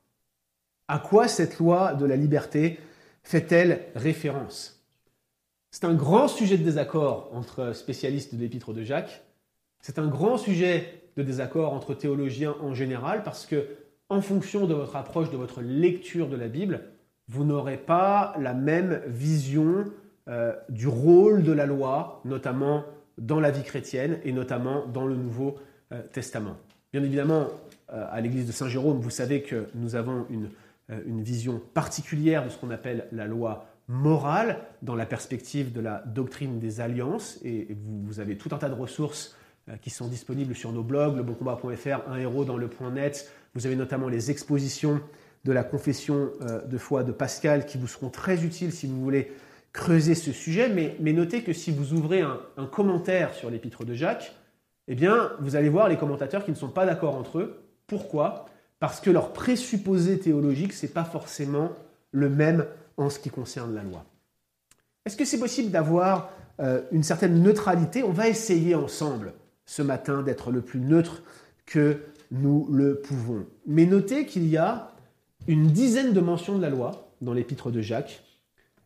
À 0.87 1.01
quoi 1.01 1.27
cette 1.27 1.59
loi 1.59 1.95
de 1.95 2.07
la 2.07 2.15
liberté 2.15 2.79
fait-elle 3.25 3.85
référence? 3.97 4.87
C'est 5.73 5.87
un 5.87 5.95
grand 5.95 6.29
sujet 6.29 6.57
de 6.57 6.63
désaccord 6.63 7.31
entre 7.35 7.73
spécialistes 7.73 8.33
de 8.33 8.41
l'épître 8.41 8.73
de 8.73 8.85
Jacques. 8.85 9.25
C'est 9.81 9.99
un 9.99 10.07
grand 10.07 10.39
sujet 10.39 11.03
de 11.17 11.23
désaccord 11.23 11.73
entre 11.73 11.95
théologiens 11.95 12.55
en 12.61 12.75
général 12.75 13.23
parce 13.23 13.47
que, 13.47 13.67
en 14.09 14.21
fonction 14.21 14.67
de 14.67 14.75
votre 14.75 14.97
approche, 14.97 15.31
de 15.31 15.37
votre 15.37 15.63
lecture 15.63 16.29
de 16.29 16.37
la 16.37 16.49
Bible, 16.49 16.81
vous 17.29 17.45
n'aurez 17.45 17.77
pas 17.77 18.35
la 18.39 18.55
même 18.55 19.01
vision 19.07 19.85
euh, 20.29 20.55
du 20.69 20.87
rôle 20.87 21.43
de 21.43 21.53
la 21.53 21.67
loi, 21.67 22.21
notamment 22.25 22.85
dans 23.19 23.41
la 23.41 23.51
vie 23.51 23.63
chrétienne 23.63 24.19
et 24.25 24.33
notamment 24.33 24.87
dans 24.87 25.07
le 25.07 25.17
Nouveau 25.17 25.57
euh, 25.93 26.03
Testament. 26.13 26.57
Bien 26.93 27.03
évidemment, 27.03 27.49
euh, 27.93 28.07
à 28.11 28.21
l'église 28.21 28.47
de 28.47 28.53
Saint 28.53 28.69
Jérôme, 28.69 28.99
vous 28.99 29.11
savez 29.11 29.43
que 29.43 29.67
nous 29.75 29.97
avons 29.97 30.27
une, 30.31 30.51
une 31.07 31.23
vision 31.23 31.61
particulière 31.75 32.45
de 32.45 32.51
ce 32.51 32.59
qu'on 32.59 32.71
appelle 32.71 33.09
la 33.11 33.27
loi 33.27 33.67
morale 33.89 34.59
dans 34.83 34.95
la 34.95 35.07
perspective 35.07 35.73
de 35.73 35.81
la 35.81 36.03
doctrine 36.07 36.59
des 36.59 36.81
alliances. 36.81 37.39
Et 37.45 37.77
vous, 37.85 38.21
avez 38.21 38.37
tout 38.37 38.49
un 38.53 38.59
tas 38.59 38.69
de 38.69 38.75
ressources 38.75 39.37
qui 39.83 39.91
sont 39.91 40.09
disponibles 40.09 40.55
sur 40.55 40.73
nos 40.73 40.83
blogs, 40.83 41.17
lebocombat.fr, 41.17 42.09
un 42.09 42.19
héros 42.19 42.45
dans 42.45 42.57
le 42.57 42.69
point 42.69 42.91
net. 42.91 43.31
Vous 43.55 43.67
avez 43.67 43.77
notamment 43.77 44.09
les 44.09 44.31
expositions 44.31 45.01
de 45.45 45.53
la 45.53 45.65
confession 45.65 46.31
euh, 46.43 46.63
de 46.63 46.79
foi 46.79 47.05
de 47.05 47.13
Pascal 47.13 47.67
qui 47.67 47.79
vous 47.79 47.87
seront 47.87 48.11
très 48.11 48.45
utiles 48.45 48.73
si 48.73 48.87
vous 48.87 49.01
voulez 49.01 49.33
creuser 49.73 50.15
ce 50.15 50.33
sujet. 50.33 50.69
Mais, 50.69 51.13
notez 51.13 51.43
que 51.43 51.53
si 51.53 51.71
vous 51.71 51.93
ouvrez 51.95 52.21
un, 52.21 52.41
un 52.57 52.67
commentaire 52.67 53.35
sur 53.35 53.51
l'épître 53.51 53.85
de 53.85 53.95
Jacques, 53.95 54.35
eh 54.89 54.95
bien, 54.95 55.33
vous 55.41 55.57
allez 55.57 55.69
voir 55.69 55.89
les 55.89 55.97
commentateurs 55.97 56.45
qui 56.45 56.51
ne 56.51 56.57
sont 56.57 56.69
pas 56.69 56.87
d'accord 56.87 57.17
entre 57.17 57.39
eux. 57.39 57.63
Pourquoi? 57.87 58.47
Parce 58.79 59.01
que 59.01 59.11
leur 59.11 59.33
présupposé 59.33 60.19
théologique, 60.19 60.73
ce 60.73 60.87
n'est 60.87 60.93
pas 60.93 61.05
forcément 61.05 61.71
le 62.13 62.29
même 62.29 62.67
en 62.97 63.11
ce 63.11 63.19
qui 63.19 63.31
concerne 63.31 63.75
la 63.75 63.83
loi. 63.83 64.05
Est-ce 65.05 65.17
que 65.17 65.25
c'est 65.25 65.39
possible 65.39 65.71
d'avoir 65.71 66.31
euh, 66.61 66.83
une 66.93 67.03
certaine 67.03 67.43
neutralité? 67.43 68.03
On 68.03 68.13
va 68.13 68.29
essayer 68.29 68.75
ensemble 68.75 69.33
ce 69.67 69.83
matin 69.83 70.23
d'être 70.23 70.51
le 70.51 70.63
plus 70.63 70.81
neutre 70.81 71.23
que 71.67 71.99
nous 72.31 72.69
le 72.71 73.01
pouvons. 73.01 73.47
Mais 73.67 73.87
notez 73.87 74.27
qu'il 74.27 74.49
y 74.49 74.57
a 74.57 74.93
une 75.47 75.69
dizaine 75.69 76.13
de 76.13 76.21
mentions 76.21 76.57
de 76.57 76.63
la 76.63 76.71
loi 76.71 77.13
dans 77.21 77.33
l'épître 77.33 77.71
de 77.71 77.81
Jacques, 77.81 78.23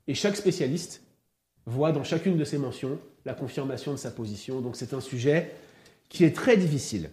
et 0.06 0.14
chaque 0.14 0.36
spécialiste 0.36 1.02
voit 1.66 1.92
dans 1.92 2.04
chacune 2.04 2.36
de 2.36 2.44
ces 2.44 2.58
mentions 2.58 2.98
la 3.24 3.34
confirmation 3.34 3.92
de 3.92 3.96
sa 3.96 4.10
position. 4.10 4.60
Donc 4.60 4.76
c'est 4.76 4.94
un 4.94 5.00
sujet 5.00 5.52
qui 6.08 6.24
est 6.24 6.34
très 6.34 6.56
difficile. 6.56 7.10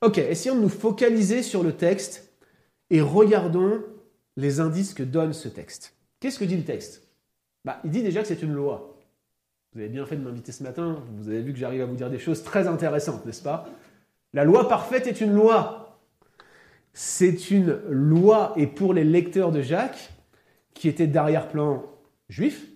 Ok, 0.00 0.18
essayons 0.18 0.56
de 0.56 0.62
nous 0.62 0.68
focaliser 0.68 1.42
sur 1.42 1.62
le 1.62 1.72
texte 1.72 2.32
et 2.88 3.00
regardons 3.00 3.82
les 4.36 4.60
indices 4.60 4.94
que 4.94 5.02
donne 5.02 5.32
ce 5.32 5.48
texte. 5.48 5.94
Qu'est-ce 6.20 6.38
que 6.38 6.44
dit 6.44 6.56
le 6.56 6.64
texte? 6.64 7.02
Bah, 7.64 7.80
Il 7.84 7.90
dit 7.90 8.02
déjà 8.02 8.22
que 8.22 8.28
c'est 8.28 8.42
une 8.42 8.54
loi. 8.54 8.89
Vous 9.72 9.80
avez 9.80 9.88
bien 9.88 10.04
fait 10.04 10.16
de 10.16 10.22
m'inviter 10.22 10.50
ce 10.50 10.64
matin, 10.64 11.02
vous 11.16 11.28
avez 11.28 11.42
vu 11.42 11.52
que 11.52 11.58
j'arrive 11.58 11.82
à 11.82 11.86
vous 11.86 11.94
dire 11.94 12.10
des 12.10 12.18
choses 12.18 12.42
très 12.42 12.66
intéressantes, 12.66 13.24
n'est-ce 13.24 13.42
pas? 13.42 13.68
La 14.32 14.44
loi 14.44 14.68
parfaite 14.68 15.06
est 15.06 15.20
une 15.20 15.32
loi. 15.32 16.00
C'est 16.92 17.52
une 17.52 17.80
loi, 17.88 18.52
et 18.56 18.66
pour 18.66 18.94
les 18.94 19.04
lecteurs 19.04 19.52
de 19.52 19.62
Jacques, 19.62 20.12
qui 20.74 20.88
étaient 20.88 21.06
d'arrière-plan 21.06 21.84
juif, 22.28 22.66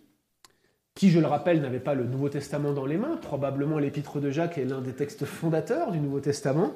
qui, 0.94 1.10
je 1.10 1.18
le 1.18 1.26
rappelle, 1.26 1.60
n'avait 1.60 1.80
pas 1.80 1.94
le 1.94 2.04
Nouveau 2.04 2.28
Testament 2.28 2.72
dans 2.72 2.86
les 2.86 2.96
mains, 2.96 3.16
probablement 3.16 3.80
l'épître 3.80 4.20
de 4.20 4.30
Jacques 4.30 4.58
est 4.58 4.64
l'un 4.64 4.80
des 4.80 4.92
textes 4.92 5.24
fondateurs 5.24 5.90
du 5.90 5.98
Nouveau 5.98 6.20
Testament, 6.20 6.74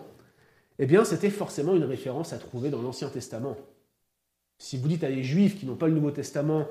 eh 0.80 0.86
bien 0.86 1.04
c'était 1.04 1.30
forcément 1.30 1.76
une 1.76 1.84
référence 1.84 2.32
à 2.32 2.38
trouver 2.38 2.70
dans 2.70 2.82
l'Ancien 2.82 3.08
Testament. 3.08 3.56
Si 4.58 4.76
vous 4.76 4.88
dites 4.88 5.04
à 5.04 5.08
des 5.08 5.22
juifs 5.22 5.58
qui 5.58 5.66
n'ont 5.66 5.76
pas 5.76 5.86
le 5.86 5.94
Nouveau 5.94 6.10
Testament 6.10 6.66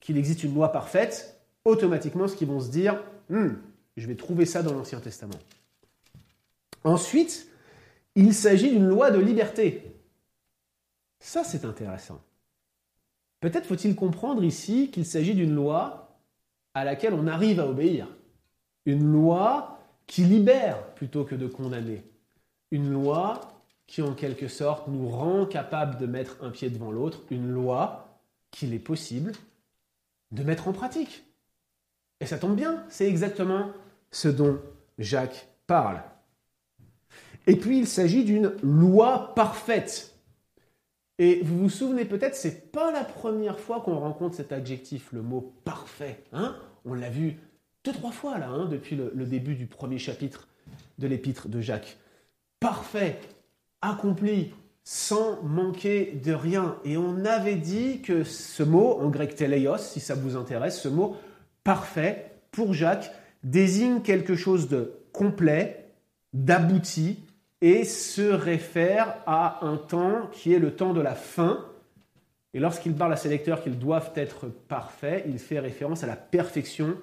qu'il 0.00 0.16
existe 0.16 0.42
une 0.44 0.54
loi 0.54 0.72
parfaite, 0.72 1.39
automatiquement 1.64 2.28
ce 2.28 2.36
qu'ils 2.36 2.48
vont 2.48 2.60
se 2.60 2.70
dire, 2.70 3.02
hmm, 3.28 3.50
je 3.96 4.06
vais 4.06 4.16
trouver 4.16 4.46
ça 4.46 4.62
dans 4.62 4.72
l'Ancien 4.72 5.00
Testament. 5.00 5.38
Ensuite, 6.84 7.48
il 8.14 8.34
s'agit 8.34 8.70
d'une 8.70 8.88
loi 8.88 9.10
de 9.10 9.18
liberté. 9.18 9.94
Ça, 11.18 11.44
c'est 11.44 11.64
intéressant. 11.64 12.20
Peut-être 13.40 13.66
faut-il 13.66 13.94
comprendre 13.94 14.42
ici 14.44 14.90
qu'il 14.90 15.06
s'agit 15.06 15.34
d'une 15.34 15.54
loi 15.54 16.18
à 16.74 16.84
laquelle 16.84 17.14
on 17.14 17.26
arrive 17.26 17.60
à 17.60 17.66
obéir. 17.66 18.08
Une 18.86 19.12
loi 19.12 19.78
qui 20.06 20.24
libère 20.24 20.82
plutôt 20.94 21.24
que 21.24 21.34
de 21.34 21.46
condamner. 21.46 22.02
Une 22.70 22.90
loi 22.90 23.40
qui, 23.86 24.02
en 24.02 24.14
quelque 24.14 24.48
sorte, 24.48 24.88
nous 24.88 25.08
rend 25.08 25.46
capables 25.46 25.98
de 25.98 26.06
mettre 26.06 26.36
un 26.42 26.50
pied 26.50 26.70
devant 26.70 26.90
l'autre. 26.90 27.20
Une 27.30 27.50
loi 27.50 28.20
qu'il 28.50 28.74
est 28.74 28.78
possible 28.78 29.32
de 30.32 30.42
mettre 30.42 30.68
en 30.68 30.72
pratique. 30.72 31.24
Et 32.20 32.26
ça 32.26 32.38
tombe 32.38 32.54
bien, 32.54 32.84
c'est 32.88 33.08
exactement 33.08 33.70
ce 34.10 34.28
dont 34.28 34.58
Jacques 34.98 35.48
parle. 35.66 36.02
Et 37.46 37.56
puis 37.56 37.78
il 37.78 37.86
s'agit 37.86 38.24
d'une 38.24 38.52
loi 38.62 39.34
parfaite. 39.34 40.14
Et 41.18 41.40
vous 41.42 41.58
vous 41.58 41.70
souvenez 41.70 42.04
peut-être, 42.04 42.34
c'est 42.34 42.72
pas 42.72 42.92
la 42.92 43.04
première 43.04 43.58
fois 43.58 43.80
qu'on 43.80 43.98
rencontre 43.98 44.36
cet 44.36 44.52
adjectif, 44.52 45.12
le 45.12 45.22
mot 45.22 45.52
parfait. 45.64 46.22
Hein 46.32 46.56
On 46.84 46.94
l'a 46.94 47.10
vu 47.10 47.38
deux, 47.84 47.92
trois 47.92 48.12
fois 48.12 48.38
là, 48.38 48.48
hein, 48.48 48.66
depuis 48.66 48.96
le, 48.96 49.12
le 49.14 49.24
début 49.24 49.54
du 49.54 49.66
premier 49.66 49.98
chapitre 49.98 50.48
de 50.98 51.06
l'épître 51.06 51.48
de 51.48 51.60
Jacques. 51.60 51.98
Parfait, 52.58 53.18
accompli, 53.80 54.52
sans 54.84 55.42
manquer 55.42 56.12
de 56.24 56.32
rien. 56.32 56.76
Et 56.84 56.96
on 56.96 57.24
avait 57.24 57.54
dit 57.54 58.00
que 58.00 58.24
ce 58.24 58.62
mot, 58.62 58.98
en 59.00 59.08
grec 59.08 59.34
teleios, 59.34 59.78
si 59.78 60.00
ça 60.00 60.14
vous 60.14 60.36
intéresse, 60.36 60.80
ce 60.80 60.88
mot 60.88 61.16
parfait, 61.64 62.32
pour 62.50 62.74
Jacques, 62.74 63.12
désigne 63.42 64.00
quelque 64.02 64.34
chose 64.34 64.68
de 64.68 64.92
complet, 65.12 65.86
d'abouti, 66.32 67.18
et 67.60 67.84
se 67.84 68.22
réfère 68.22 69.16
à 69.26 69.66
un 69.66 69.76
temps 69.76 70.28
qui 70.32 70.52
est 70.52 70.58
le 70.58 70.74
temps 70.74 70.94
de 70.94 71.00
la 71.00 71.14
fin. 71.14 71.64
Et 72.54 72.58
lorsqu'il 72.58 72.94
parle 72.94 73.12
à 73.12 73.16
ses 73.16 73.28
lecteurs 73.28 73.62
qu'ils 73.62 73.78
doivent 73.78 74.12
être 74.16 74.48
parfaits, 74.48 75.24
il 75.28 75.38
fait 75.38 75.58
référence 75.58 76.02
à 76.02 76.06
la 76.06 76.16
perfection 76.16 76.96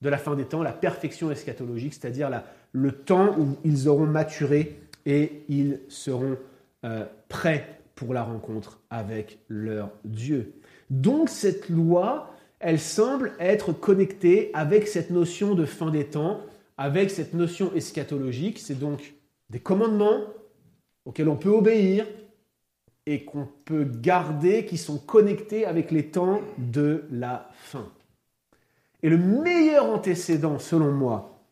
de 0.00 0.08
la 0.08 0.16
fin 0.16 0.34
des 0.34 0.46
temps, 0.46 0.62
la 0.62 0.72
perfection 0.72 1.30
eschatologique, 1.30 1.94
c'est-à-dire 1.94 2.30
le 2.72 2.92
temps 2.92 3.38
où 3.38 3.58
ils 3.64 3.88
auront 3.88 4.06
maturé 4.06 4.80
et 5.04 5.42
ils 5.48 5.80
seront 5.88 6.38
euh, 6.84 7.04
prêts 7.28 7.80
pour 7.94 8.14
la 8.14 8.22
rencontre 8.22 8.80
avec 8.88 9.38
leur 9.48 9.90
Dieu. 10.04 10.54
Donc 10.88 11.28
cette 11.28 11.68
loi, 11.68 12.34
elle 12.60 12.78
semble 12.78 13.32
être 13.40 13.72
connectée 13.72 14.50
avec 14.52 14.86
cette 14.86 15.10
notion 15.10 15.54
de 15.54 15.64
fin 15.64 15.90
des 15.90 16.04
temps, 16.04 16.42
avec 16.76 17.10
cette 17.10 17.34
notion 17.34 17.74
eschatologique. 17.74 18.58
C'est 18.58 18.78
donc 18.78 19.14
des 19.48 19.60
commandements 19.60 20.20
auxquels 21.06 21.28
on 21.28 21.36
peut 21.36 21.48
obéir 21.48 22.06
et 23.06 23.24
qu'on 23.24 23.48
peut 23.64 23.84
garder, 23.84 24.66
qui 24.66 24.76
sont 24.76 24.98
connectés 24.98 25.64
avec 25.64 25.90
les 25.90 26.08
temps 26.08 26.42
de 26.58 27.04
la 27.10 27.50
fin. 27.54 27.90
Et 29.02 29.08
le 29.08 29.16
meilleur 29.16 29.86
antécédent, 29.86 30.58
selon 30.58 30.92
moi, 30.92 31.42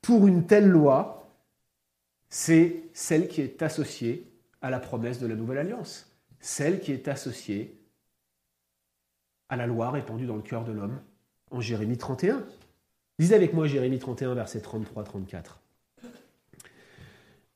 pour 0.00 0.28
une 0.28 0.46
telle 0.46 0.68
loi, 0.68 1.28
c'est 2.28 2.84
celle 2.94 3.26
qui 3.26 3.40
est 3.40 3.62
associée 3.62 4.30
à 4.62 4.70
la 4.70 4.78
promesse 4.78 5.18
de 5.18 5.26
la 5.26 5.34
nouvelle 5.34 5.58
alliance, 5.58 6.10
celle 6.40 6.78
qui 6.78 6.92
est 6.92 7.08
associée 7.08 7.81
à 9.52 9.56
la 9.56 9.66
loi 9.66 9.90
répandue 9.90 10.24
dans 10.24 10.36
le 10.36 10.40
cœur 10.40 10.64
de 10.64 10.72
l'homme 10.72 10.98
en 11.50 11.60
Jérémie 11.60 11.98
31. 11.98 12.42
Lisez 13.18 13.34
avec 13.34 13.52
moi 13.52 13.66
Jérémie 13.66 13.98
31, 13.98 14.32
verset 14.32 14.60
33-34. 14.60 15.58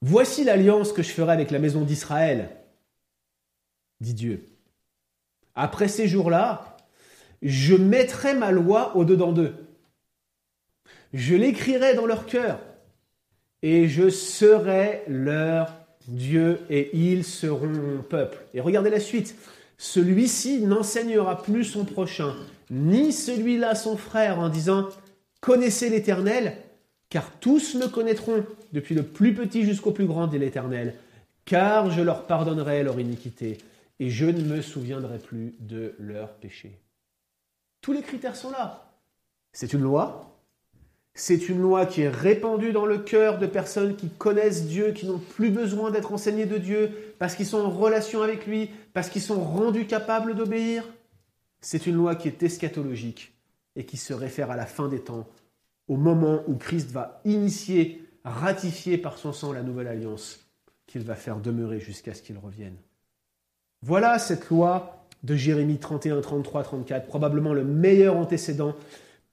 Voici 0.02 0.44
l'alliance 0.44 0.92
que 0.92 1.02
je 1.02 1.10
ferai 1.10 1.32
avec 1.32 1.50
la 1.50 1.58
maison 1.58 1.80
d'Israël, 1.84 2.50
dit 4.02 4.12
Dieu. 4.12 4.46
Après 5.54 5.88
ces 5.88 6.06
jours-là, 6.06 6.76
je 7.40 7.74
mettrai 7.74 8.34
ma 8.34 8.50
loi 8.50 8.94
au-dedans 8.94 9.32
d'eux. 9.32 9.54
Je 11.14 11.34
l'écrirai 11.34 11.94
dans 11.94 12.04
leur 12.04 12.26
cœur 12.26 12.60
et 13.62 13.88
je 13.88 14.10
serai 14.10 15.02
leur 15.08 15.72
Dieu 16.08 16.60
et 16.68 16.94
ils 16.94 17.24
seront 17.24 17.68
mon 17.68 18.02
peuple. 18.02 18.36
Et 18.52 18.60
regardez 18.60 18.90
la 18.90 19.00
suite. 19.00 19.34
Celui-ci 19.78 20.60
n'enseignera 20.62 21.42
plus 21.42 21.64
son 21.64 21.84
prochain, 21.84 22.34
ni 22.70 23.12
celui-là 23.12 23.74
son 23.74 23.96
frère, 23.96 24.38
en 24.38 24.48
disant 24.48 24.88
Connaissez 25.40 25.90
l'Éternel, 25.90 26.56
car 27.08 27.30
tous 27.40 27.74
me 27.74 27.86
connaîtront, 27.86 28.44
depuis 28.72 28.94
le 28.94 29.02
plus 29.02 29.34
petit 29.34 29.64
jusqu'au 29.64 29.92
plus 29.92 30.06
grand, 30.06 30.26
dit 30.26 30.38
l'Éternel, 30.38 30.94
car 31.44 31.90
je 31.90 32.02
leur 32.02 32.26
pardonnerai 32.26 32.82
leur 32.82 32.98
iniquité, 32.98 33.58
et 34.00 34.10
je 34.10 34.26
ne 34.26 34.42
me 34.42 34.62
souviendrai 34.62 35.18
plus 35.18 35.54
de 35.60 35.94
leurs 35.98 36.32
péchés. 36.34 36.78
Tous 37.80 37.92
les 37.92 38.02
critères 38.02 38.36
sont 38.36 38.50
là. 38.50 38.92
C'est 39.52 39.72
une 39.72 39.82
loi, 39.82 40.35
c'est 41.18 41.48
une 41.48 41.62
loi 41.62 41.86
qui 41.86 42.02
est 42.02 42.10
répandue 42.10 42.72
dans 42.72 42.84
le 42.84 42.98
cœur 42.98 43.38
de 43.38 43.46
personnes 43.46 43.96
qui 43.96 44.10
connaissent 44.10 44.66
Dieu, 44.66 44.92
qui 44.92 45.06
n'ont 45.06 45.18
plus 45.18 45.50
besoin 45.50 45.90
d'être 45.90 46.12
enseignées 46.12 46.44
de 46.44 46.58
Dieu, 46.58 46.90
parce 47.18 47.34
qu'ils 47.34 47.46
sont 47.46 47.60
en 47.60 47.70
relation 47.70 48.20
avec 48.20 48.46
lui, 48.46 48.70
parce 48.92 49.08
qu'ils 49.08 49.22
sont 49.22 49.40
rendus 49.40 49.86
capables 49.86 50.34
d'obéir. 50.34 50.84
C'est 51.62 51.86
une 51.86 51.96
loi 51.96 52.16
qui 52.16 52.28
est 52.28 52.42
eschatologique 52.42 53.32
et 53.76 53.86
qui 53.86 53.96
se 53.96 54.12
réfère 54.12 54.50
à 54.50 54.56
la 54.56 54.66
fin 54.66 54.88
des 54.88 55.00
temps, 55.00 55.26
au 55.88 55.96
moment 55.96 56.42
où 56.48 56.54
Christ 56.56 56.90
va 56.90 57.22
initier, 57.24 58.02
ratifier 58.22 58.98
par 58.98 59.16
son 59.16 59.32
sang 59.32 59.54
la 59.54 59.62
nouvelle 59.62 59.88
alliance 59.88 60.46
qu'il 60.86 61.02
va 61.02 61.14
faire 61.14 61.38
demeurer 61.38 61.80
jusqu'à 61.80 62.12
ce 62.12 62.20
qu'il 62.20 62.36
revienne. 62.36 62.76
Voilà 63.80 64.18
cette 64.18 64.50
loi 64.50 65.06
de 65.22 65.34
Jérémie 65.34 65.78
31, 65.78 66.20
33, 66.20 66.62
34, 66.62 67.06
probablement 67.06 67.54
le 67.54 67.64
meilleur 67.64 68.16
antécédent 68.16 68.76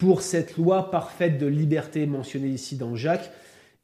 pour 0.03 0.21
cette 0.21 0.57
loi 0.57 0.91
parfaite 0.91 1.37
de 1.37 1.45
liberté 1.47 2.05
mentionnée 2.05 2.49
ici 2.49 2.75
dans 2.75 2.93
Jacques. 2.93 3.31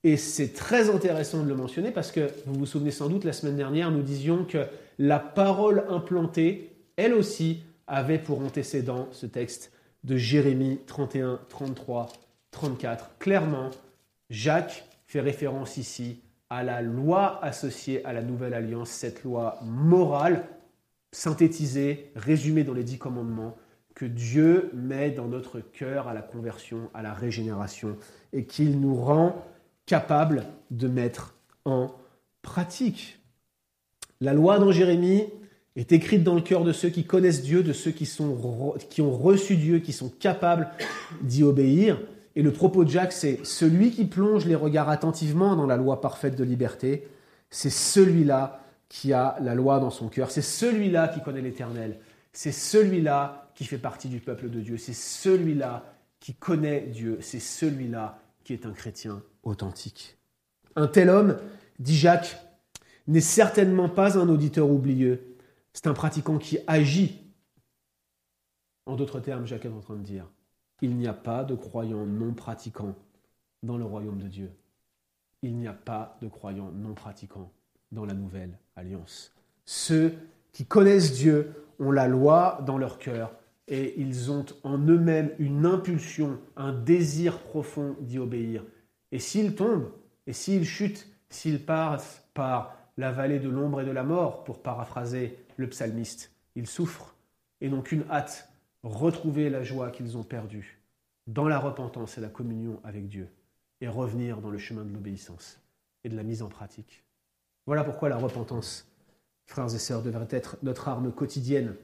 Et 0.03 0.17
c'est 0.17 0.51
très 0.51 0.89
intéressant 0.89 1.41
de 1.43 1.47
le 1.47 1.55
mentionner 1.55 1.91
parce 1.91 2.11
que 2.11 2.29
vous 2.45 2.55
vous 2.59 2.65
souvenez 2.65 2.91
sans 2.91 3.07
doute, 3.07 3.23
la 3.23 3.31
semaine 3.31 3.55
dernière, 3.55 3.89
nous 3.89 4.01
disions 4.01 4.43
que 4.43 4.67
la 4.97 5.17
parole 5.17 5.85
implantée, 5.87 6.75
elle 6.97 7.13
aussi, 7.13 7.63
avait 7.87 8.19
pour 8.19 8.41
antécédent 8.41 9.07
ce 9.13 9.27
texte 9.27 9.71
de 10.03 10.17
Jérémie 10.17 10.81
31, 10.87 11.39
33, 11.47 12.09
34. 12.51 13.11
Clairement, 13.19 13.69
Jacques 14.29 14.83
fait 15.07 15.21
référence 15.21 15.77
ici 15.77 16.19
à 16.49 16.63
la 16.63 16.81
loi 16.81 17.39
associée 17.41 18.03
à 18.05 18.11
la 18.11 18.23
nouvelle 18.23 18.55
alliance, 18.55 18.89
cette 18.89 19.23
loi 19.23 19.57
morale, 19.63 20.43
synthétisée, 21.13 22.11
résumée 22.17 22.65
dans 22.65 22.73
les 22.73 22.83
dix 22.83 22.97
commandements, 22.97 23.55
que 23.99 24.05
Dieu 24.05 24.71
met 24.73 25.11
dans 25.11 25.27
notre 25.27 25.59
cœur 25.59 26.07
à 26.07 26.13
la 26.13 26.21
conversion, 26.21 26.89
à 26.93 27.01
la 27.01 27.13
régénération, 27.13 27.97
et 28.31 28.45
qu'il 28.45 28.79
nous 28.79 28.95
rend 28.95 29.45
capables 29.85 30.45
de 30.71 30.87
mettre 30.87 31.35
en 31.65 31.91
pratique. 32.41 33.19
La 34.21 34.33
loi 34.33 34.57
dans 34.57 34.71
Jérémie 34.71 35.25
est 35.75 35.91
écrite 35.91 36.23
dans 36.23 36.35
le 36.35 36.39
cœur 36.39 36.63
de 36.63 36.71
ceux 36.71 36.87
qui 36.87 37.03
connaissent 37.03 37.43
Dieu, 37.43 37.61
de 37.61 37.73
ceux 37.73 37.91
qui, 37.91 38.05
sont, 38.05 38.73
qui 38.89 39.01
ont 39.01 39.11
reçu 39.11 39.57
Dieu, 39.57 39.79
qui 39.79 39.91
sont 39.91 40.07
capables 40.07 40.69
d'y 41.21 41.43
obéir. 41.43 41.99
Et 42.37 42.41
le 42.41 42.53
propos 42.53 42.85
de 42.85 42.89
Jacques, 42.89 43.11
c'est 43.11 43.45
celui 43.45 43.91
qui 43.91 44.05
plonge 44.05 44.45
les 44.45 44.55
regards 44.55 44.87
attentivement 44.87 45.57
dans 45.57 45.65
la 45.65 45.75
loi 45.75 45.99
parfaite 45.99 46.37
de 46.37 46.45
liberté, 46.45 47.05
c'est 47.49 47.69
celui-là 47.69 48.61
qui 48.87 49.11
a 49.11 49.35
la 49.41 49.55
loi 49.55 49.81
dans 49.81 49.91
son 49.91 50.07
cœur, 50.07 50.31
c'est 50.31 50.41
celui-là 50.41 51.09
qui 51.09 51.21
connaît 51.21 51.41
l'Éternel, 51.41 51.99
c'est 52.31 52.53
celui-là 52.53 53.48
fait 53.65 53.77
partie 53.77 54.09
du 54.09 54.19
peuple 54.19 54.49
de 54.49 54.61
Dieu. 54.61 54.77
C'est 54.77 54.93
celui-là 54.93 55.93
qui 56.19 56.33
connaît 56.33 56.81
Dieu. 56.81 57.19
C'est 57.21 57.39
celui-là 57.39 58.21
qui 58.43 58.53
est 58.53 58.65
un 58.65 58.71
chrétien 58.71 59.23
authentique. 59.43 60.17
Un 60.75 60.87
tel 60.87 61.09
homme, 61.09 61.37
dit 61.79 61.97
Jacques, 61.97 62.37
n'est 63.07 63.21
certainement 63.21 63.89
pas 63.89 64.17
un 64.17 64.29
auditeur 64.29 64.69
oublieux. 64.69 65.35
C'est 65.73 65.87
un 65.87 65.93
pratiquant 65.93 66.37
qui 66.37 66.59
agit. 66.67 67.21
En 68.85 68.95
d'autres 68.95 69.19
termes, 69.19 69.45
Jacques 69.45 69.65
est 69.65 69.69
en 69.69 69.81
train 69.81 69.95
de 69.95 70.03
dire, 70.03 70.25
il 70.81 70.95
n'y 70.95 71.07
a 71.07 71.13
pas 71.13 71.43
de 71.43 71.55
croyant 71.55 72.05
non 72.05 72.33
pratiquant 72.33 72.95
dans 73.63 73.77
le 73.77 73.85
royaume 73.85 74.19
de 74.19 74.27
Dieu. 74.27 74.51
il 75.41 75.55
n'y 75.55 75.67
a 75.67 75.73
pas 75.73 76.17
de 76.21 76.27
croyants 76.27 76.71
non 76.71 76.93
pratiquants 76.93 77.51
dans 77.91 78.05
la 78.05 78.13
nouvelle 78.13 78.57
alliance. 78.75 79.33
Ceux 79.65 80.17
qui 80.51 80.65
connaissent 80.65 81.13
Dieu 81.13 81.65
ont 81.79 81.91
la 81.91 82.07
loi 82.07 82.61
dans 82.65 82.77
leur 82.77 82.99
cœur 82.99 83.31
et 83.69 83.99
ils 84.01 84.31
ont 84.31 84.45
en 84.63 84.79
eux-mêmes 84.79 85.31
une 85.37 85.65
impulsion, 85.65 86.39
un 86.57 86.73
désir 86.73 87.39
profond 87.39 87.95
d'y 88.01 88.17
obéir. 88.17 88.65
Et 89.11 89.19
s'ils 89.19 89.55
tombent, 89.55 89.91
et 90.25 90.33
s'ils 90.33 90.65
chutent, 90.65 91.07
s'ils 91.29 91.63
passent 91.63 92.27
par 92.33 92.75
la 92.97 93.11
vallée 93.11 93.39
de 93.39 93.47
l'ombre 93.47 93.81
et 93.81 93.85
de 93.85 93.91
la 93.91 94.03
mort, 94.03 94.43
pour 94.43 94.61
paraphraser 94.61 95.37
le 95.57 95.69
psalmiste, 95.69 96.31
ils 96.55 96.67
souffrent 96.67 97.15
et 97.61 97.69
n'ont 97.69 97.81
qu'une 97.81 98.05
hâte, 98.09 98.49
retrouver 98.83 99.49
la 99.49 99.63
joie 99.63 99.91
qu'ils 99.91 100.17
ont 100.17 100.23
perdue 100.23 100.79
dans 101.27 101.47
la 101.47 101.59
repentance 101.59 102.17
et 102.17 102.21
la 102.21 102.29
communion 102.29 102.79
avec 102.83 103.07
Dieu, 103.07 103.27
et 103.81 103.87
revenir 103.87 104.41
dans 104.41 104.49
le 104.49 104.57
chemin 104.57 104.83
de 104.83 104.91
l'obéissance 104.91 105.59
et 106.03 106.09
de 106.09 106.15
la 106.15 106.23
mise 106.23 106.41
en 106.41 106.49
pratique. 106.49 107.03
Voilà 107.67 107.83
pourquoi 107.83 108.09
la 108.09 108.17
repentance, 108.17 108.91
frères 109.45 109.73
et 109.73 109.79
sœurs, 109.79 110.01
devrait 110.01 110.27
être 110.31 110.57
notre 110.63 110.87
arme 110.87 111.11
quotidienne 111.11 111.75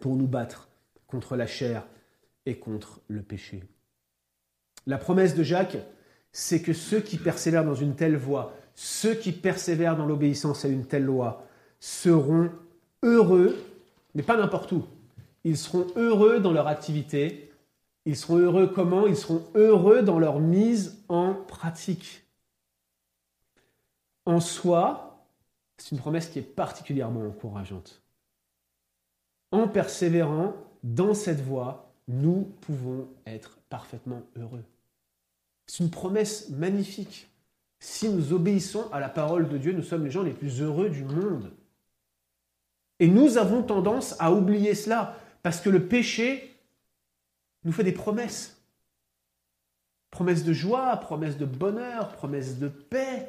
pour 0.00 0.14
nous 0.14 0.28
battre 0.28 0.69
contre 1.10 1.36
la 1.36 1.46
chair 1.46 1.86
et 2.46 2.58
contre 2.58 3.00
le 3.08 3.22
péché. 3.22 3.62
La 4.86 4.98
promesse 4.98 5.34
de 5.34 5.42
Jacques, 5.42 5.78
c'est 6.32 6.62
que 6.62 6.72
ceux 6.72 7.00
qui 7.00 7.18
persévèrent 7.18 7.64
dans 7.64 7.74
une 7.74 7.96
telle 7.96 8.16
voie, 8.16 8.54
ceux 8.74 9.14
qui 9.14 9.32
persévèrent 9.32 9.96
dans 9.96 10.06
l'obéissance 10.06 10.64
à 10.64 10.68
une 10.68 10.86
telle 10.86 11.04
loi, 11.04 11.46
seront 11.80 12.50
heureux, 13.02 13.58
mais 14.14 14.22
pas 14.22 14.36
n'importe 14.36 14.72
où. 14.72 14.86
Ils 15.44 15.58
seront 15.58 15.86
heureux 15.96 16.40
dans 16.40 16.52
leur 16.52 16.66
activité. 16.66 17.52
Ils 18.04 18.16
seront 18.16 18.36
heureux 18.38 18.68
comment? 18.68 19.06
Ils 19.06 19.16
seront 19.16 19.44
heureux 19.54 20.02
dans 20.02 20.18
leur 20.18 20.38
mise 20.38 21.02
en 21.08 21.34
pratique. 21.34 22.24
En 24.26 24.40
soi, 24.40 25.26
c'est 25.76 25.92
une 25.92 25.98
promesse 25.98 26.28
qui 26.28 26.38
est 26.38 26.42
particulièrement 26.42 27.26
encourageante. 27.26 28.02
En 29.50 29.66
persévérant 29.66 30.54
dans 30.82 31.14
cette 31.14 31.40
voie, 31.40 31.92
nous 32.08 32.52
pouvons 32.62 33.08
être 33.26 33.58
parfaitement 33.68 34.22
heureux. 34.36 34.64
C'est 35.66 35.84
une 35.84 35.90
promesse 35.90 36.48
magnifique. 36.50 37.28
Si 37.78 38.08
nous 38.08 38.32
obéissons 38.32 38.90
à 38.92 39.00
la 39.00 39.08
parole 39.08 39.48
de 39.48 39.56
Dieu, 39.56 39.72
nous 39.72 39.82
sommes 39.82 40.04
les 40.04 40.10
gens 40.10 40.22
les 40.22 40.32
plus 40.32 40.60
heureux 40.60 40.90
du 40.90 41.04
monde. 41.04 41.52
Et 42.98 43.08
nous 43.08 43.38
avons 43.38 43.62
tendance 43.62 44.14
à 44.18 44.32
oublier 44.32 44.74
cela, 44.74 45.16
parce 45.42 45.60
que 45.60 45.70
le 45.70 45.86
péché 45.86 46.54
nous 47.64 47.72
fait 47.72 47.84
des 47.84 47.92
promesses. 47.92 48.60
Promesses 50.10 50.44
de 50.44 50.52
joie, 50.52 50.96
promesses 50.96 51.38
de 51.38 51.46
bonheur, 51.46 52.12
promesses 52.12 52.58
de 52.58 52.68
paix, 52.68 53.28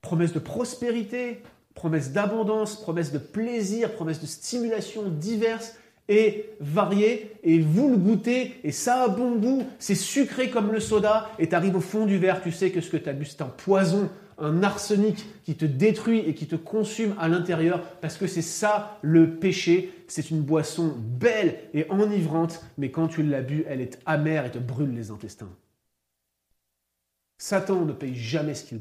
promesses 0.00 0.32
de 0.32 0.38
prospérité, 0.38 1.42
promesses 1.74 2.12
d'abondance, 2.12 2.80
promesses 2.80 3.12
de 3.12 3.18
plaisir, 3.18 3.92
promesses 3.92 4.20
de 4.20 4.26
stimulation 4.26 5.08
diverses 5.08 5.74
et 6.08 6.50
variées. 6.60 7.32
Et 7.42 7.60
vous 7.60 7.90
le 7.90 7.96
goûtez 7.96 8.60
et 8.64 8.72
ça 8.72 9.04
a 9.04 9.08
bon 9.08 9.36
goût, 9.36 9.64
c'est 9.78 9.94
sucré 9.94 10.50
comme 10.50 10.72
le 10.72 10.80
soda 10.80 11.30
et 11.38 11.48
tu 11.48 11.54
arrives 11.54 11.76
au 11.76 11.80
fond 11.80 12.06
du 12.06 12.18
verre, 12.18 12.42
tu 12.42 12.52
sais 12.52 12.70
que 12.70 12.80
ce 12.80 12.90
que 12.90 12.96
tu 12.96 13.08
as 13.08 13.12
bu 13.12 13.24
c'est 13.24 13.42
un 13.42 13.46
poison, 13.46 14.10
un 14.40 14.62
arsenic 14.62 15.26
qui 15.44 15.54
te 15.54 15.64
détruit 15.64 16.20
et 16.20 16.34
qui 16.34 16.46
te 16.46 16.56
consume 16.56 17.14
à 17.18 17.28
l'intérieur 17.28 17.82
parce 18.00 18.16
que 18.16 18.26
c'est 18.26 18.42
ça 18.42 18.98
le 19.02 19.36
péché. 19.36 19.92
C'est 20.08 20.30
une 20.30 20.40
boisson 20.40 20.94
belle 20.96 21.56
et 21.74 21.86
enivrante, 21.90 22.64
mais 22.78 22.90
quand 22.90 23.08
tu 23.08 23.22
l'as 23.22 23.42
bu, 23.42 23.64
elle 23.68 23.80
est 23.80 23.98
amère 24.06 24.44
et 24.46 24.50
te 24.50 24.58
brûle 24.58 24.94
les 24.94 25.10
intestins. 25.10 25.50
Satan 27.40 27.86
ne 27.86 27.94
paye 27.94 28.14
jamais 28.14 28.52
ce 28.52 28.64
qu'il 28.66 28.80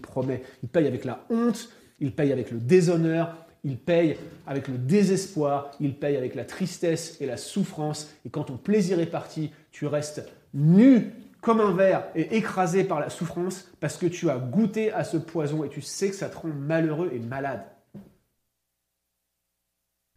promet. 0.00 0.42
Il 0.62 0.68
paye 0.70 0.86
avec 0.86 1.04
la 1.04 1.26
honte, 1.28 1.68
il 2.00 2.10
paye 2.10 2.32
avec 2.32 2.50
le 2.50 2.58
déshonneur, 2.58 3.36
il 3.64 3.76
paye 3.76 4.16
avec 4.46 4.66
le 4.66 4.78
désespoir, 4.78 5.70
il 5.78 5.94
paye 5.98 6.16
avec 6.16 6.34
la 6.34 6.46
tristesse 6.46 7.20
et 7.20 7.26
la 7.26 7.36
souffrance. 7.36 8.10
Et 8.24 8.30
quand 8.30 8.44
ton 8.44 8.56
plaisir 8.56 8.98
est 8.98 9.06
parti, 9.06 9.50
tu 9.72 9.86
restes 9.86 10.26
nu 10.54 11.12
comme 11.42 11.60
un 11.60 11.72
verre 11.72 12.08
et 12.14 12.34
écrasé 12.34 12.82
par 12.82 12.98
la 12.98 13.10
souffrance 13.10 13.70
parce 13.78 13.98
que 13.98 14.06
tu 14.06 14.30
as 14.30 14.38
goûté 14.38 14.90
à 14.90 15.04
ce 15.04 15.18
poison 15.18 15.64
et 15.64 15.68
tu 15.68 15.82
sais 15.82 16.08
que 16.08 16.16
ça 16.16 16.30
te 16.30 16.38
rend 16.38 16.48
malheureux 16.48 17.10
et 17.12 17.18
malade. 17.18 17.66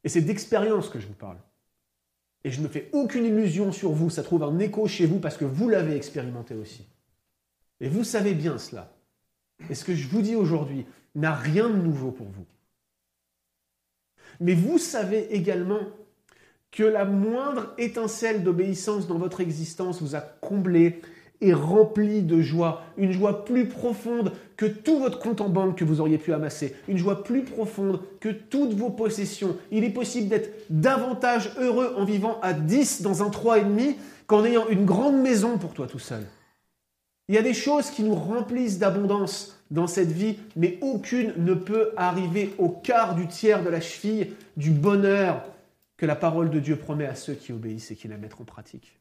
Et 0.06 0.08
c'est 0.08 0.22
d'expérience 0.22 0.88
que 0.88 1.02
je 1.02 1.08
vous 1.08 1.14
parle. 1.14 1.40
Et 2.46 2.52
je 2.52 2.62
ne 2.62 2.70
fais 2.70 2.90
aucune 2.94 3.26
illusion 3.26 3.74
sur 3.74 3.92
vous, 3.92 4.10
ça 4.10 4.24
trouve 4.24 4.44
un 4.44 4.60
écho 4.60 4.88
chez 4.88 5.06
vous 5.06 5.20
parce 5.20 5.36
que 5.36 5.44
vous 5.44 5.68
l'avez 5.68 5.98
expérimenté 5.98 6.56
aussi. 6.56 6.88
Et 7.82 7.90
vous 7.90 8.04
savez 8.04 8.34
bien 8.34 8.58
cela. 8.58 8.94
Et 9.70 9.76
ce 9.76 9.84
que 9.84 9.96
je 9.96 10.08
vous 10.08 10.22
dis 10.22 10.36
aujourd'hui 10.36 10.86
n'a 11.16 11.34
rien 11.34 11.70
de 11.70 11.76
nouveau 11.76 12.12
pour 12.12 12.28
vous. 12.28 12.46
Mais 14.40 14.54
vous 14.54 14.78
savez 14.78 15.34
également 15.34 15.80
que 16.72 16.84
la 16.84 17.06
moindre 17.06 17.74
étincelle 17.78 18.44
d'obéissance 18.44 19.08
dans 19.08 19.18
votre 19.18 19.42
existence 19.42 20.02
vous 20.02 20.16
a 20.16 20.22
comblé 20.22 21.02
et 21.40 21.54
rempli 21.54 22.24
de 22.24 22.42
joie, 22.42 22.84
une 22.98 23.12
joie 23.12 23.46
plus 23.46 23.68
profonde 23.68 24.34
que 24.58 24.66
tout 24.66 25.00
votre 25.00 25.20
compte 25.20 25.40
en 25.40 25.50
banque 25.50 25.78
que 25.78 25.86
vous 25.86 26.02
auriez 26.02 26.18
pu 26.18 26.34
amasser, 26.34 26.76
une 26.88 26.98
joie 26.98 27.24
plus 27.24 27.44
profonde 27.44 28.02
que 28.20 28.30
toutes 28.30 28.74
vos 28.74 28.90
possessions. 28.90 29.56
Il 29.72 29.84
est 29.84 29.92
possible 29.92 30.30
d'être 30.30 30.52
davantage 30.70 31.52
heureux 31.60 31.94
en 31.96 32.06
vivant 32.06 32.40
à 32.42 32.54
10 32.54 33.04
dans 33.04 33.22
un 33.22 33.30
3,5 33.30 33.96
qu'en 34.26 34.44
ayant 34.46 34.68
une 34.68 34.86
grande 34.86 35.22
maison 35.22 35.58
pour 35.58 35.74
toi 35.74 35.88
tout 35.88 36.00
seul. 36.00 36.26
Il 37.28 37.36
y 37.36 37.38
a 37.38 37.44
des 37.44 37.54
choses 37.54 37.90
qui 37.92 38.04
nous 38.04 38.16
remplissent 38.16 38.80
d'abondance 38.80 39.60
dans 39.70 39.88
cette 39.88 40.12
vie, 40.12 40.38
mais 40.56 40.78
aucune 40.82 41.34
ne 41.38 41.54
peut 41.54 41.92
arriver 41.98 42.54
au 42.58 42.70
quart 42.70 43.16
du 43.16 43.28
tiers 43.28 43.64
de 43.64 43.70
la 43.70 43.82
cheville 43.82 44.34
du 44.56 44.72
bonheur 44.72 45.44
que 45.98 46.06
la 46.06 46.16
parole 46.16 46.50
de 46.50 46.60
Dieu 46.60 46.78
promet 46.78 47.06
à 47.06 47.16
ceux 47.16 47.34
qui 47.34 47.52
obéissent 47.52 47.92
et 47.92 47.96
qui 47.96 48.08
la 48.08 48.18
mettent 48.18 48.40
en 48.40 48.46
pratique. 48.46 49.00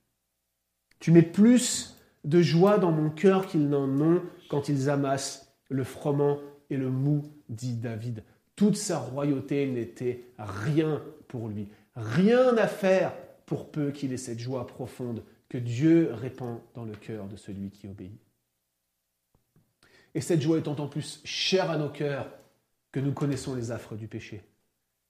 Tu 0.98 1.12
mets 1.12 1.22
plus 1.22 1.96
de 2.24 2.42
joie 2.42 2.78
dans 2.78 2.90
mon 2.90 3.10
cœur 3.10 3.46
qu'ils 3.46 3.68
n'en 3.68 3.88
ont 4.00 4.22
quand 4.48 4.68
ils 4.68 4.90
amassent 4.90 5.52
le 5.68 5.84
froment 5.84 6.38
et 6.70 6.76
le 6.76 6.90
mou, 6.90 7.24
dit 7.48 7.76
David. 7.76 8.24
Toute 8.56 8.76
sa 8.76 8.98
royauté 8.98 9.66
n'était 9.66 10.24
rien 10.38 11.02
pour 11.28 11.48
lui, 11.48 11.68
rien 11.94 12.56
à 12.56 12.66
faire 12.66 13.12
pour 13.44 13.70
peu 13.70 13.90
qu'il 13.90 14.12
ait 14.12 14.16
cette 14.16 14.40
joie 14.40 14.66
profonde 14.66 15.22
que 15.48 15.58
Dieu 15.58 16.12
répand 16.12 16.60
dans 16.74 16.84
le 16.84 16.94
cœur 16.94 17.26
de 17.26 17.36
celui 17.36 17.70
qui 17.70 17.86
obéit. 17.88 18.20
Et 20.14 20.20
cette 20.20 20.40
joie 20.40 20.58
étant 20.58 20.76
en 20.76 20.88
plus 20.88 21.20
chère 21.24 21.70
à 21.70 21.76
nos 21.76 21.90
cœurs 21.90 22.30
que 22.90 23.00
nous 23.00 23.12
connaissons 23.12 23.54
les 23.54 23.70
affres 23.70 23.96
du 23.96 24.08
péché. 24.08 24.42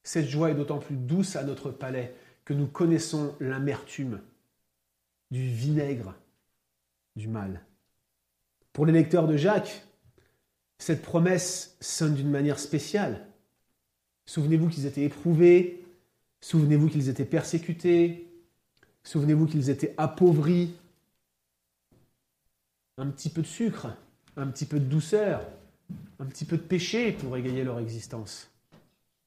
Cette 0.03 0.27
joie 0.27 0.51
est 0.51 0.55
d'autant 0.55 0.79
plus 0.79 0.97
douce 0.97 1.37
à 1.37 1.45
notre 1.45 1.71
palais 1.71 2.15
que 2.45 2.55
nous 2.55 2.67
connaissons 2.67 3.35
l'amertume 3.41 4.21
du 5.31 5.49
vinaigre 5.49 6.15
du 7.17 7.29
mal. 7.29 7.65
Pour 8.73 8.87
les 8.87 8.93
lecteurs 8.93 9.27
de 9.27 9.37
Jacques, 9.37 9.85
cette 10.79 11.03
promesse 11.03 11.77
sonne 11.81 12.15
d'une 12.15 12.31
manière 12.31 12.59
spéciale. 12.59 13.27
Souvenez-vous 14.27 14.69
qu'ils 14.69 14.87
étaient 14.87 15.05
éprouvés, 15.05 15.85
souvenez-vous 16.41 16.89
qu'ils 16.89 17.09
étaient 17.09 17.25
persécutés, 17.25 18.26
souvenez-vous 19.07 19.47
qu'ils 19.47 19.71
étaient 19.71 19.95
appauvris. 19.97 20.75
Un 22.99 23.09
petit 23.09 23.31
peu 23.31 23.43
de 23.43 23.47
sucre, 23.47 23.89
un 24.37 24.47
petit 24.49 24.67
peu 24.67 24.79
de 24.79 24.85
douceur, 24.85 25.47
un 26.19 26.27
petit 26.27 26.45
peu 26.45 26.57
de 26.57 26.63
péché 26.63 27.13
pour 27.13 27.37
égayer 27.37 27.63
leur 27.63 27.79
existence. 27.79 28.51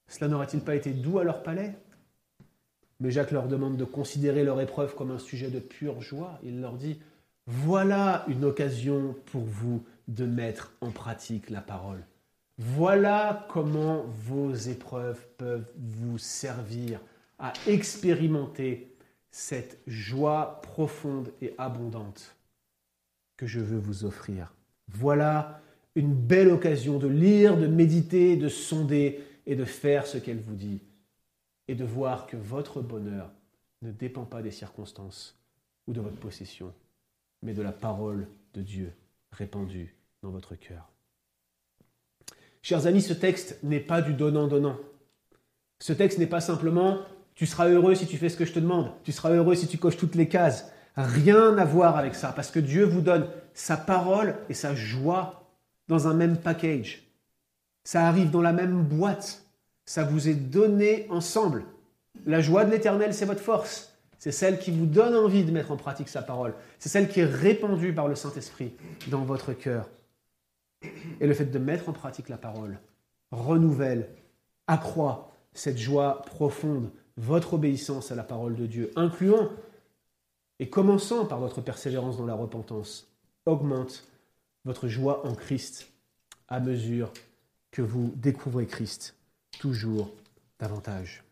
Cela 0.08 0.28
n'aurait-il 0.28 0.62
pas 0.62 0.76
été 0.76 0.92
doux 0.92 1.20
à 1.20 1.24
leur 1.24 1.44
palais? 1.44 1.76
Mais 3.00 3.12
Jacques 3.12 3.32
leur 3.32 3.48
demande 3.48 3.78
de 3.78 3.86
considérer 3.86 4.44
leur 4.44 4.60
épreuve 4.60 4.96
comme 4.96 5.12
un 5.12 5.20
sujet 5.20 5.50
de 5.50 5.60
pure 5.60 6.02
joie. 6.02 6.40
Il 6.44 6.60
leur 6.60 6.74
dit, 6.74 7.00
voilà 7.46 8.26
une 8.28 8.44
occasion 8.44 9.16
pour 9.28 9.44
vous 9.44 9.84
de 10.08 10.26
mettre 10.26 10.74
en 10.82 10.92
pratique 10.92 11.50
la 11.50 11.62
parole. 11.62 12.04
Voilà 12.58 13.48
comment 13.50 14.04
vos 14.26 14.54
épreuves 14.54 15.26
peuvent 15.38 15.72
vous 15.78 16.18
servir 16.18 17.00
à 17.38 17.54
expérimenter 17.68 18.89
cette 19.32 19.80
joie 19.88 20.62
profonde 20.62 21.32
et 21.42 21.54
abondante 21.58 22.36
que 23.38 23.48
je 23.48 23.60
veux 23.60 23.78
vous 23.78 24.06
offrir. 24.06 24.54
Voilà 24.90 25.62
une 25.96 26.14
belle 26.14 26.50
occasion 26.50 27.00
de 27.00 27.08
lire, 27.08 27.58
de 27.58 27.68
méditer, 27.68 28.36
de 28.36 28.50
sonder 28.50 29.24
et 29.46 29.56
de 29.56 29.66
faire 29.66 30.08
ce 30.08 30.18
qu'elle 30.18 30.42
vous 30.42 30.56
dit, 30.56 30.82
et 31.68 31.76
de 31.76 31.86
voir 31.86 32.28
que 32.28 32.38
votre 32.38 32.82
bonheur 32.82 33.32
ne 33.82 33.92
dépend 33.92 34.26
pas 34.26 34.42
des 34.42 34.52
circonstances 34.52 35.38
ou 35.88 35.94
de 35.94 36.02
votre 36.02 36.18
possession, 36.18 36.74
mais 37.42 37.54
de 37.54 37.62
la 37.62 37.72
parole 37.72 38.28
de 38.54 38.62
Dieu 38.62 38.94
répandue 39.32 39.96
dans 40.22 40.32
votre 40.32 40.56
cœur. 40.56 40.90
Chers 42.62 42.88
amis, 42.88 43.02
ce 43.02 43.14
texte 43.14 43.58
n'est 43.64 43.80
pas 43.80 44.02
du 44.02 44.14
donnant-donnant. 44.14 44.78
Ce 45.80 45.94
texte 45.94 46.20
n'est 46.20 46.28
pas 46.28 46.42
simplement 46.42 47.00
tu 47.40 47.46
seras 47.46 47.70
heureux 47.70 47.96
si 47.96 48.06
tu 48.06 48.18
fais 48.18 48.28
ce 48.28 48.36
que 48.36 48.44
je 48.44 48.52
te 48.52 48.60
demande, 48.60 48.92
tu 49.06 49.14
seras 49.14 49.30
heureux 49.30 49.56
si 49.56 49.66
tu 49.66 49.78
coches 49.78 49.96
toutes 49.96 50.16
les 50.16 50.28
cases. 50.28 50.70
Rien 50.98 51.58
à 51.58 51.64
voir 51.64 51.96
avec 51.96 52.14
ça, 52.14 52.34
parce 52.34 52.52
que 52.52 52.60
Dieu 52.60 52.84
vous 52.84 53.00
donne 53.00 53.30
sa 53.54 53.78
parole 53.78 54.36
et 54.50 54.54
sa 54.54 54.76
joie 54.76 55.50
dans 55.88 56.10
un 56.10 56.14
même 56.14 56.36
package. 56.36 57.08
Ça 57.86 58.06
arrive 58.06 58.30
dans 58.30 58.42
la 58.42 58.52
même 58.52 58.84
boîte. 58.84 59.46
Ça 59.86 60.04
vous 60.04 60.28
est 60.28 60.36
donné 60.36 61.08
ensemble. 61.10 61.64
La 62.26 62.42
joie 62.42 62.66
de 62.66 62.72
l'Éternel, 62.72 63.14
c'est 63.14 63.24
votre 63.24 63.40
force. 63.40 63.98
C'est 64.18 64.34
celle 64.34 64.60
qui 64.60 64.72
vous 64.72 64.86
donne 64.86 65.16
envie 65.16 65.46
de 65.46 65.52
mettre 65.52 65.72
en 65.72 65.78
pratique 65.78 66.10
sa 66.10 66.22
parole. 66.22 66.54
C'est 66.78 66.90
celle 66.90 67.08
qui 67.08 67.22
est 67.22 67.26
répandue 67.26 67.94
par 67.94 68.10
le 68.10 68.16
Saint-Esprit 68.16 68.74
dans 69.08 69.24
votre 69.24 69.54
cœur. 69.54 69.88
Et 71.22 71.26
le 71.26 71.34
fait 71.34 71.46
de 71.46 71.58
mettre 71.58 71.88
en 71.88 71.94
pratique 71.94 72.28
la 72.28 72.38
parole 72.38 72.80
renouvelle, 73.32 74.10
accroît 74.68 75.32
cette 75.54 75.78
joie 75.78 76.22
profonde, 76.24 76.92
votre 77.20 77.56
obéissance 77.56 78.12
à 78.12 78.16
la 78.16 78.24
parole 78.24 78.56
de 78.56 78.66
Dieu, 78.66 78.92
incluant 78.96 79.52
et 80.60 80.70
commençant 80.70 81.26
par 81.26 81.40
votre 81.40 81.62
persévérance 81.62 82.18
dans 82.18 82.26
la 82.26 82.34
repentance, 82.34 83.12
augmente 83.46 84.08
votre 84.64 84.88
joie 84.88 85.26
en 85.28 85.36
Christ 85.36 85.92
à 86.48 86.62
mesure 86.62 87.12
que 87.72 87.82
vous 87.82 88.14
découvrez 88.16 88.66
Christ 88.66 89.16
toujours 89.60 90.12
davantage. 90.60 91.24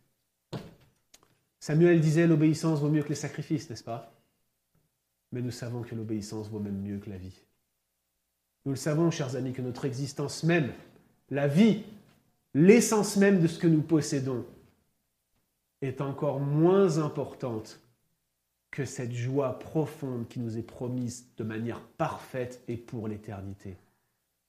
Samuel 1.59 2.01
disait 2.01 2.27
l'obéissance 2.27 2.79
vaut 2.79 2.89
mieux 2.89 3.03
que 3.03 3.09
les 3.09 3.15
sacrifices, 3.15 3.69
n'est-ce 3.69 3.83
pas? 3.83 4.11
Mais 5.31 5.41
nous 5.41 5.51
savons 5.51 5.81
que 5.83 5.95
l'obéissance 5.95 6.49
vaut 6.49 6.59
même 6.59 6.81
mieux 6.81 6.99
que 6.99 7.09
la 7.09 7.17
vie. 7.17 7.41
Nous 8.65 8.73
le 8.73 8.77
savons, 8.77 9.09
chers 9.09 9.38
amis, 9.38 9.53
que 9.53 9.61
notre 9.61 9.85
existence 9.85 10.43
même, 10.43 10.73
la 11.29 11.47
vie, 11.47 11.83
l'essence 12.53 13.15
même 13.15 13.41
de 13.41 13.47
ce 13.47 13.59
que 13.59 13.67
nous 13.67 13.81
possédons, 13.81 14.45
est 15.82 16.01
encore 16.01 16.39
moins 16.39 16.97
importante 16.97 17.80
que 18.71 18.86
cette 18.86 19.13
joie 19.13 19.59
profonde 19.59 20.28
qui 20.28 20.39
nous 20.39 20.57
est 20.57 20.63
promise 20.63 21.25
de 21.38 21.43
manière 21.43 21.82
parfaite 21.97 22.61
et 22.67 22.78
pour 22.78 23.07
l'éternité. 23.07 23.75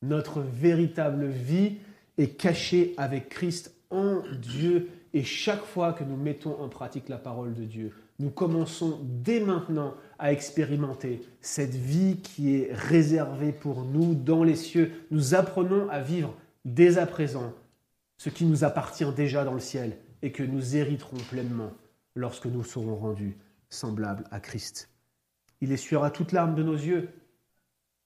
Notre 0.02 0.40
véritable 0.40 1.26
vie 1.26 1.76
est 2.18 2.36
cachée 2.36 2.94
avec 2.96 3.28
Christ 3.28 3.74
en 3.90 4.22
Dieu 4.40 4.90
et 5.14 5.24
chaque 5.24 5.64
fois 5.64 5.92
que 5.92 6.04
nous 6.04 6.16
mettons 6.16 6.60
en 6.60 6.68
pratique 6.68 7.08
la 7.08 7.16
parole 7.16 7.54
de 7.54 7.64
Dieu, 7.64 7.92
nous 8.18 8.30
commençons 8.30 9.00
dès 9.04 9.40
maintenant 9.40 9.94
à 10.18 10.32
expérimenter 10.32 11.22
cette 11.40 11.74
vie 11.74 12.16
qui 12.16 12.56
est 12.56 12.70
réservée 12.72 13.52
pour 13.52 13.84
nous 13.84 14.14
dans 14.14 14.42
les 14.42 14.56
cieux. 14.56 14.92
Nous 15.10 15.34
apprenons 15.34 15.88
à 15.88 16.00
vivre 16.00 16.34
dès 16.64 16.98
à 16.98 17.06
présent 17.06 17.52
ce 18.16 18.28
qui 18.28 18.44
nous 18.44 18.64
appartient 18.64 19.10
déjà 19.12 19.44
dans 19.44 19.54
le 19.54 19.60
ciel 19.60 19.96
et 20.22 20.32
que 20.32 20.42
nous 20.42 20.76
hériterons 20.76 21.18
pleinement 21.30 21.72
lorsque 22.14 22.46
nous 22.46 22.64
serons 22.64 22.96
rendus 22.96 23.36
semblables 23.70 24.24
à 24.30 24.40
Christ. 24.40 24.90
Il 25.60 25.72
essuiera 25.72 26.10
toute 26.10 26.32
larme 26.32 26.54
de 26.54 26.62
nos 26.62 26.74
yeux. 26.74 27.10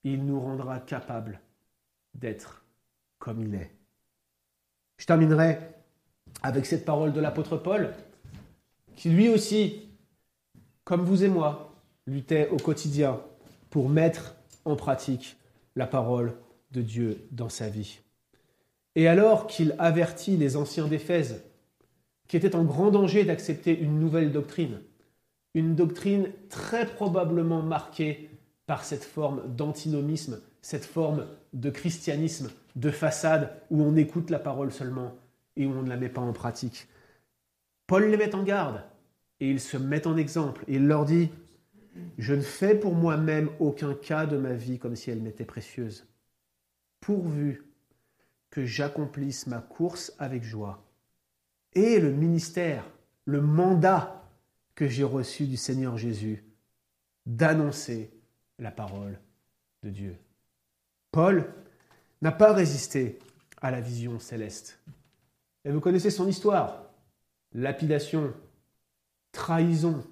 Il 0.03 0.25
nous 0.25 0.39
rendra 0.39 0.79
capables 0.79 1.39
d'être 2.13 2.63
comme 3.19 3.41
il 3.41 3.55
est. 3.55 3.71
Je 4.97 5.05
terminerai 5.05 5.59
avec 6.41 6.65
cette 6.65 6.85
parole 6.85 7.13
de 7.13 7.21
l'apôtre 7.21 7.57
Paul, 7.57 7.93
qui 8.95 9.09
lui 9.09 9.29
aussi, 9.29 9.89
comme 10.83 11.01
vous 11.01 11.23
et 11.23 11.29
moi, 11.29 11.73
luttait 12.05 12.49
au 12.49 12.57
quotidien 12.57 13.21
pour 13.69 13.89
mettre 13.89 14.35
en 14.65 14.75
pratique 14.75 15.37
la 15.75 15.87
parole 15.87 16.35
de 16.71 16.81
Dieu 16.81 17.27
dans 17.31 17.49
sa 17.49 17.69
vie. 17.69 17.99
Et 18.95 19.07
alors 19.07 19.47
qu'il 19.47 19.75
avertit 19.79 20.37
les 20.37 20.55
anciens 20.55 20.87
d'Éphèse, 20.87 21.43
qui 22.33 22.37
étaient 22.37 22.55
en 22.55 22.63
grand 22.63 22.89
danger 22.89 23.25
d'accepter 23.25 23.79
une 23.79 23.99
nouvelle 23.99 24.31
doctrine, 24.31 24.79
une 25.53 25.75
doctrine 25.75 26.31
très 26.49 26.87
probablement 26.87 27.61
marquée 27.61 28.31
par 28.65 28.85
cette 28.85 29.03
forme 29.03 29.43
d'antinomisme, 29.55 30.41
cette 30.63 30.83
forme 30.83 31.27
de 31.53 31.69
christianisme 31.69 32.49
de 32.75 32.89
façade 32.89 33.53
où 33.69 33.83
on 33.83 33.95
écoute 33.95 34.31
la 34.31 34.39
parole 34.39 34.71
seulement 34.71 35.15
et 35.57 35.67
où 35.67 35.73
on 35.73 35.83
ne 35.83 35.89
la 35.89 35.95
met 35.95 36.09
pas 36.09 36.21
en 36.21 36.33
pratique. 36.33 36.87
Paul 37.85 38.09
les 38.09 38.17
met 38.17 38.33
en 38.33 38.41
garde 38.41 38.81
et 39.39 39.51
il 39.51 39.59
se 39.59 39.77
met 39.77 40.07
en 40.07 40.17
exemple. 40.17 40.63
Et 40.67 40.77
il 40.77 40.87
leur 40.87 41.05
dit, 41.05 41.29
je 42.17 42.33
ne 42.33 42.41
fais 42.41 42.73
pour 42.73 42.95
moi-même 42.95 43.51
aucun 43.59 43.93
cas 43.93 44.25
de 44.25 44.37
ma 44.37 44.53
vie 44.53 44.79
comme 44.79 44.95
si 44.95 45.11
elle 45.11 45.21
m'était 45.21 45.45
précieuse, 45.45 46.07
pourvu 46.99 47.63
que 48.49 48.65
j'accomplisse 48.65 49.45
ma 49.45 49.59
course 49.59 50.15
avec 50.17 50.43
joie 50.43 50.83
et 51.75 51.99
le 51.99 52.11
ministère, 52.11 52.85
le 53.25 53.41
mandat 53.41 54.23
que 54.75 54.87
j'ai 54.87 55.03
reçu 55.03 55.45
du 55.45 55.57
Seigneur 55.57 55.97
Jésus 55.97 56.43
d'annoncer 57.25 58.11
la 58.59 58.71
parole 58.71 59.19
de 59.83 59.89
Dieu. 59.89 60.17
Paul 61.11 61.53
n'a 62.21 62.31
pas 62.31 62.53
résisté 62.53 63.19
à 63.61 63.71
la 63.71 63.81
vision 63.81 64.19
céleste. 64.19 64.79
Et 65.63 65.71
vous 65.71 65.79
connaissez 65.79 66.09
son 66.09 66.27
histoire. 66.27 66.83
Lapidation, 67.53 68.33
trahison, 69.31 70.03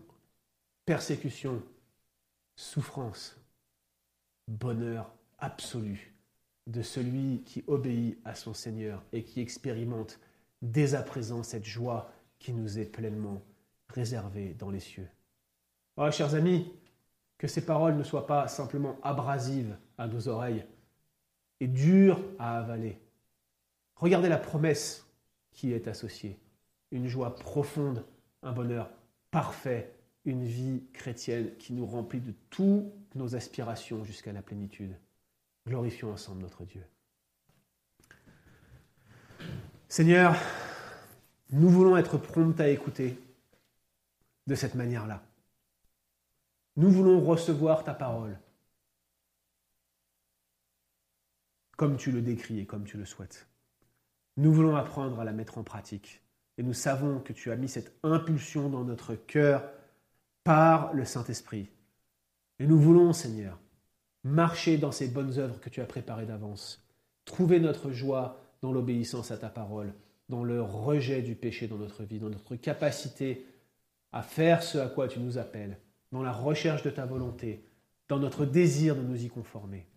persécution, 0.85 1.61
souffrance, 2.55 3.35
bonheur 4.47 5.11
absolu 5.39 6.13
de 6.67 6.81
celui 6.81 7.41
qui 7.43 7.63
obéit 7.67 8.19
à 8.23 8.35
son 8.35 8.53
Seigneur 8.53 9.03
et 9.11 9.23
qui 9.23 9.41
expérimente 9.41 10.19
dès 10.61 10.93
à 10.95 11.01
présent 11.01 11.43
cette 11.43 11.65
joie 11.65 12.11
qui 12.39 12.53
nous 12.53 12.79
est 12.79 12.85
pleinement 12.85 13.41
réservée 13.89 14.55
dans 14.57 14.69
les 14.69 14.79
cieux. 14.79 15.07
Oh, 15.97 16.09
chers 16.11 16.35
amis, 16.35 16.71
que 17.37 17.47
ces 17.47 17.65
paroles 17.65 17.97
ne 17.97 18.03
soient 18.03 18.27
pas 18.27 18.47
simplement 18.47 18.97
abrasives 19.03 19.75
à 19.97 20.07
nos 20.07 20.27
oreilles 20.27 20.65
et 21.59 21.67
dures 21.67 22.21
à 22.39 22.57
avaler. 22.59 22.99
Regardez 23.95 24.29
la 24.29 24.37
promesse 24.37 25.05
qui 25.51 25.73
est 25.73 25.87
associée. 25.87 26.39
Une 26.91 27.07
joie 27.07 27.35
profonde, 27.35 28.05
un 28.41 28.51
bonheur 28.51 28.89
parfait, 29.31 29.93
une 30.25 30.43
vie 30.43 30.83
chrétienne 30.93 31.51
qui 31.57 31.73
nous 31.73 31.85
remplit 31.85 32.19
de 32.19 32.33
toutes 32.49 33.15
nos 33.15 33.35
aspirations 33.35 34.03
jusqu'à 34.03 34.33
la 34.33 34.41
plénitude. 34.41 34.95
Glorifions 35.67 36.11
ensemble 36.11 36.41
notre 36.41 36.63
Dieu. 36.63 36.83
Seigneur, 39.91 40.37
nous 41.49 41.67
voulons 41.67 41.97
être 41.97 42.17
prompts 42.17 42.57
à 42.61 42.69
écouter 42.69 43.19
de 44.47 44.55
cette 44.55 44.75
manière-là. 44.75 45.21
Nous 46.77 46.89
voulons 46.89 47.19
recevoir 47.19 47.83
ta 47.83 47.93
parole 47.93 48.39
comme 51.75 51.97
tu 51.97 52.13
le 52.13 52.21
décris 52.21 52.61
et 52.61 52.65
comme 52.65 52.85
tu 52.85 52.95
le 52.95 53.03
souhaites. 53.03 53.47
Nous 54.37 54.53
voulons 54.53 54.77
apprendre 54.77 55.19
à 55.19 55.25
la 55.25 55.33
mettre 55.33 55.57
en 55.57 55.63
pratique. 55.63 56.21
Et 56.57 56.63
nous 56.63 56.73
savons 56.73 57.19
que 57.19 57.33
tu 57.33 57.51
as 57.51 57.57
mis 57.57 57.67
cette 57.67 57.93
impulsion 58.01 58.69
dans 58.69 58.85
notre 58.85 59.15
cœur 59.15 59.61
par 60.45 60.93
le 60.93 61.03
Saint-Esprit. 61.03 61.69
Et 62.59 62.65
nous 62.65 62.79
voulons, 62.79 63.11
Seigneur, 63.11 63.59
marcher 64.23 64.77
dans 64.77 64.93
ces 64.93 65.09
bonnes 65.09 65.37
œuvres 65.37 65.59
que 65.59 65.69
tu 65.69 65.81
as 65.81 65.85
préparées 65.85 66.27
d'avance, 66.27 66.81
trouver 67.25 67.59
notre 67.59 67.91
joie 67.91 68.40
dans 68.61 68.71
l'obéissance 68.71 69.31
à 69.31 69.37
ta 69.37 69.49
parole, 69.49 69.93
dans 70.29 70.43
le 70.43 70.61
rejet 70.61 71.21
du 71.21 71.35
péché 71.35 71.67
dans 71.67 71.77
notre 71.77 72.03
vie, 72.03 72.19
dans 72.19 72.29
notre 72.29 72.55
capacité 72.55 73.45
à 74.11 74.21
faire 74.21 74.63
ce 74.63 74.77
à 74.77 74.87
quoi 74.87 75.07
tu 75.07 75.19
nous 75.19 75.37
appelles, 75.37 75.77
dans 76.11 76.23
la 76.23 76.31
recherche 76.31 76.83
de 76.83 76.89
ta 76.89 77.05
volonté, 77.05 77.65
dans 78.07 78.19
notre 78.19 78.45
désir 78.45 78.95
de 78.95 79.01
nous 79.01 79.23
y 79.23 79.29
conformer. 79.29 79.87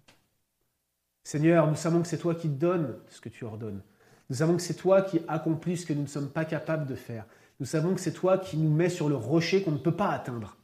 Seigneur, 1.24 1.66
nous 1.66 1.76
savons 1.76 2.02
que 2.02 2.08
c'est 2.08 2.18
toi 2.18 2.34
qui 2.34 2.48
donnes 2.48 2.96
ce 3.08 3.20
que 3.20 3.28
tu 3.28 3.44
ordonnes. 3.44 3.82
Nous 4.30 4.36
savons 4.36 4.56
que 4.56 4.62
c'est 4.62 4.74
toi 4.74 5.02
qui 5.02 5.20
accomplis 5.28 5.78
ce 5.78 5.86
que 5.86 5.92
nous 5.92 6.02
ne 6.02 6.06
sommes 6.06 6.30
pas 6.30 6.44
capables 6.44 6.86
de 6.86 6.94
faire. 6.94 7.26
Nous 7.60 7.66
savons 7.66 7.94
que 7.94 8.00
c'est 8.00 8.12
toi 8.12 8.38
qui 8.38 8.56
nous 8.56 8.70
mets 8.70 8.88
sur 8.88 9.08
le 9.08 9.16
rocher 9.16 9.62
qu'on 9.62 9.72
ne 9.72 9.78
peut 9.78 9.96
pas 9.96 10.10
atteindre. 10.10 10.56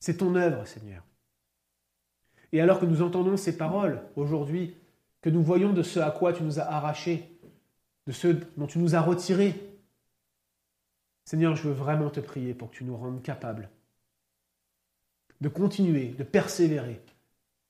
C'est 0.00 0.18
ton 0.18 0.34
œuvre, 0.34 0.66
Seigneur. 0.66 1.02
Et 2.52 2.60
alors 2.60 2.78
que 2.78 2.86
nous 2.86 3.02
entendons 3.02 3.36
ces 3.36 3.56
paroles 3.56 4.02
aujourd'hui, 4.16 4.76
que 5.24 5.30
nous 5.30 5.42
voyons 5.42 5.72
de 5.72 5.82
ce 5.82 6.00
à 6.00 6.10
quoi 6.10 6.34
tu 6.34 6.42
nous 6.42 6.60
as 6.60 6.64
arrachés, 6.64 7.40
de 8.06 8.12
ce 8.12 8.28
dont 8.58 8.66
tu 8.66 8.78
nous 8.78 8.94
as 8.94 9.00
retirés, 9.00 9.54
Seigneur, 11.24 11.56
je 11.56 11.66
veux 11.66 11.72
vraiment 11.72 12.10
te 12.10 12.20
prier 12.20 12.52
pour 12.52 12.70
que 12.70 12.76
tu 12.76 12.84
nous 12.84 12.94
rendes 12.94 13.22
capables 13.22 13.70
de 15.40 15.48
continuer, 15.48 16.08
de 16.08 16.24
persévérer, 16.24 17.00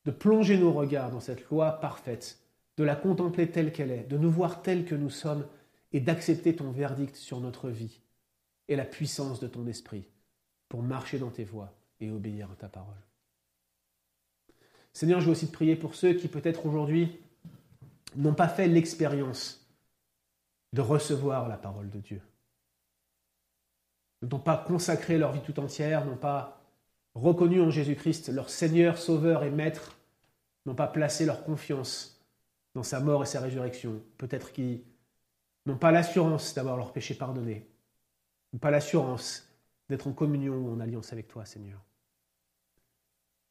de 0.05 0.11
plonger 0.11 0.59
nos 0.59 0.73
regards 0.73 1.13
dans 1.13 1.21
cette 1.21 1.49
loi 1.49 1.79
parfaite 1.79 2.41
de 2.77 2.83
la 2.83 2.97
contempler 2.97 3.49
telle 3.49 3.71
qu'elle 3.71 3.93
est, 3.93 4.09
de 4.09 4.19
nous 4.19 4.33
voir 4.33 4.61
tels 4.63 4.85
que 4.85 4.97
nous 4.97 5.09
sommes 5.09 5.47
et 5.93 6.01
d'accepter 6.01 6.57
ton 6.57 6.73
verdict 6.73 7.15
sur 7.15 7.39
notre 7.39 7.71
vie 7.71 8.01
et 8.67 8.75
la 8.75 8.85
puissance 8.85 9.39
de 9.39 9.47
ton 9.47 9.69
esprit 9.69 10.09
pour 10.69 10.83
marcher 10.83 11.21
dans 11.21 11.31
tes 11.31 11.45
voies 11.45 11.73
et 12.01 12.11
obéir 12.11 12.51
à 12.51 12.57
ta 12.57 12.69
parole. 12.69 12.95
Seigneur, 14.93 15.21
je 15.21 15.27
veux 15.27 15.33
aussi 15.33 15.47
te 15.47 15.53
prier 15.53 15.77
pour 15.77 15.95
ceux 15.95 16.15
qui 16.15 16.27
peut-être 16.27 16.67
aujourd'hui 16.67 17.21
n'ont 18.17 18.35
pas 18.35 18.49
fait 18.49 18.69
l'expérience 18.69 19.67
de 20.73 20.81
recevoir 20.81 21.49
la 21.49 21.57
parole 21.57 21.91
de 21.91 22.01
Dieu, 22.01 22.23
n'ont 24.23 24.39
pas 24.39 24.57
consacré 24.57 25.19
leur 25.19 25.33
vie 25.33 25.41
tout 25.41 25.59
entière, 25.61 26.05
n'ont 26.05 26.17
pas 26.17 26.61
reconnu 27.15 27.61
en 27.61 27.71
Jésus-Christ 27.71 28.29
leur 28.31 28.51
Seigneur, 28.51 28.99
Sauveur 28.99 29.45
et 29.45 29.51
Maître, 29.51 29.97
n'ont 30.67 30.75
pas 30.75 30.87
placé 30.87 31.27
leur 31.27 31.45
confiance 31.45 32.21
dans 32.75 32.83
sa 32.83 33.01
mort 33.01 33.23
et 33.23 33.27
sa 33.27 33.41
résurrection. 33.41 34.03
Peut-être 34.19 34.53
qu'ils 34.53 34.83
n'ont 35.67 35.77
pas 35.77 35.93
l'assurance 35.93 36.55
d'avoir 36.55 36.77
leur 36.77 36.93
péché 36.93 37.15
pardonné, 37.15 37.69
n'ont 38.53 38.59
pas 38.59 38.71
l'assurance 38.71 39.49
d'être 39.89 40.07
en 40.07 40.12
communion 40.12 40.55
ou 40.55 40.73
en 40.73 40.81
alliance 40.81 41.12
avec 41.12 41.29
toi, 41.29 41.45
Seigneur. 41.45 41.81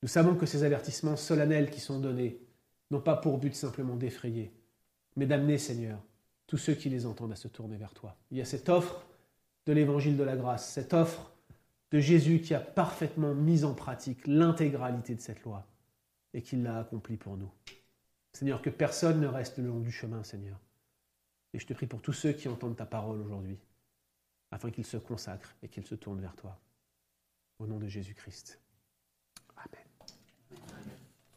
Nous 0.01 0.09
savons 0.09 0.35
que 0.35 0.45
ces 0.45 0.63
avertissements 0.63 1.15
solennels 1.15 1.69
qui 1.69 1.79
sont 1.79 1.99
donnés 1.99 2.41
n'ont 2.93 3.01
pas 3.01 3.17
pour 3.17 3.37
but 3.37 3.53
simplement 3.53 3.95
d'effrayer, 3.95 4.51
mais 5.15 5.25
d'amener, 5.25 5.57
Seigneur, 5.57 5.99
tous 6.47 6.57
ceux 6.57 6.73
qui 6.73 6.89
les 6.89 7.05
entendent 7.05 7.31
à 7.31 7.35
se 7.35 7.47
tourner 7.47 7.77
vers 7.77 7.93
toi. 7.93 8.15
Il 8.31 8.37
y 8.37 8.41
a 8.41 8.45
cette 8.45 8.69
offre 8.69 9.05
de 9.65 9.73
l'évangile 9.73 10.17
de 10.17 10.23
la 10.23 10.35
grâce, 10.35 10.71
cette 10.71 10.93
offre 10.93 11.31
de 11.91 11.99
Jésus 11.99 12.41
qui 12.41 12.53
a 12.53 12.59
parfaitement 12.59 13.33
mis 13.33 13.63
en 13.63 13.73
pratique 13.73 14.25
l'intégralité 14.27 15.15
de 15.15 15.21
cette 15.21 15.43
loi 15.43 15.65
et 16.33 16.41
qui 16.41 16.55
l'a 16.55 16.79
accomplie 16.79 17.17
pour 17.17 17.37
nous. 17.37 17.51
Seigneur, 18.33 18.61
que 18.61 18.71
personne 18.71 19.21
ne 19.21 19.27
reste 19.27 19.59
le 19.59 19.67
long 19.67 19.79
du 19.79 19.91
chemin, 19.91 20.23
Seigneur. 20.23 20.59
Et 21.53 21.59
je 21.59 21.67
te 21.67 21.73
prie 21.73 21.85
pour 21.85 22.01
tous 22.01 22.13
ceux 22.13 22.31
qui 22.33 22.49
entendent 22.49 22.75
ta 22.75 22.87
parole 22.87 23.21
aujourd'hui, 23.21 23.59
afin 24.49 24.71
qu'ils 24.71 24.87
se 24.87 24.97
consacrent 24.97 25.55
et 25.61 25.67
qu'ils 25.67 25.85
se 25.85 25.93
tournent 25.93 26.21
vers 26.21 26.35
toi. 26.35 26.59
Au 27.59 27.67
nom 27.67 27.77
de 27.77 27.87
Jésus-Christ. 27.87 28.62